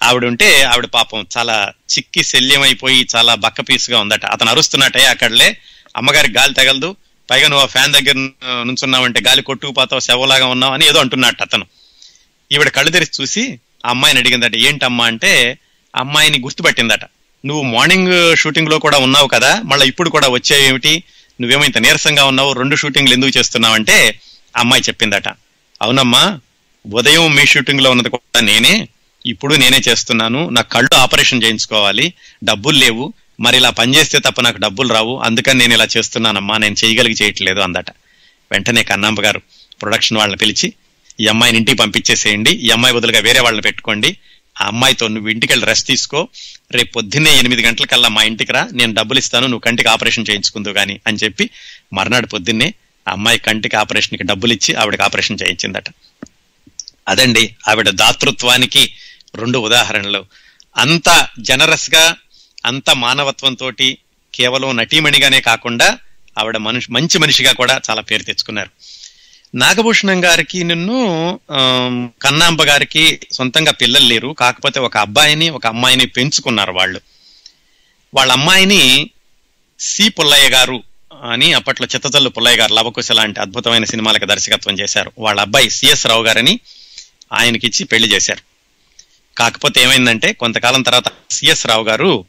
ఆవిడ 0.02 0.24
ఉంటే 0.24 0.62
ఆవిడ 0.62 0.86
పాపం 0.86 1.26
చాలా 1.36 1.72
చిక్కి 1.90 2.22
శల్యమైపోయి 2.22 3.08
చాలా 3.16 3.34
బక్క 3.34 3.60
పీసుగా 3.60 4.00
ఉందట. 4.00 4.24
అతను 4.26 4.50
అరుస్తున్నట్టే 4.50 5.04
అక్కడలే 5.06 5.56
అమ్మగారికి 5.96 6.34
గాలి 6.38 6.54
తగలదు 6.54 6.96
పైగా 7.30 7.48
నువ్వు 7.48 7.64
ఆ 7.64 7.66
ఫ్యాన్ 7.66 7.92
దగ్గర 7.92 8.16
నుంచున్నావంటే 8.62 9.20
గాలి 9.20 9.42
కొట్టుకుపోతావు 9.42 10.00
శవలాగా 10.00 10.46
ఉన్నావు 10.46 10.72
అని 10.72 10.84
ఏదో 10.86 11.00
అంటున్నట్టు 11.00 11.42
అతను. 11.42 11.66
ఈవిడ 12.52 12.68
కళ్ళు 12.68 12.90
తెరిచి 12.90 13.22
చూసి 13.22 13.58
ఆ 13.84 13.90
అమ్మాయిని 13.90 14.20
అడిగిందట 14.20 14.56
ఏంటమ్మా? 14.56 15.04
అంటే 15.06 15.58
అమ్మాయిని 15.94 16.38
గుర్తుపట్టిందట. 16.38 17.04
నువ్వు 17.44 17.62
మార్నింగ్ 17.62 18.36
షూటింగ్లో 18.36 18.78
కూడా 18.78 18.98
ఉన్నావు 18.98 19.28
కదా 19.28 19.62
మళ్ళీ 19.64 19.86
ఇప్పుడు 19.86 20.10
కూడా 20.10 20.28
వచ్చేవేమిటి? 20.28 20.88
ఏమిటి 20.88 21.04
నువ్వేమో 21.40 21.64
ఇంత 21.64 21.78
నీరసంగా 21.78 22.24
ఉన్నావు 22.24 22.52
రెండు 22.52 22.76
షూటింగ్లు 22.76 23.14
ఎందుకు 23.14 23.38
చేస్తున్నావంటే 23.38 23.96
అంటే 24.02 24.20
అమ్మాయి 24.56 24.82
చెప్పిందట. 24.82 25.28
అవునమ్మా 25.82 26.40
ఉదయం 26.86 27.34
మీ 27.34 27.46
షూటింగ్లో 27.46 27.90
ఉన్నది 27.90 28.08
కూడా 28.08 28.40
నేనే. 28.40 28.88
ఇప్పుడు 29.26 29.54
నేనే 29.54 29.80
చేస్తున్నాను. 29.88 30.48
నా 30.48 30.62
కళ్ళు 30.62 30.94
ఆపరేషన్ 30.94 31.42
చేయించుకోవాలి. 31.42 32.12
డబ్బులు 32.44 32.78
లేవు. 32.78 33.12
మరి 33.40 33.56
ఇలా 33.56 33.70
పనిచేస్తే 33.70 34.18
తప్ప 34.18 34.40
నాకు 34.40 34.56
డబ్బులు 34.56 34.88
రావు. 34.88 35.18
అందుకని 35.18 35.58
నేను 35.58 35.74
ఇలా 35.74 35.86
చేస్తున్నానమ్మా. 35.96 36.58
నేను 36.58 36.76
చేయగలిగి 36.84 37.14
చేయట్లేదు 37.22 37.60
అందట. 37.60 37.90
వెంటనే 38.52 38.84
కన్నాంబ 38.84 39.20
గారు 39.20 39.40
ప్రొడక్షన్ 39.82 40.18
వాళ్ళని 40.18 40.36
పిలిచి 40.36 40.72
ఈ 41.20 41.26
అమ్మాయిని 41.26 41.58
ఇంటికి 41.58 41.78
పంపించేసేయండి. 41.78 42.50
ఈ 42.50 42.70
అమ్మాయి 42.70 42.94
బదులుగా 42.94 43.20
వేరే 43.20 43.40
వాళ్ళని 43.40 43.62
పెట్టుకోండి. 43.62 44.16
ఆ 44.62 44.66
అమ్మాయితో 44.66 45.08
నువ్వు 45.08 45.30
ఇంటికి 45.30 45.52
వెళ్ళి 45.52 45.66
రెస్ట్ 45.66 45.88
తీసుకో. 45.88 46.28
రేపు 46.72 46.92
పొద్దున్నే 46.92 47.38
ఎనిమిది 47.38 47.62
గంటలకల్లా 47.62 48.08
మా 48.08 48.22
ఇంటికి 48.22 48.52
రా. 48.52 48.68
నేను 48.72 48.94
డబ్బులు 48.94 49.18
ఇస్తాను. 49.18 49.46
నువ్వు 49.46 49.60
కంటికి 49.60 49.88
ఆపరేషన్ 49.88 50.26
చేయించుకుందు 50.30 50.68
కానీ 50.68 51.00
అని 51.06 51.16
చెప్పి 51.16 51.50
మర్నాడు 51.92 52.26
పొద్దున్నే 52.26 52.74
ఆ 53.08 53.12
అమ్మాయి 53.12 53.38
కంటికి 53.38 53.76
ఆపరేషన్కి 53.76 54.24
డబ్బులు 54.24 54.52
ఇచ్చి 54.52 54.74
ఆవిడకి 54.74 55.02
ఆపరేషన్ 55.02 55.38
చేయించిందట. 55.42 55.84
అదండి 57.12 57.56
ఆవిడ 57.68 57.88
దాతృత్వానికి 57.90 58.82
రెండు 59.34 59.58
ఉదాహరణలు. 59.58 60.24
అంత 60.76 61.28
జనరస్గా 61.40 62.16
అంత 62.66 62.90
మానవత్వంతో 62.90 63.70
కేవలం 64.34 64.76
నటీమణిగానే 64.76 65.40
కాకుండా 65.40 65.98
ఆవిడ 66.38 66.56
మనిషి 66.56 66.92
మంచి 66.92 67.18
మనిషిగా 67.18 67.52
కూడా 67.52 67.80
చాలా 67.90 68.00
పేరు 68.00 68.22
తెచ్చుకున్నారు. 68.22 68.70
నాగభూషణం 69.54 70.24
గారికి 70.24 70.64
నిన్ను 70.64 71.40
కన్నాంబ 72.22 72.62
గారికి 72.62 73.20
సొంతంగా 73.32 73.72
పిల్లలు 73.72 74.06
లేరు. 74.06 74.28
కాకపోతే 74.28 74.80
ఒక 74.80 74.96
అబ్బాయిని 74.96 75.50
ఒక 75.50 75.66
అమ్మాయిని 75.66 76.06
పెంచుకున్నారు 76.06 76.72
వాళ్ళు. 76.72 77.00
వాళ్ళ 78.14 78.32
అమ్మాయిని 78.32 79.10
సి 79.80 80.08
పుల్లయ్య 80.08 80.48
గారు 80.48 80.82
అని 81.30 81.52
అప్పట్లో 81.52 81.86
చిత్తతల్లు 81.94 82.28
పుల్లయ్య 82.28 82.56
గారు 82.56 82.74
లవకుశ 82.74 83.12
లాంటి 83.12 83.40
అద్భుతమైన 83.40 83.84
సినిమాలకు 83.84 84.24
దర్శకత్వం 84.24 84.78
చేశారు. 84.78 85.12
వాళ్ళ 85.18 85.40
అబ్బాయి 85.40 85.70
సిఎస్ 85.70 86.06
రావు 86.06 86.24
గారని 86.24 86.60
ఆయనకిచ్చి 87.32 87.84
పెళ్ళి 87.84 88.12
చేశారు. 88.12 88.52
కాకపోతే 89.38 89.82
ఏమైందంటే 89.82 90.32
కొంతకాలం 90.32 90.82
తర్వాత 90.82 91.12
సిఎస్ 91.30 91.66
రావు 91.66 91.84
గారు 91.84 92.24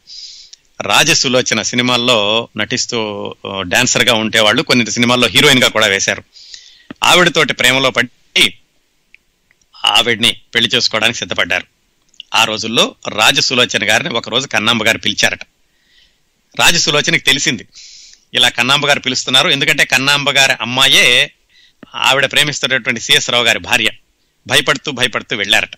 రాజసులోచన 0.81 1.61
సినిమాల్లో 1.61 2.47
నటిస్తూ 2.57 3.35
డాన్సర్గా 3.61 4.13
ఉండేవాళ్ళు 4.13 4.61
కొన్ని 4.61 4.91
సినిమాల్లో 4.91 5.27
హీరోయిన్గా 5.27 5.69
కూడా 5.69 5.87
వేశారు. 5.87 6.23
ఆవిడతోటి 7.03 7.53
ప్రేమలో 7.53 7.89
పడి 7.89 8.53
ఆవిడ్ని 9.85 10.41
పెళ్ళి 10.55 10.69
చేసుకోవడానికి 10.75 11.19
సిద్ధపడ్డారు. 11.19 11.65
ఆ 12.35 12.43
రోజుల్లో 12.43 12.95
రాజసులోచన 13.07 13.89
గారిని 13.89 14.09
ఒక 14.09 14.29
రోజు 14.29 14.47
కన్నాంబ 14.47 14.83
గారు 14.83 14.97
పిలిచారట. 14.97 15.39
రాజసులోచనకి 16.59 17.23
తెలిసింది. 17.23 17.67
ఇలా 18.33 18.49
కన్నాంబ 18.49 18.87
గారు 18.87 18.99
పిలుస్తున్నారు. 18.99 19.49
ఎందుకంటే 19.49 19.85
కన్నాంబ 19.85 20.31
గారి 20.31 20.53
అమ్మాయే 20.61 21.31
ఆవిడ 21.95 22.31
ప్రేమిస్తున్నటువంటి 22.31 23.01
సిఎస్ 23.01 23.29
రావు 23.29 23.43
గారి 23.43 23.59
భార్య. 23.59 23.89
భయపడుతూ 24.47 24.91
భయపడుతూ 24.91 25.35
వెళ్ళారట. 25.35 25.75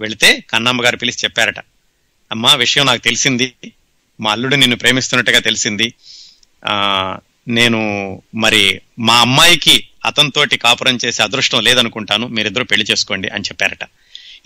వెళితే 0.00 0.44
కన్నమ్మ 0.50 0.84
గారు 0.84 0.96
పిలిచి 0.96 1.16
చెప్పారట 1.24 1.60
అమ్మా 2.30 2.54
విషయం 2.54 2.86
నాకు 2.86 3.02
తెలిసింది. 3.02 3.54
మా 4.20 4.30
అల్లుడు 4.32 4.56
నిన్ను 4.56 4.76
ప్రేమిస్తున్నట్టుగా 4.76 5.38
తెలిసింది. 5.38 5.86
నేను 7.48 7.80
మరి 8.34 8.80
మా 8.98 9.16
అమ్మాయికి 9.20 9.88
అతనితోటి 10.04 10.56
కాపురం 10.56 10.98
చేసే 11.04 11.22
అదృష్టం 11.22 11.60
లేదనుకుంటాను. 11.64 12.26
మీరిద్దరూ 12.26 12.64
పెళ్ళి 12.64 12.86
చేసుకోండి 12.90 13.28
అని 13.28 13.44
చెప్పారట. 13.44 13.84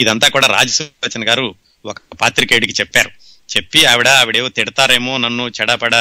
ఇదంతా 0.01 0.29
కూడా 0.29 0.47
రాజసులోచన 0.47 1.29
గారు 1.29 1.55
ఒక 1.85 1.99
పాత్రికేయుడికి 2.21 2.75
చెప్పారు. 2.81 3.11
చెప్పి 3.57 3.85
ఆవిడ 3.85 4.09
ఆవిడేవో 4.09 4.49
తిడతారేమో 4.49 5.17
నన్ను 5.19 5.45
చెడపడ 5.49 5.95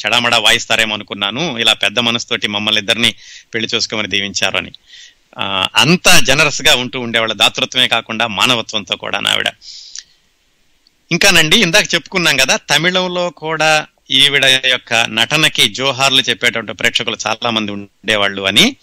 చెడామడా 0.00 0.38
వాయిస్తారేమో 0.38 0.94
అనుకున్నాను. 0.94 1.58
ఇలా 1.58 1.72
పెద్ద 1.72 1.98
మనసుతోటి 1.98 2.46
మమ్మల్ని 2.48 2.80
ఇద్దరిని 2.80 3.14
పెళ్ళి 3.54 3.68
చేసుకోమని 3.74 4.08
దీవించారు 4.08 4.56
అని 4.56 4.72
అంత 5.76 6.18
జనరస్గా 6.18 6.74
ఉంటూ 6.74 7.00
ఉండేవాళ్ళ 7.00 7.32
దాతృత్వమే 7.32 7.88
కాకుండా 7.88 8.26
మానవత్వంతో 8.26 8.96
కూడా 8.96 9.20
ఆవిడ 9.28 9.48
ఇంకానండి 11.12 11.56
ఇందాక 11.56 11.94
చెప్పుకున్నాం 11.94 12.36
కదా 12.36 12.56
తమిళంలో 12.56 13.30
కూడా 13.30 13.86
ఈవిడ 14.10 14.44
యొక్క 14.44 14.94
నటనకి 14.94 15.68
జోహార్లు 15.68 16.22
చెప్పేటువంటి 16.22 16.72
ప్రేక్షకులు 16.72 17.16
చాలా 17.26 17.50
మంది 17.50 17.72
ఉండేవాళ్ళు 17.72 18.42
అని 18.42 18.76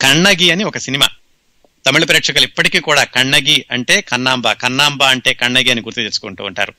కన్నగి 0.00 0.50
అని 0.50 0.64
ఒక 0.64 0.78
సినిమా. 0.78 1.08
తమిళ 1.86 2.04
ప్రేక్షకులు 2.04 2.44
ఇప్పటికీ 2.44 2.80
కూడా 2.80 3.04
కన్నగి 3.04 3.64
అంటే 3.70 4.00
కన్నాంబ 4.00 4.52
కన్నాంబ 4.52 5.02
అంటే 5.02 5.34
కన్నగి 5.34 5.70
అని 5.70 5.80
గుర్తు 5.80 6.00
తెచ్చుకుంటూ 6.00 6.44
ఉంటారు. 6.44 6.74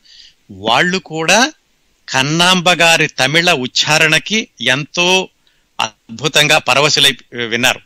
వాళ్ళు 0.52 0.98
కూడా 0.98 1.54
కన్నాంబ 2.10 2.70
గారి 2.70 3.08
తమిళ 3.08 3.52
ఉచ్చారణకి 3.52 4.48
ఎంతో 4.62 5.30
అద్భుతంగా 5.80 6.58
పరవశులై 6.58 7.18
విన్నారు. 7.34 7.82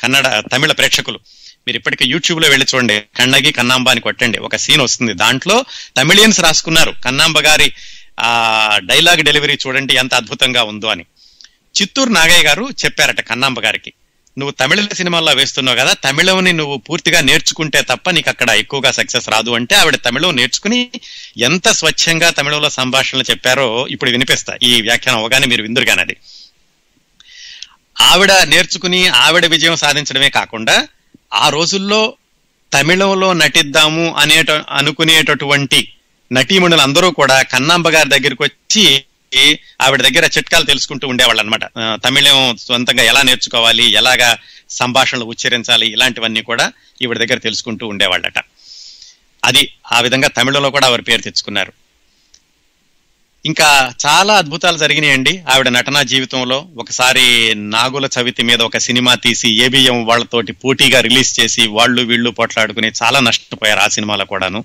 కన్నడ 0.00 0.42
తమిళ 0.52 0.72
ప్రేక్షకులు. 0.72 1.20
మీరు 1.66 1.76
ఇప్పటికే 1.76 2.04
యూట్యూబ్లో 2.04 2.48
వెళ్ళి 2.48 2.66
చూడండి. 2.74 3.02
కన్నగి 3.16 3.52
కన్నాంబ 3.52 3.88
అని 3.88 4.00
కొట్టండి. 4.00 4.38
ఒక 4.38 4.56
సీన్ 4.56 4.80
వస్తుంది. 4.80 5.14
దాంట్లో 5.14 5.64
తమిళియన్స్ 5.96 6.40
రాసుకున్నారు. 6.40 6.94
కన్నాంబ 7.04 7.40
గారి 7.40 7.72
ఆ 8.20 8.80
డైలాగ్ 8.84 9.24
డెలివరీ 9.24 9.58
చూడండి 9.66 9.94
ఎంత 9.94 10.14
అద్భుతంగా 10.14 10.62
ఉందో 10.62 10.88
అని. 10.88 11.04
చిత్తూరు 11.80 12.10
నాగయ్య 12.10 12.44
గారు 12.44 12.68
చెప్పారట 12.84 13.20
కన్నాంబ 13.20 13.60
గారికి. 13.60 13.92
నువ్వు 14.38 14.50
తమిళ 14.50 14.86
సినిమాల్లో 14.92 15.32
వేస్తున్నావు 15.32 15.78
కదా 15.78 15.92
తమిళంని 15.92 16.52
నువ్వు 16.52 16.76
పూర్తిగా 16.76 17.20
నేర్చుకుంటే 17.20 17.82
తప్ప 17.82 18.10
నీకు 18.10 18.30
అక్కడ 18.30 18.50
ఎక్కువగా 18.50 18.90
సక్సెస్ 18.90 19.28
రాదు 19.28 19.50
అంటే 19.50 19.74
ఆవిడ 19.74 19.96
తమిళం 19.96 20.36
నేర్చుకుని 20.36 20.90
ఎంత 21.38 21.68
స్వచ్ఛంగా 21.68 22.30
తమిళంలో 22.30 22.70
సంభాషణలు 22.70 23.24
చెప్పారో 23.30 23.86
ఇప్పుడు 23.86 24.10
వినిపిస్తా. 24.10 24.56
ఈ 24.62 24.82
వ్యాఖ్యానం 24.82 25.18
అవగానే 25.18 25.46
మీరు 25.46 25.62
విందురుగానది 25.62 26.16
ఆవిడ 28.00 28.32
నేర్చుకుని 28.32 29.06
ఆవిడ 29.06 29.46
విజయం 29.46 29.76
సాధించడమే 29.76 30.30
కాకుండా 30.30 30.88
ఆ 31.34 31.48
రోజుల్లో 31.48 32.16
తమిళంలో 32.72 33.32
నటిద్దాము 33.32 34.14
అనేట 34.14 34.50
అనుకునేటటువంటి 34.50 35.94
నటీమణులు 36.32 36.80
అందరూ 36.80 37.10
కూడా 37.10 37.42
కన్నాంబ 37.42 37.88
గారి 37.88 38.08
దగ్గరికి 38.08 38.42
వచ్చి 38.42 39.06
ఆవిడ 39.80 40.02
దగ్గర 40.02 40.24
చిట్కాలు 40.24 40.64
తెలుసుకుంటూ 40.64 41.08
ఉండేవాళ్ళు 41.08 41.42
అనమాట 41.42 41.64
తమిళం 42.04 42.56
సొంతంగా 42.56 43.02
ఎలా 43.02 43.22
నేర్చుకోవాలి 43.22 43.90
ఎలాగా 43.90 44.38
సంభాషణలు 44.70 45.24
ఉచ్చరించాలి 45.24 45.86
ఇలాంటివన్నీ 45.86 46.42
కూడా 46.42 46.72
ఈవిడ 47.02 47.18
దగ్గర 47.18 47.38
తెలుసుకుంటూ 47.38 47.86
ఉండేవాళ్ళట. 47.86 48.38
అది 49.44 49.74
ఆ 49.92 50.00
విధంగా 50.00 50.28
తమిళంలో 50.28 50.70
కూడా 50.70 50.88
వారి 50.88 51.02
పేరు 51.02 51.20
తెచ్చుకున్నారు. 51.20 51.72
ఇంకా 53.44 53.92
చాలా 54.06 54.34
అద్భుతాలు 54.34 54.78
జరిగినాయండి. 54.78 55.42
ఆవిడ 55.50 55.68
నటనా 55.68 56.02
జీవితంలో 56.02 56.68
ఒకసారి 56.76 57.54
నాగుల 57.54 58.08
చవితి 58.20 58.42
మీద 58.42 58.60
ఒక 58.60 58.78
సినిమా 58.78 59.14
తీసి 59.14 59.62
ఏబిఎం 59.64 60.06
వాళ్ళతోటి 60.06 60.52
పోటీగా 60.52 61.00
రిలీజ్ 61.00 61.40
చేసి 61.40 61.66
వాళ్ళు 61.66 62.02
వీళ్ళు 62.02 62.30
పోట్లాడుకుని 62.30 62.92
చాలా 63.02 63.20
నష్టపోయారు 63.20 63.80
ఆ 63.80 63.88
సినిమాలో 63.88 64.24
కూడాను. 64.24 64.64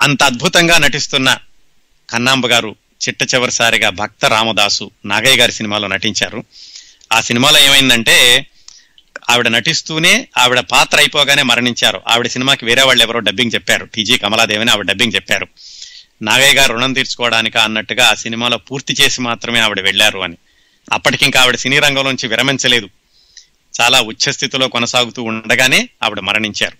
అంత 0.00 0.22
అద్భుతంగా 0.22 0.78
నటిస్తున్న 0.78 1.38
కన్నాంబ 2.10 2.46
గారు 2.46 2.76
చిట్ట 3.08 3.34
చివరిసారిగా 3.34 3.90
భక్త 3.90 4.24
రామదాసు 4.24 4.90
నాగయ్య 5.04 5.36
గారి 5.36 5.52
సినిమాలో 5.52 5.88
నటించారు. 5.88 6.44
ఆ 7.12 7.20
సినిమాలో 7.20 7.58
ఏమైందంటే 7.58 8.46
ఆవిడ 9.30 9.48
నటిస్తూనే 9.48 10.28
ఆవిడ 10.38 10.60
పాత్ర 10.60 10.98
అయిపోగానే 10.98 11.42
మరణించారు. 11.42 12.02
ఆవిడ 12.08 12.26
సినిమాకి 12.26 12.64
వేరే 12.64 12.82
వాళ్ళు 12.82 13.02
ఎవరో 13.02 13.20
డబ్బింగ్ 13.20 13.50
చెప్పారు. 13.54 13.84
టీజీ 13.84 14.18
కమలాదేవిని 14.18 14.70
ఆవిడ 14.70 14.86
డబ్బింగ్ 14.86 15.12
చెప్పారు. 15.14 15.48
నాగయ్య 16.22 16.54
గారు 16.54 16.72
రుణం 16.72 16.92
తీర్చుకోవడానికి 16.92 17.58
అన్నట్టుగా 17.58 18.06
ఆ 18.08 18.14
సినిమాలో 18.14 18.56
పూర్తి 18.56 18.94
చేసి 19.00 19.20
మాత్రమే 19.20 19.60
ఆవిడ 19.60 19.80
వెళ్ళారు 19.80 20.18
అని. 20.18 20.36
అప్పటికింకా 20.92 21.40
ఆవిడ 21.40 21.56
సినీ 21.56 21.78
రంగంలోంచి 21.78 22.28
విరమించలేదు. 22.28 22.88
చాలా 23.80 24.00
ఉచ్చ 24.00 24.30
స్థితిలో 24.30 24.68
కొనసాగుతూ 24.68 25.22
ఉండగానే 25.22 25.88
ఆవిడ 26.02 26.20
మరణించారు. 26.20 26.76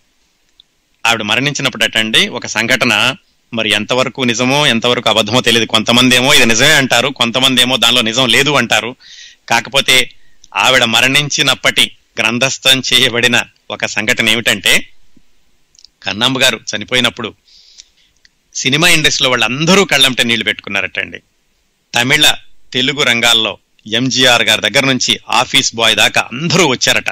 ఆవిడ 1.07 1.23
మరణించినప్పుడు 1.23 1.85
అటండి 1.85 2.29
ఒక 2.29 2.47
సంఘటన 2.47 3.17
మరి 3.55 3.71
ఎంతవరకు 3.71 4.23
నిజమో 4.23 4.67
ఎంతవరకు 4.67 5.09
అబద్ధమో 5.09 5.41
తెలియదు. 5.41 5.67
కొంతమంది 5.67 6.17
ఏమో 6.17 6.35
ఇది 6.35 6.47
నిజమే 6.47 6.73
అంటారు 6.73 7.09
కొంతమంది 7.09 7.61
ఏమో 7.61 7.77
దానిలో 7.77 8.03
నిజం 8.03 8.29
లేదు 8.29 8.51
అంటారు. 8.51 8.97
కాకపోతే 9.49 10.11
ఆవిడ 10.57 10.85
మరణించినప్పటి 10.85 11.97
గ్రంథస్థం 12.21 12.83
చేయబడిన 12.93 13.43
ఒక 13.71 13.87
సంఘటన 13.87 14.29
ఏమిటంటే 14.29 14.89
కన్నాంబ 16.03 16.39
గారు 16.39 16.61
చనిపోయినప్పుడు 16.77 17.35
సినిమా 18.55 18.89
ఇండస్ట్రీలో 18.89 19.31
వాళ్ళందరూ 19.31 19.85
కళ్ళంట 19.85 20.21
నీళ్ళు 20.21 20.45
పెట్టుకున్నారటండి. 20.45 21.23
తమిళ 21.95 22.35
తెలుగు 22.73 23.03
రంగాల్లో 23.03 23.59
ఎంజీఆర్ 23.87 24.43
గారి 24.43 24.61
దగ్గర 24.61 24.87
నుంచి 24.87 25.21
ఆఫీస్ 25.29 25.75
బాయ్ 25.75 25.97
దాకా 25.97 26.21
అందరూ 26.21 26.67
వచ్చారట 26.67 27.11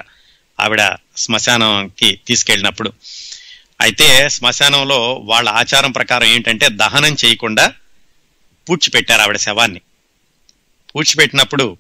ఆవిడ 0.61 0.97
శ్మశానంకి 1.17 2.21
తీసుకెళ్ళినప్పుడు. 2.27 2.93
అయితే 3.81 4.29
శ్మశానంలో 4.29 5.15
వాళ్ళ 5.15 5.49
ఆచారం 5.49 5.91
ప్రకారం 5.91 6.27
ఏంటంటే 6.27 6.69
దహనం 6.69 7.17
చేయకుండా 7.25 7.73
పూడ్చిపెట్టారు 8.69 9.23
ఆవిడ 9.23 9.37
శవాన్ని. 9.37 9.81
పూడ్చిపెట్టినప్పుడు 10.95 11.77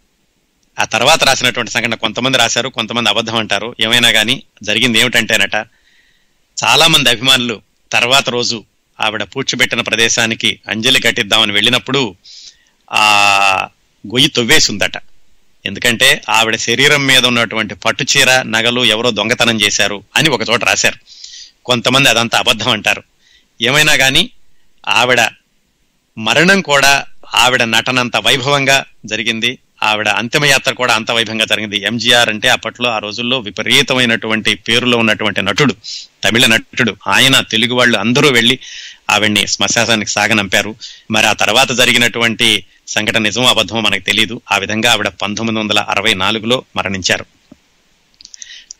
ఆ 0.78 0.84
తర్వాత 0.84 1.24
రాసినటువంటి 1.24 1.70
సంఘటన 1.70 1.94
కొంతమంది 1.94 2.38
రాశారు 2.38 2.68
కొంతమంది 2.68 3.10
అబద్ధం 3.10 3.36
అంటారు. 3.36 3.76
ఏమైనా 3.80 4.12
కానీ 4.12 4.42
జరిగింది 4.62 4.98
ఏమిటంటేనట 4.98 5.54
చాలామంది 6.64 7.10
అభిమానులు 7.10 7.62
తర్వాత 7.92 8.30
రోజు 8.30 8.64
ఆవిడ 9.00 9.22
పూడ్చిపెట్టిన 9.22 9.80
ప్రదేశానికి 9.80 10.60
అంజలి 10.68 11.00
కట్టిద్దామని 11.00 11.52
వెళ్ళినప్పుడు 11.52 12.16
ఆ 12.92 13.68
గొయ్యి 14.06 14.30
తొవ్వేసిందట. 14.30 14.92
ఎందుకంటే 15.66 16.22
ఆవిడ 16.30 16.56
శరీరం 16.56 17.06
మీద 17.06 17.26
ఉన్నటువంటి 17.26 17.74
పట్టు 17.74 18.06
చీర 18.16 18.42
నగలు 18.42 18.84
ఎవరో 18.84 19.10
దొంగతనం 19.10 19.60
చేశారు 19.60 20.02
అని 20.16 20.28
ఒక 20.28 20.40
చోట 20.50 20.64
రాశారు. 20.64 20.96
కొంతమంది 21.64 22.08
అదంతా 22.08 22.38
అబద్ధం 22.38 22.70
అంటారు. 22.70 23.02
ఏమైనా 23.60 23.96
కానీ 23.96 24.30
ఆవిడ 24.88 25.20
మరణం 26.18 26.60
కూడా 26.60 27.04
ఆవిడ 27.34 27.62
నటనంత 27.62 28.16
వైభవంగా 28.16 28.84
జరిగింది. 29.06 29.58
ఆవిడ 29.82 30.08
అంతిమయాత్ర 30.08 30.72
కూడా 30.72 30.94
అంత 30.94 31.10
వైభవంగా 31.10 31.44
జరిగింది. 31.44 31.82
ఎంజీఆర్ 31.82 32.28
అంటే 32.28 32.48
అప్పట్లో 32.48 32.90
ఆ 32.90 32.98
రోజుల్లో 32.98 33.38
విపరీతమైనటువంటి 33.38 34.54
పేరులో 34.54 34.98
ఉన్నటువంటి 34.98 35.42
నటుడు 35.42 35.72
తమిళ 36.24 36.46
నటుడు. 36.46 36.96
ఆయన 37.06 37.40
తెలుగు 37.40 37.74
వాళ్ళు 37.74 37.98
అందరూ 37.98 38.28
వెళ్ళి 38.28 38.58
ఆవిడ్ని 39.10 39.46
శ్మశానానికి 39.46 40.10
సాగనంపారు. 40.10 40.74
మరి 41.10 41.26
ఆ 41.26 41.32
తర్వాత 41.32 41.72
జరిగినటువంటి 41.72 42.66
సంఘటన 42.88 43.18
నిజమో 43.18 43.46
అబద్ధమో 43.46 43.80
మనకు 43.80 44.02
తెలియదు 44.02 44.40
ఆ 44.52 44.58
విధంగా 44.58 44.92
ఆవిడ 44.92 45.08
పంతొమ్మిది 45.08 45.60
వందల 45.60 45.78
అరవై 45.78 46.14
నాలుగులో 46.14 46.64
మరణించారు. 46.76 47.26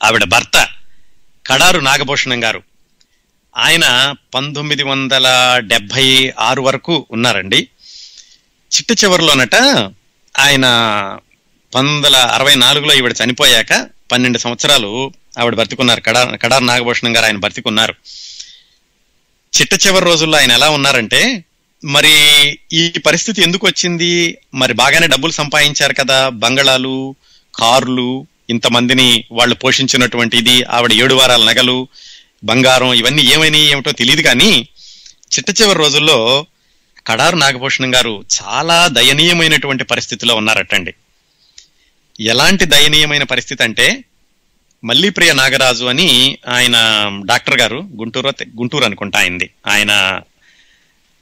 ఆవిడ 0.05 0.25
భర్త 0.25 0.69
కడారు 1.47 1.81
నాగభూషణం 1.81 2.45
గారు. 2.45 2.63
ఆయన 3.57 4.15
పంతొమ్మిది 4.35 4.83
వందల 4.83 5.27
డెబ్బై 5.57 6.33
ఆరు 6.39 6.63
వరకు 6.63 7.07
ఉన్నారండి. 7.11 7.69
చిట్ట 8.75 9.05
చివరిలోనట 9.05 9.55
ఆయన 10.39 10.67
పంతొమ్మిది 11.75 12.07
వందల 12.07 12.17
అరవై 12.17 12.55
నాలుగులో 12.55 12.95
ఈవిడ 12.95 13.15
చనిపోయాక 13.25 13.89
పన్నెండు 14.13 14.39
సంవత్సరాలు 14.39 15.13
ఆవిడ 15.39 15.55
బ్రతికున్నారు. 15.55 16.01
కడా 16.01 16.25
కడార్ 16.25 16.67
నాగభూషణం 16.67 17.17
గారు 17.17 17.27
ఆయన 17.27 17.37
బ్రతికున్నారు. 17.37 17.95
చిట్ట 19.53 19.87
చివరి 19.87 20.05
రోజుల్లో 20.05 20.39
ఆయన 20.39 20.53
ఎలా 20.53 20.71
ఉన్నారంటే 20.71 21.45
మరి 21.85 22.13
ఈ 22.73 22.89
పరిస్థితి 23.07 23.43
ఎందుకు 23.43 23.67
వచ్చింది? 23.67 24.39
మరి 24.55 24.73
బాగానే 24.73 25.07
డబ్బులు 25.07 25.33
సంపాదించారు 25.33 25.95
కదా 25.95 26.29
బంగళాలు 26.29 27.15
కార్లు 27.55 28.27
ఇంతమందిని 28.51 29.25
వాళ్ళు 29.33 29.55
పోషించినటువంటి 29.55 30.37
ఇది 30.39 30.63
ఆవిడ 30.63 30.93
ఏడు 30.93 31.15
వారాల 31.15 31.45
నగలు 31.45 31.89
బంగారం 32.45 32.95
ఇవన్నీ 32.95 33.23
ఏమైనాయి 33.23 33.65
ఏమిటో 33.65 33.93
తెలియదు 33.93 34.23
కానీ 34.23 34.69
చిట్ట 35.35 35.63
చివరి 35.63 35.79
రోజుల్లో 35.79 36.47
కడారు 37.07 37.37
నాగభూషణం 37.37 37.95
గారు 37.95 38.25
చాలా 38.37 38.89
దయనీయమైనటువంటి 38.89 39.85
పరిస్థితిలో 39.85 40.35
ఉన్నారటండి. 40.35 40.95
ఎలాంటి 42.21 42.65
దయనీయమైన 42.65 43.23
పరిస్థితి 43.23 43.63
అంటే 43.63 44.05
మల్లీప్రియ 44.85 45.33
నాగరాజు 45.33 45.85
అని 45.85 46.39
ఆయన 46.49 46.77
డాక్టర్ 47.25 47.61
గారు 47.61 47.77
గుంటూరు 47.77 48.29
గుంటూరు 48.29 48.85
అనుకుంటా 48.85 49.19
అయింది. 49.19 49.51
ఆయన 49.67 49.93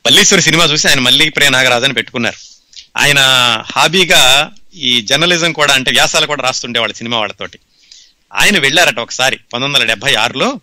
మల్లీశ్వరి 0.06 0.42
సినిమా 0.42 0.64
చూసి 0.64 0.88
ఆయన 0.88 0.98
మల్లిప్రియ 0.98 1.48
నాగరాజు 1.48 1.84
అని 1.84 1.94
పెట్టుకున్నారు. 1.94 2.36
ఆయన 2.96 3.18
హాబీగా 3.76 4.52
ఈ 4.74 5.00
జర్నలిజం 5.00 5.52
కూడా 5.52 5.74
అంటే 5.74 5.90
వ్యాసాలు 5.90 6.26
కూడా 6.26 6.42
రాస్తుండేవాళ్ళు 6.42 6.94
సినిమా 6.94 7.18
వాళ్ళతోటి. 7.18 7.58
ఆయన 8.34 8.58
వెళ్ళారట 8.58 8.98
ఒకసారి 8.98 9.36
పంతొమ్మిది 9.36 9.74
వందల 9.74 9.88
డెబ్బై 9.88 10.14
ఆరులో 10.14 10.60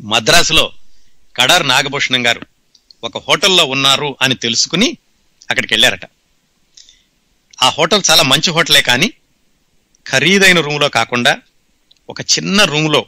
మద్రాసులో 0.00 0.72
కడార్ 1.36 1.68
నాగభూషణం 1.68 2.26
గారు 2.26 2.40
ఒక 3.04 3.18
హోటల్లో 3.18 3.64
ఉన్నారు 3.64 4.16
అని 4.22 4.34
తెలుసుకుని 4.34 4.96
అక్కడికి 5.50 5.74
వెళ్ళారట. 5.74 6.04
ఆ 7.62 7.68
హోటల్ 7.68 8.02
చాలా 8.10 8.22
మంచి 8.22 8.50
హోటలే 8.50 8.82
కానీ 8.82 9.12
ఖరీదైన 10.08 10.60
రూమ్లో 10.60 10.88
కాకుండా 10.88 11.38
ఒక 12.10 12.20
చిన్న 12.20 12.64
రూమ్లో 12.64 13.06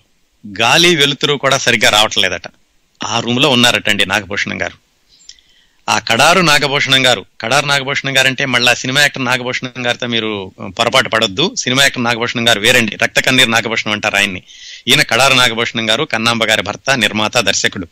గాలి 0.60 0.96
వెలుతురు 0.96 1.34
కూడా 1.34 1.58
సరిగ్గా 1.58 1.90
రావట్లేదట. 1.90 2.42
ఆ 3.04 3.20
రూమ్లో 3.20 3.48
ఉన్నారటండి 3.48 4.06
నాగభూషణం 4.06 4.62
గారు. 4.62 4.78
ఆ 5.88 5.98
కడారు 5.98 6.40
నాగభూషణం 6.40 7.06
గారు. 7.06 7.26
కడారు 7.40 7.66
నాగభూషణం 7.66 8.18
గారు 8.18 8.26
అంటే 8.26 8.44
మళ్ళీ 8.44 8.74
సినిమా 8.74 9.00
యాక్టర్ 9.00 9.24
నాగభూషణం 9.24 9.86
గారితో 9.86 10.06
మీరు 10.06 10.52
పొరపాటు 10.66 11.08
పడొద్దు. 11.08 11.54
సినిమా 11.54 11.82
యాక్టర్ 11.82 12.02
నాగభూషణం 12.02 12.48
గారు 12.48 12.60
వేరండి. 12.60 12.96
రక్త 12.96 13.20
కన్నీరు 13.20 13.50
నాగభూషణం 13.50 13.92
అంటారు 13.92 14.16
ఆయన్ని. 14.16 14.42
ఈయన 14.88 15.02
కడారు 15.02 15.34
నాగభూషణం 15.34 15.90
గారు 15.90 16.04
కన్నాంబ 16.04 16.44
గారి 16.44 16.62
భర్త 16.62 16.98
నిర్మాత 16.98 17.38
దర్శకుడు. 17.38 17.88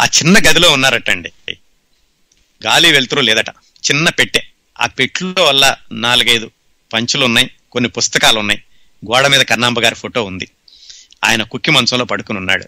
ఆ 0.00 0.04
చిన్న 0.04 0.38
గదిలో 0.38 0.72
ఉన్నారటండి. 0.72 1.56
గాలి 2.66 2.92
వెలుతురు 2.92 3.20
లేదట. 3.20 3.48
చిన్న 3.90 4.10
పెట్టె. 4.10 4.40
ఆ 4.80 4.86
పెట్టులో 4.86 5.44
వల్ల 5.44 5.76
నాలుగైదు 5.92 6.50
పంచులు 6.92 7.24
ఉన్నాయి 7.24 7.50
కొన్ని 7.72 7.90
పుస్తకాలు 7.90 8.38
ఉన్నాయి 8.38 8.62
గోడ 9.04 9.26
మీద 9.26 9.40
కన్నాంబ 9.40 9.80
గారి 9.80 9.94
ఫోటో 9.94 10.24
ఉంది. 10.24 10.48
ఆయన 11.24 11.42
కుక్కి 11.42 11.70
మంచంలో 11.70 12.04
పడుకుని 12.04 12.38
ఉన్నాడు. 12.38 12.66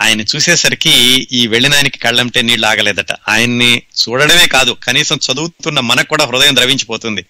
ఆయన 0.00 0.20
చూసేసరికి 0.20 0.90
ఈ 1.32 1.46
వెళ్ళినానికి 1.46 1.98
కళ్ళంటే 1.98 2.42
నీళ్ళు 2.42 2.66
ఆగలేదట. 2.66 3.12
ఆయన్ని 3.28 3.82
చూడడమే 4.02 4.46
కాదు 4.46 4.76
కనీసం 4.82 5.16
చదువుతున్న 5.16 5.80
మనకు 5.80 6.08
కూడా 6.08 6.24
హృదయం 6.24 6.56
ద్రవించిపోతుంది. 6.56 7.24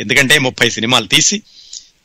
ఎందుకంటే 0.00 0.38
ముప్పై 0.38 0.70
సినిమాలు 0.70 1.06
తీసి 1.06 1.42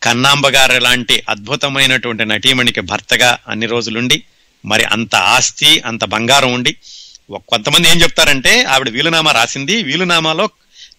కన్నాంబ 0.04 0.48
గారు 0.48 0.80
లాంటి 0.80 1.24
అద్భుతమైనటువంటి 1.30 2.26
నటీమణికి 2.26 2.82
భర్తగా 2.82 3.38
అన్ని 3.48 3.66
రోజులుండి 3.66 4.24
మరి 4.66 4.84
అంత 4.84 5.16
ఆస్తి 5.16 5.80
అంత 5.80 6.04
బంగారం 6.04 6.54
ఉండి 6.54 6.76
కొంతమంది 7.50 7.90
ఏం 7.90 8.02
చెప్తారంటే 8.02 8.64
ఆవిడ 8.64 8.90
వీలునామా 8.90 9.32
రాసింది 9.32 9.84
వీలునామాలో 9.84 10.50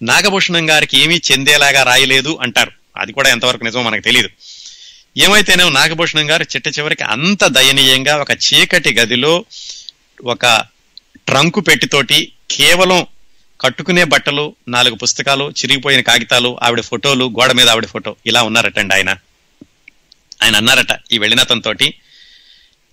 నాగభూషణం 0.03 0.71
గారికి 0.71 1.01
ఏమీ 1.01 1.21
చెందేలాగా 1.33 1.83
రాయలేదు 1.83 2.39
అంటారు. 2.43 2.73
అది 2.97 3.13
కూడా 3.13 3.31
ఎంతవరకు 3.31 3.65
నిజమో 3.65 3.83
మనకు 3.83 4.01
తెలియదు 4.01 4.29
ఏమైతేనే 5.17 5.69
నాగభూషణం 5.69 6.31
గారు 6.31 6.43
చిట్ట 6.43 6.69
చివరికి 6.69 7.05
అంత 7.05 7.45
దయనీయంగా 7.45 8.17
ఒక 8.17 8.31
చీకటి 8.31 8.95
గదిలో 8.95 9.45
ఒక 10.25 10.65
ట్రంకు 11.27 11.61
పెట్టితోటి 11.61 12.33
కేవలం 12.51 13.07
కట్టుకునే 13.61 14.05
బట్టలు 14.05 14.57
నాలుగు 14.69 14.95
పుస్తకాలు 14.95 15.51
చిరిగిపోయిన 15.51 16.01
కాగితాలు 16.01 16.59
ఆవిడ 16.63 16.81
ఫోటోలు 16.81 17.25
గోడ 17.25 17.53
మీద 17.53 17.69
ఆవిడ 17.69 17.87
ఫోటో 17.87 18.17
ఇలా 18.27 18.43
ఉన్నారటండి 18.43 18.95
ఆయన. 18.95 19.17
ఆయన 20.43 20.57
అన్నారట 20.57 21.01
ఈ 21.13 21.19
వెళ్ళినతంతో 21.19 21.73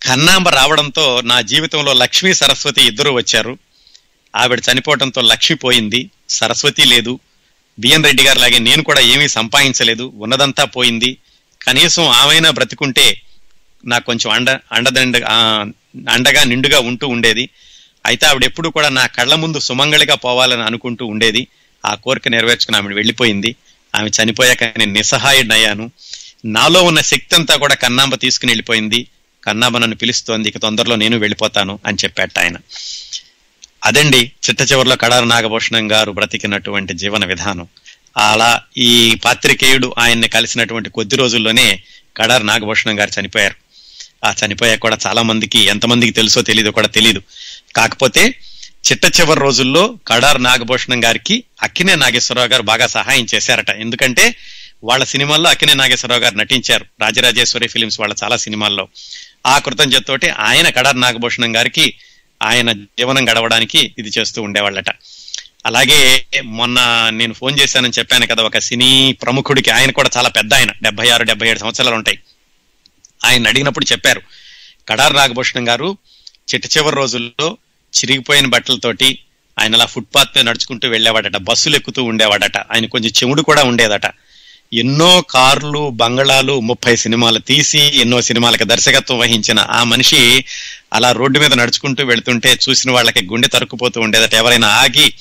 కన్నాంబ 0.08 0.50
రావడంతో 0.50 1.22
నా 1.22 1.42
జీవితంలో 1.42 1.94
లక్ష్మీ 1.94 2.34
సరస్వతి 2.34 2.82
ఇద్దరు 2.82 3.12
వచ్చారు. 3.12 3.58
ఆవిడ 4.36 4.62
చనిపోవడంతో 4.72 5.22
లక్ష్మి 5.22 5.58
పోయింది. 5.58 6.10
సరస్వతి 6.30 6.86
లేదు. 6.86 7.20
బిఎన్ 7.80 8.04
రెడ్డి 8.04 8.24
గారు 8.24 8.40
లాగే 8.40 8.60
నేను 8.60 8.84
కూడా 8.84 9.00
ఏమీ 9.00 9.28
సంపాదించలేదు. 9.28 10.12
ఉన్నదంతా 10.16 10.66
పోయింది. 10.66 11.18
కనీసం 11.68 12.06
ఆమెనా 12.06 12.52
బ్రతికుంటే 12.52 13.22
నాకు 13.86 14.06
కొంచెం 14.06 14.32
అండ 14.32 14.60
అండదండ 14.72 15.18
అండగా 16.10 16.44
నిండుగా 16.44 16.80
ఉంటూ 16.80 17.08
ఉండేది. 17.08 17.50
అయితే 18.06 18.26
ఆవిడ 18.26 18.44
ఎప్పుడు 18.44 18.70
కూడా 18.70 18.90
నా 18.90 19.06
కళ్ళ 19.06 19.36
ముందు 19.36 19.60
సుమంగళిగా 19.60 20.16
పోవాలని 20.16 20.64
అనుకుంటూ 20.64 21.06
ఉండేది. 21.06 21.48
ఆ 21.86 21.96
కోరిక 21.96 22.28
నెరవేర్చుకుని 22.28 22.78
ఆమె 22.78 22.96
వెళ్ళిపోయింది. 22.96 23.56
ఆమె 23.96 24.10
చనిపోయాక 24.10 24.64
నేను 24.64 24.92
నిస్సహాయుడయ్యాను 24.92 25.92
నాలో 26.46 26.84
ఉన్న 26.84 27.02
శక్తి 27.02 27.36
అంతా 27.36 27.56
కూడా 27.56 27.76
కన్నాంబ 27.76 28.16
తీసుకుని 28.16 28.52
వెళ్ళిపోయింది. 28.52 29.08
కన్నాంబ 29.44 29.78
నన్ను 29.78 29.96
పిలుస్తోంది 29.96 30.50
ఇక 30.50 30.58
తొందరలో 30.58 30.96
నేను 30.96 31.18
వెళ్ళిపోతాను 31.18 31.80
అని 31.86 31.98
చెప్పాట 32.04 32.40
ఆయన. 32.40 32.58
అదండి 33.86 34.32
చిట్ట 34.50 34.72
చివరిలో 34.72 34.96
కడారు 34.96 35.26
నాగభూషణం 35.26 35.92
గారు 35.92 36.12
బ్రతికినటువంటి 36.12 36.94
జీవన 36.94 37.26
విధానం. 37.26 37.68
అలా 38.18 38.62
ఈ 38.78 39.16
పాత్రికేయుడు 39.26 39.96
ఆయన్ని 39.98 40.28
కలిసినటువంటి 40.28 40.90
కొద్ది 40.90 41.16
రోజుల్లోనే 41.16 41.84
కడార్ 42.18 42.48
నాగభూషణం 42.48 43.00
గారు 43.00 43.20
చనిపోయారు. 43.20 43.56
ఆ 44.26 44.34
చనిపోయాక 44.46 44.80
కూడా 44.80 44.98
చాలా 45.08 45.22
మందికి 45.22 45.60
ఎంతమందికి 45.60 46.12
తెలుసో 46.12 46.42
తెలియదో 46.42 46.72
కూడా 46.72 46.88
తెలియదు 46.88 47.22
కాకపోతే 47.76 48.36
చిట్ట 48.92 49.06
చివరి 49.06 49.40
రోజుల్లో 49.40 50.00
కడార్ 50.08 50.44
నాగభూషణం 50.44 51.06
గారికి 51.06 51.44
అక్కినే 51.64 51.96
నాగేశ్వరరావు 51.96 52.48
గారు 52.48 52.62
బాగా 52.62 52.88
సహాయం 52.88 53.28
చేశారట. 53.36 53.70
ఎందుకంటే 53.70 54.36
వాళ్ళ 54.84 55.04
సినిమాల్లో 55.04 55.50
అక్కినే 55.50 55.74
నాగేశ్వరరావు 55.74 56.22
గారు 56.22 56.36
నటించారు. 56.36 56.86
రాజరాజేశ్వరి 57.02 57.68
ఫిలిమ్స్ 57.68 58.00
వాళ్ళ 58.00 58.16
చాలా 58.24 58.38
సినిమాల్లో. 58.38 58.88
ఆ 59.46 59.58
కృతజ్ఞతతోటి 59.58 60.30
ఆయన 60.30 60.70
కడార్ 60.70 61.02
నాగభూషణం 61.02 61.56
గారికి 61.56 61.94
ఆయన 62.44 62.72
జీవనం 62.72 63.30
గడవడానికి 63.30 63.96
ఇది 63.98 64.10
చేస్తూ 64.10 64.42
ఉండేవాళ్ళట. 64.42 64.90
అలాగే 65.66 66.26
మొన్న 66.44 67.08
నేను 67.10 67.34
ఫోన్ 67.34 67.60
చేశానని 67.60 67.94
చెప్పాను 68.00 68.28
కదా 68.28 68.44
ఒక 68.44 68.58
సినీ 68.58 69.18
ప్రముఖుడికి. 69.22 69.70
ఆయన 69.70 69.92
కూడా 69.92 70.10
చాలా 70.18 70.30
పెద్ద 70.30 70.54
ఆయన. 70.54 70.72
డెబ్బై 70.84 71.10
ఆరు 71.10 71.24
డెబ్బై 71.24 71.50
ఏడు 71.50 71.60
సంవత్సరాలు 71.60 71.96
ఉంటాయి. 71.96 72.20
ఆయన 73.26 73.48
అడిగినప్పుడు 73.48 73.86
చెప్పారు 73.92 74.22
కడారు 74.90 75.14
నాగభూషణం 75.14 75.70
గారు 75.70 75.98
చిట్ట 76.54 76.78
చివరి 76.78 76.96
రోజుల్లో 76.96 77.58
చిరిగిపోయిన 77.98 78.46
బట్టలతోటి 78.46 79.20
ఆయన 79.60 79.76
అలా 79.76 79.86
ఫుట్పాత్ 79.86 80.30
మీద 80.36 80.46
నడుచుకుంటూ 80.46 80.90
వెళ్ళేవాడట 80.90 81.38
బస్సులు 81.38 81.76
ఎక్కుతూ 81.76 82.04
ఉండేవాడట. 82.04 82.58
ఆయన 82.58 82.86
కొంచెం 82.86 83.12
చెముడు 83.12 83.42
కూడా 83.42 83.64
ఉండేదట. 83.64 84.02
ఎన్నో 84.74 85.22
కార్లు 85.22 85.90
బంగళాలు 85.90 86.60
ముప్పై 86.60 86.96
సినిమాలు 86.96 87.40
తీసి 87.40 87.80
ఎన్నో 87.80 88.22
సినిమాలకు 88.22 88.64
దర్శకత్వం 88.64 89.20
వహించిన 89.20 89.60
ఆ 89.60 89.84
మనిషి 89.84 90.46
అలా 90.94 91.12
రోడ్డు 91.12 91.40
మీద 91.40 91.54
నడుచుకుంటూ 91.54 92.06
వెళ్తుంటే 92.06 92.60
చూసిన 92.70 92.92
వాళ్ళకి 92.92 93.26
గుండె 93.26 93.48
తరుక్కుపోతూ 93.48 94.02
ఉండేదట. 94.02 94.34
ఎవరైనా 94.34 94.68
ఆగి 94.68 95.14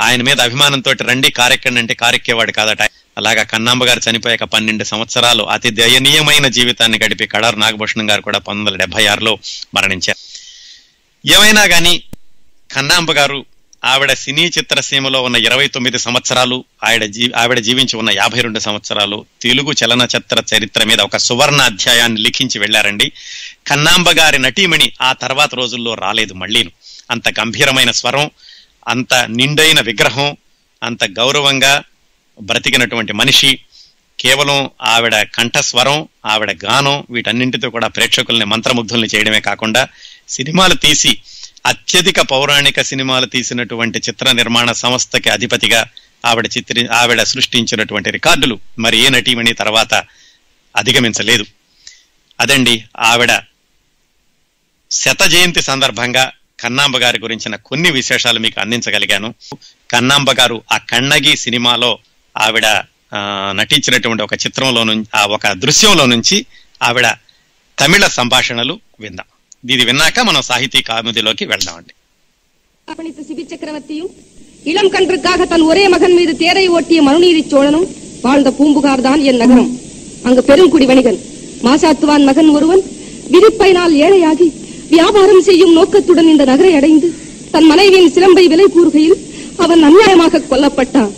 ఆయన 0.00 0.22
మీద 0.22 0.40
అభిమానంతో 0.40 0.92
రండి 0.92 1.30
కారెక్కండి 1.30 1.80
అంటే 1.80 1.94
కారెక్కేవాడు 1.94 2.52
కాదట. 2.52 2.82
అలాగా 3.18 3.42
కన్నాంబ 3.42 3.84
గారు 3.84 4.00
చనిపోయాక 4.10 4.44
పన్నెండు 4.44 4.84
సంవత్సరాలు 4.84 5.42
అతి 5.42 5.70
దయనీయమైన 5.70 6.48
జీవితాన్ని 6.48 7.00
గడిపి 7.04 7.26
కడారు 7.26 7.56
నాగభూషణం 7.56 8.10
గారు 8.10 8.22
కూడా 8.22 8.38
పంతొమ్మిది 8.38 8.70
వందల 8.70 8.80
డెబ్బై 8.80 9.06
ఆరులో 9.06 9.38
మరణించారు. 9.74 10.18
ఏమైనా 11.34 11.66
కానీ 11.66 12.02
కన్నాంబ 12.72 13.12
గారు 13.12 13.44
ఆవిడ 13.84 14.12
సినీ 14.12 14.44
చిత్రసీమలో 14.58 15.22
ఉన్న 15.22 15.36
ఇరవై 15.36 15.66
తొమ్మిది 15.68 15.98
సంవత్సరాలు 15.98 16.64
ఆవిడ 16.84 17.04
జీ 17.04 17.32
ఆవిడ 17.36 17.58
జీవించి 17.58 17.96
ఉన్న 17.96 18.10
యాభై 18.10 18.40
రెండు 18.40 18.58
సంవత్సరాలు 18.58 19.26
తెలుగు 19.42 19.72
చలనచిత్ర 19.72 20.42
చరిత్ర 20.56 20.84
మీద 20.84 21.00
ఒక 21.00 21.16
సువర్ణ 21.16 21.60
అధ్యాయాన్ని 21.60 22.20
లిఖించి 22.20 22.58
వెళ్ళారండి 22.58 23.12
కన్నాంబ 23.66 24.10
గారి 24.10 24.38
నటీమణి 24.38 24.92
ఆ 25.02 25.12
తర్వాత 25.12 25.54
రోజుల్లో 25.54 25.94
రాలేదు 25.94 26.34
మళ్ళీను. 26.34 26.70
అంత 27.10 27.28
గంభీరమైన 27.40 27.90
స్వరం 27.90 28.30
అంత 28.88 29.14
నిండైన 29.14 29.80
విగ్రహం 29.80 30.36
అంత 30.82 31.04
గౌరవంగా 31.04 31.84
బ్రతికినటువంటి 32.40 33.12
మనిషి 33.12 33.60
కేవలం 34.20 34.70
ఆవిడ 34.82 35.22
కంఠస్వరం 35.22 36.08
ఆవిడ 36.24 36.50
గానం 36.64 37.04
వీటన్నింటితో 37.10 37.70
కూడా 37.70 37.88
ప్రేక్షకుల్ని 37.88 38.44
మంత్రముగ్ధుల్ని 38.44 39.08
చేయడమే 39.14 39.40
కాకుండా 39.40 39.88
సినిమాలు 40.28 40.74
తీసి 40.74 41.20
అత్యధిక 41.66 42.20
పౌరాణిక 42.20 42.82
సినిమాలు 42.82 43.26
తీసినటువంటి 43.26 43.98
చిత్ర 43.98 44.32
నిర్మాణ 44.32 44.72
సంస్థకి 44.72 45.30
అధిపతిగా 45.30 45.86
ఆవిడ 46.26 46.46
చిత్రి 46.46 46.88
ఆవిడ 46.92 47.22
సృష్టించినటువంటి 47.22 48.10
రికార్డులు 48.10 48.58
మరి 48.78 48.98
ఏ 48.98 49.08
నటీమణి 49.08 49.52
తర్వాత 49.52 49.94
అధిగమించలేదు. 50.76 51.44
అదండి 52.40 52.84
ఆవిడ 52.98 53.42
శత 54.90 55.22
జయంతి 55.22 55.62
సందర్భంగా 55.62 56.32
కన్నాంబ 56.59 56.95
గారి 57.03 57.19
గురించిన 57.23 57.55
కొన్ని 57.67 57.89
విశేషాలు 57.95 58.39
మీకు 58.43 58.57
అందించగలిగాను 58.63 59.29
కన్నాంబ 59.89 60.31
గారు 60.39 60.57
ఆ 60.71 60.79
కన్నగి 60.91 61.33
సినిమాలో 61.43 61.91
ఆవిడ 62.35 62.65
ఆ, 63.11 63.19
నటించినటువంటి 63.57 64.23
ఒక 64.23 64.35
చిత్రంలో 64.43 64.81
నుంచి 64.89 65.07
ఆ 65.15 65.23
ఒక 65.35 65.47
దృశ్యంలో 65.63 66.05
నుంచి 66.11 66.37
ఆవిడ 66.81 67.07
తమిళ 67.77 68.03
సంభాషణలు 68.15 68.73
విందాం 69.01 69.27
ఇది 69.65 69.83
విన్నాక 69.87 70.19
మనం 70.27 70.41
సాహితీ 70.47 70.79
కామెడీలోకి 70.87 71.45
వెళ్దామండి 71.51 71.93
பணித்த 72.87 73.19
சிபி 73.27 73.43
சக்கரவர்த்தியும் 73.45 74.11
இளம் 74.65 74.91
கன்றுக்காக 74.93 75.45
தன் 75.47 75.65
ஒரே 75.67 75.83
மகன் 75.93 76.15
மீது 76.17 76.33
தேரை 76.39 76.63
ஓட்டிய 76.75 77.01
மனுநீதி 77.05 77.43
சோழனும் 77.51 77.85
வாழ்ந்த 78.23 78.49
பூம்புகார் 78.57 79.05
தான் 79.05 79.21
என் 79.29 79.41
நகரம் 79.41 79.69
அங்கு 80.25 80.41
பெருங்குடி 80.49 80.87
வணிகன் 80.89 81.19
மாசாத்துவான் 81.65 82.27
மகன் 82.29 82.49
ஒருவன் 82.55 82.81
விதிப்பையினால் 83.33 83.93
ஏழையாகி 84.03 84.47
வியாபாரம் 84.94 85.42
செய்யும் 85.48 85.72
நோக்கத்துடன் 85.78 86.30
இந்த 86.32 86.44
நகரை 86.50 86.72
அடைந்து 86.78 87.08
தன் 87.54 87.68
மனைவியின் 87.72 88.14
சிலம்பை 88.16 88.44
விலை 88.52 88.66
கூறுகையில் 88.76 89.18
அவன் 89.64 89.82
அநியாயமாக 89.88 90.42
கொல்லப்பட்டான். 90.50 91.12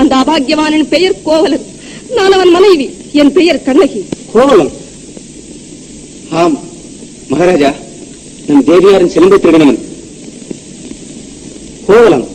அந்த 0.00 0.12
அபாகியவானின் 0.22 0.88
பெயர் 0.94 1.22
கோவலன். 1.28 1.66
நான் 2.16 2.34
அவன் 2.36 2.52
மனைவி. 2.56 2.86
என் 3.20 3.32
பெயர் 3.38 3.64
கண்ணகி. 3.66 4.00
கோவலம் 4.34 4.72
ஆம் 6.40 6.56
மகாராஜா. 7.32 7.70
நம் 8.48 8.66
தேவியாரின் 8.70 9.12
சிலம்பை 9.14 9.38
திருடினவன். 9.44 9.80
கோவலம் 11.88 12.26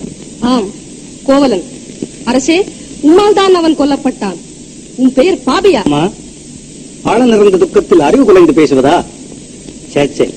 ஆம் 0.54 0.70
கோவலன். 1.30 1.66
அரசே 2.30 2.58
உன்னால் 3.08 3.38
தான் 3.40 3.56
அவன் 3.62 3.80
கொல்லப்பட்டான். 3.80 4.40
உன் 5.02 5.14
பெயர் 5.20 5.44
பாபியா. 5.48 5.82
ஆழ 7.12 7.20
நிறைந்த 7.32 7.58
துக்கத்தில் 7.64 8.06
அறிவு 8.08 8.26
குலைந்து 8.30 8.54
பேசுவதா? 8.60 8.96
சேச்சே 9.94 10.28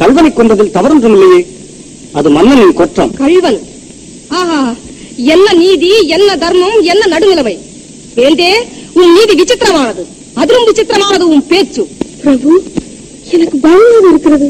கல்வனை 0.00 0.30
கொன்றதில் 0.30 0.74
தவறொன்றும் 0.76 1.14
இல்லையே 1.16 1.40
அது 2.12 2.30
மன்னனின் 2.30 2.72
குற்றம். 2.72 3.12
கள்வன் 3.14 3.60
ஆஹா. 4.38 4.60
என்ன 5.34 5.52
நீதி 5.52 5.90
என்ன 6.06 6.36
தர்மம் 6.36 6.82
என்ன 6.82 7.06
நடுநிலைமை? 7.06 7.54
வேண்டே 8.14 8.50
உன் 8.92 9.12
நீதி 9.12 9.42
விசித்திரமானது. 9.42 10.02
அதிலும் 10.34 10.68
விசித்திரமானது 10.68 11.24
உன் 11.28 11.46
பேச்சு. 11.46 11.82
பிரபு 12.22 12.52
எனக்கு 13.30 13.58
பயமாக 13.58 14.08
இருக்கிறது. 14.10 14.48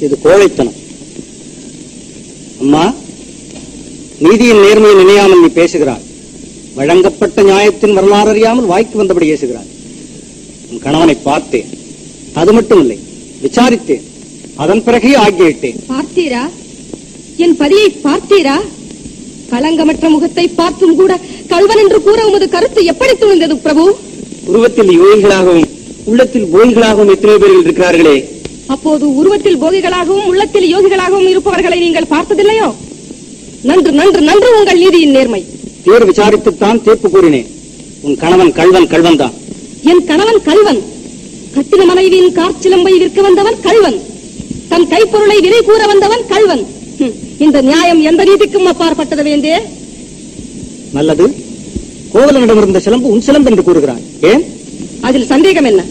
இது 0.00 0.18
கோழைத்தனம். 0.24 0.78
அம்மா 2.60 2.84
நீதியின் 4.18 4.62
நேர்மையை 4.64 4.94
நினையாமல் 4.94 5.40
நீ 5.40 5.48
பேசுகிறாய். 5.60 6.04
வழங்கப்பட்ட 6.74 7.42
நியாயத்தின் 7.42 7.92
வரலாறு 7.92 8.30
அறியாமல் 8.30 8.64
வாய்க்கு 8.64 9.00
வந்தபடி 9.00 9.26
பேசுகிறாய் 9.26 9.70
உன் 10.70 10.78
கணவனை 10.78 11.14
பார்த்தேன். 11.14 11.70
அது 12.34 12.52
மட்டுமில்லை 12.52 12.98
விசாரித்தேன். 13.42 14.04
அதன் 14.60 14.82
பிறகே 14.86 15.12
ஆகியிட்டேன் 15.24 15.78
பார்த்தீரா? 15.92 16.42
என் 17.44 17.56
பதியை 17.62 17.88
பார்த்தீரா? 18.06 18.56
களங்கமற்ற 19.52 20.06
முகத்தை 20.14 20.44
பார்த்தும் 20.60 20.96
கூட 21.00 21.12
கள்வன் 21.52 21.80
என்று 21.82 21.98
கூற 22.06 22.18
உமது 22.28 22.46
கருத்து 22.54 22.80
எப்படி 22.92 23.14
துணிந்தது 23.22 23.54
பிரபு? 23.64 23.84
உருவத்தில் 24.50 24.92
யோகிகளாகவும் 25.00 25.66
உள்ளத்தில் 26.10 26.46
போகிகளாகவும் 26.54 27.12
எத்தனை 27.14 27.34
பேர்கள் 27.42 27.64
இருக்கிறார்களே. 27.64 28.16
அப்போது 28.74 29.04
உருவத்தில் 29.20 29.60
போகிகளாகவும் 29.62 30.28
உள்ளத்தில் 30.30 30.68
யோகிகளாகவும் 30.74 31.28
இருப்பவர்களை 31.32 31.78
நீங்கள் 31.84 32.12
பார்த்ததில்லையோ? 32.14 32.68
நன்று 33.68 33.90
நன்று 34.00 34.20
நன்று 34.30 34.48
உங்கள் 34.58 34.80
நீதியின் 34.84 35.14
நேர்மை. 35.16 35.42
தேர் 35.86 36.08
விசாரித்துத்தான் 36.10 36.82
தீர்ப்பு 36.86 37.08
கூறினேன். 37.14 37.48
உன் 38.06 38.16
கணவன் 38.22 38.52
கள்வன் 38.58 38.88
கள்வன் 38.92 39.20
தான் 39.22 39.34
என் 39.90 40.04
கணவன் 40.08 40.40
கல்வன் 40.48 40.80
கட்டின 41.54 41.84
மனைவியின் 41.90 42.34
காற்சிலம்பை 42.38 42.92
விற்க 43.02 43.20
வந்தவன் 43.26 43.58
கல்வன் 43.66 43.98
தன் 44.72 44.90
கைப்பொருளை 44.90 45.38
விலை 45.40 45.60
கூற 45.62 45.82
வந்தவன் 45.86 46.24
கல்வன் 46.26 46.64
இந்த 47.38 47.58
நியாயம் 47.62 48.02
எந்த 48.02 48.22
நீதிக்கும் 48.24 48.66
அப்பாற்பட்டது 48.66 49.22
வேண்டே 49.22 49.54
நல்லது. 50.92 51.24
கோவலனிடம் 52.12 52.58
இருந்த 52.58 52.80
சிலம்பு 52.80 53.06
உன் 53.08 53.22
சிலம்பு 53.22 53.50
என்று 53.50 53.62
கூறுகிறான் 53.62 54.02
ஏன்? 54.30 54.42
அதில் 55.00 55.30
சந்தேகம் 55.30 55.64
என்ன? 55.64 55.82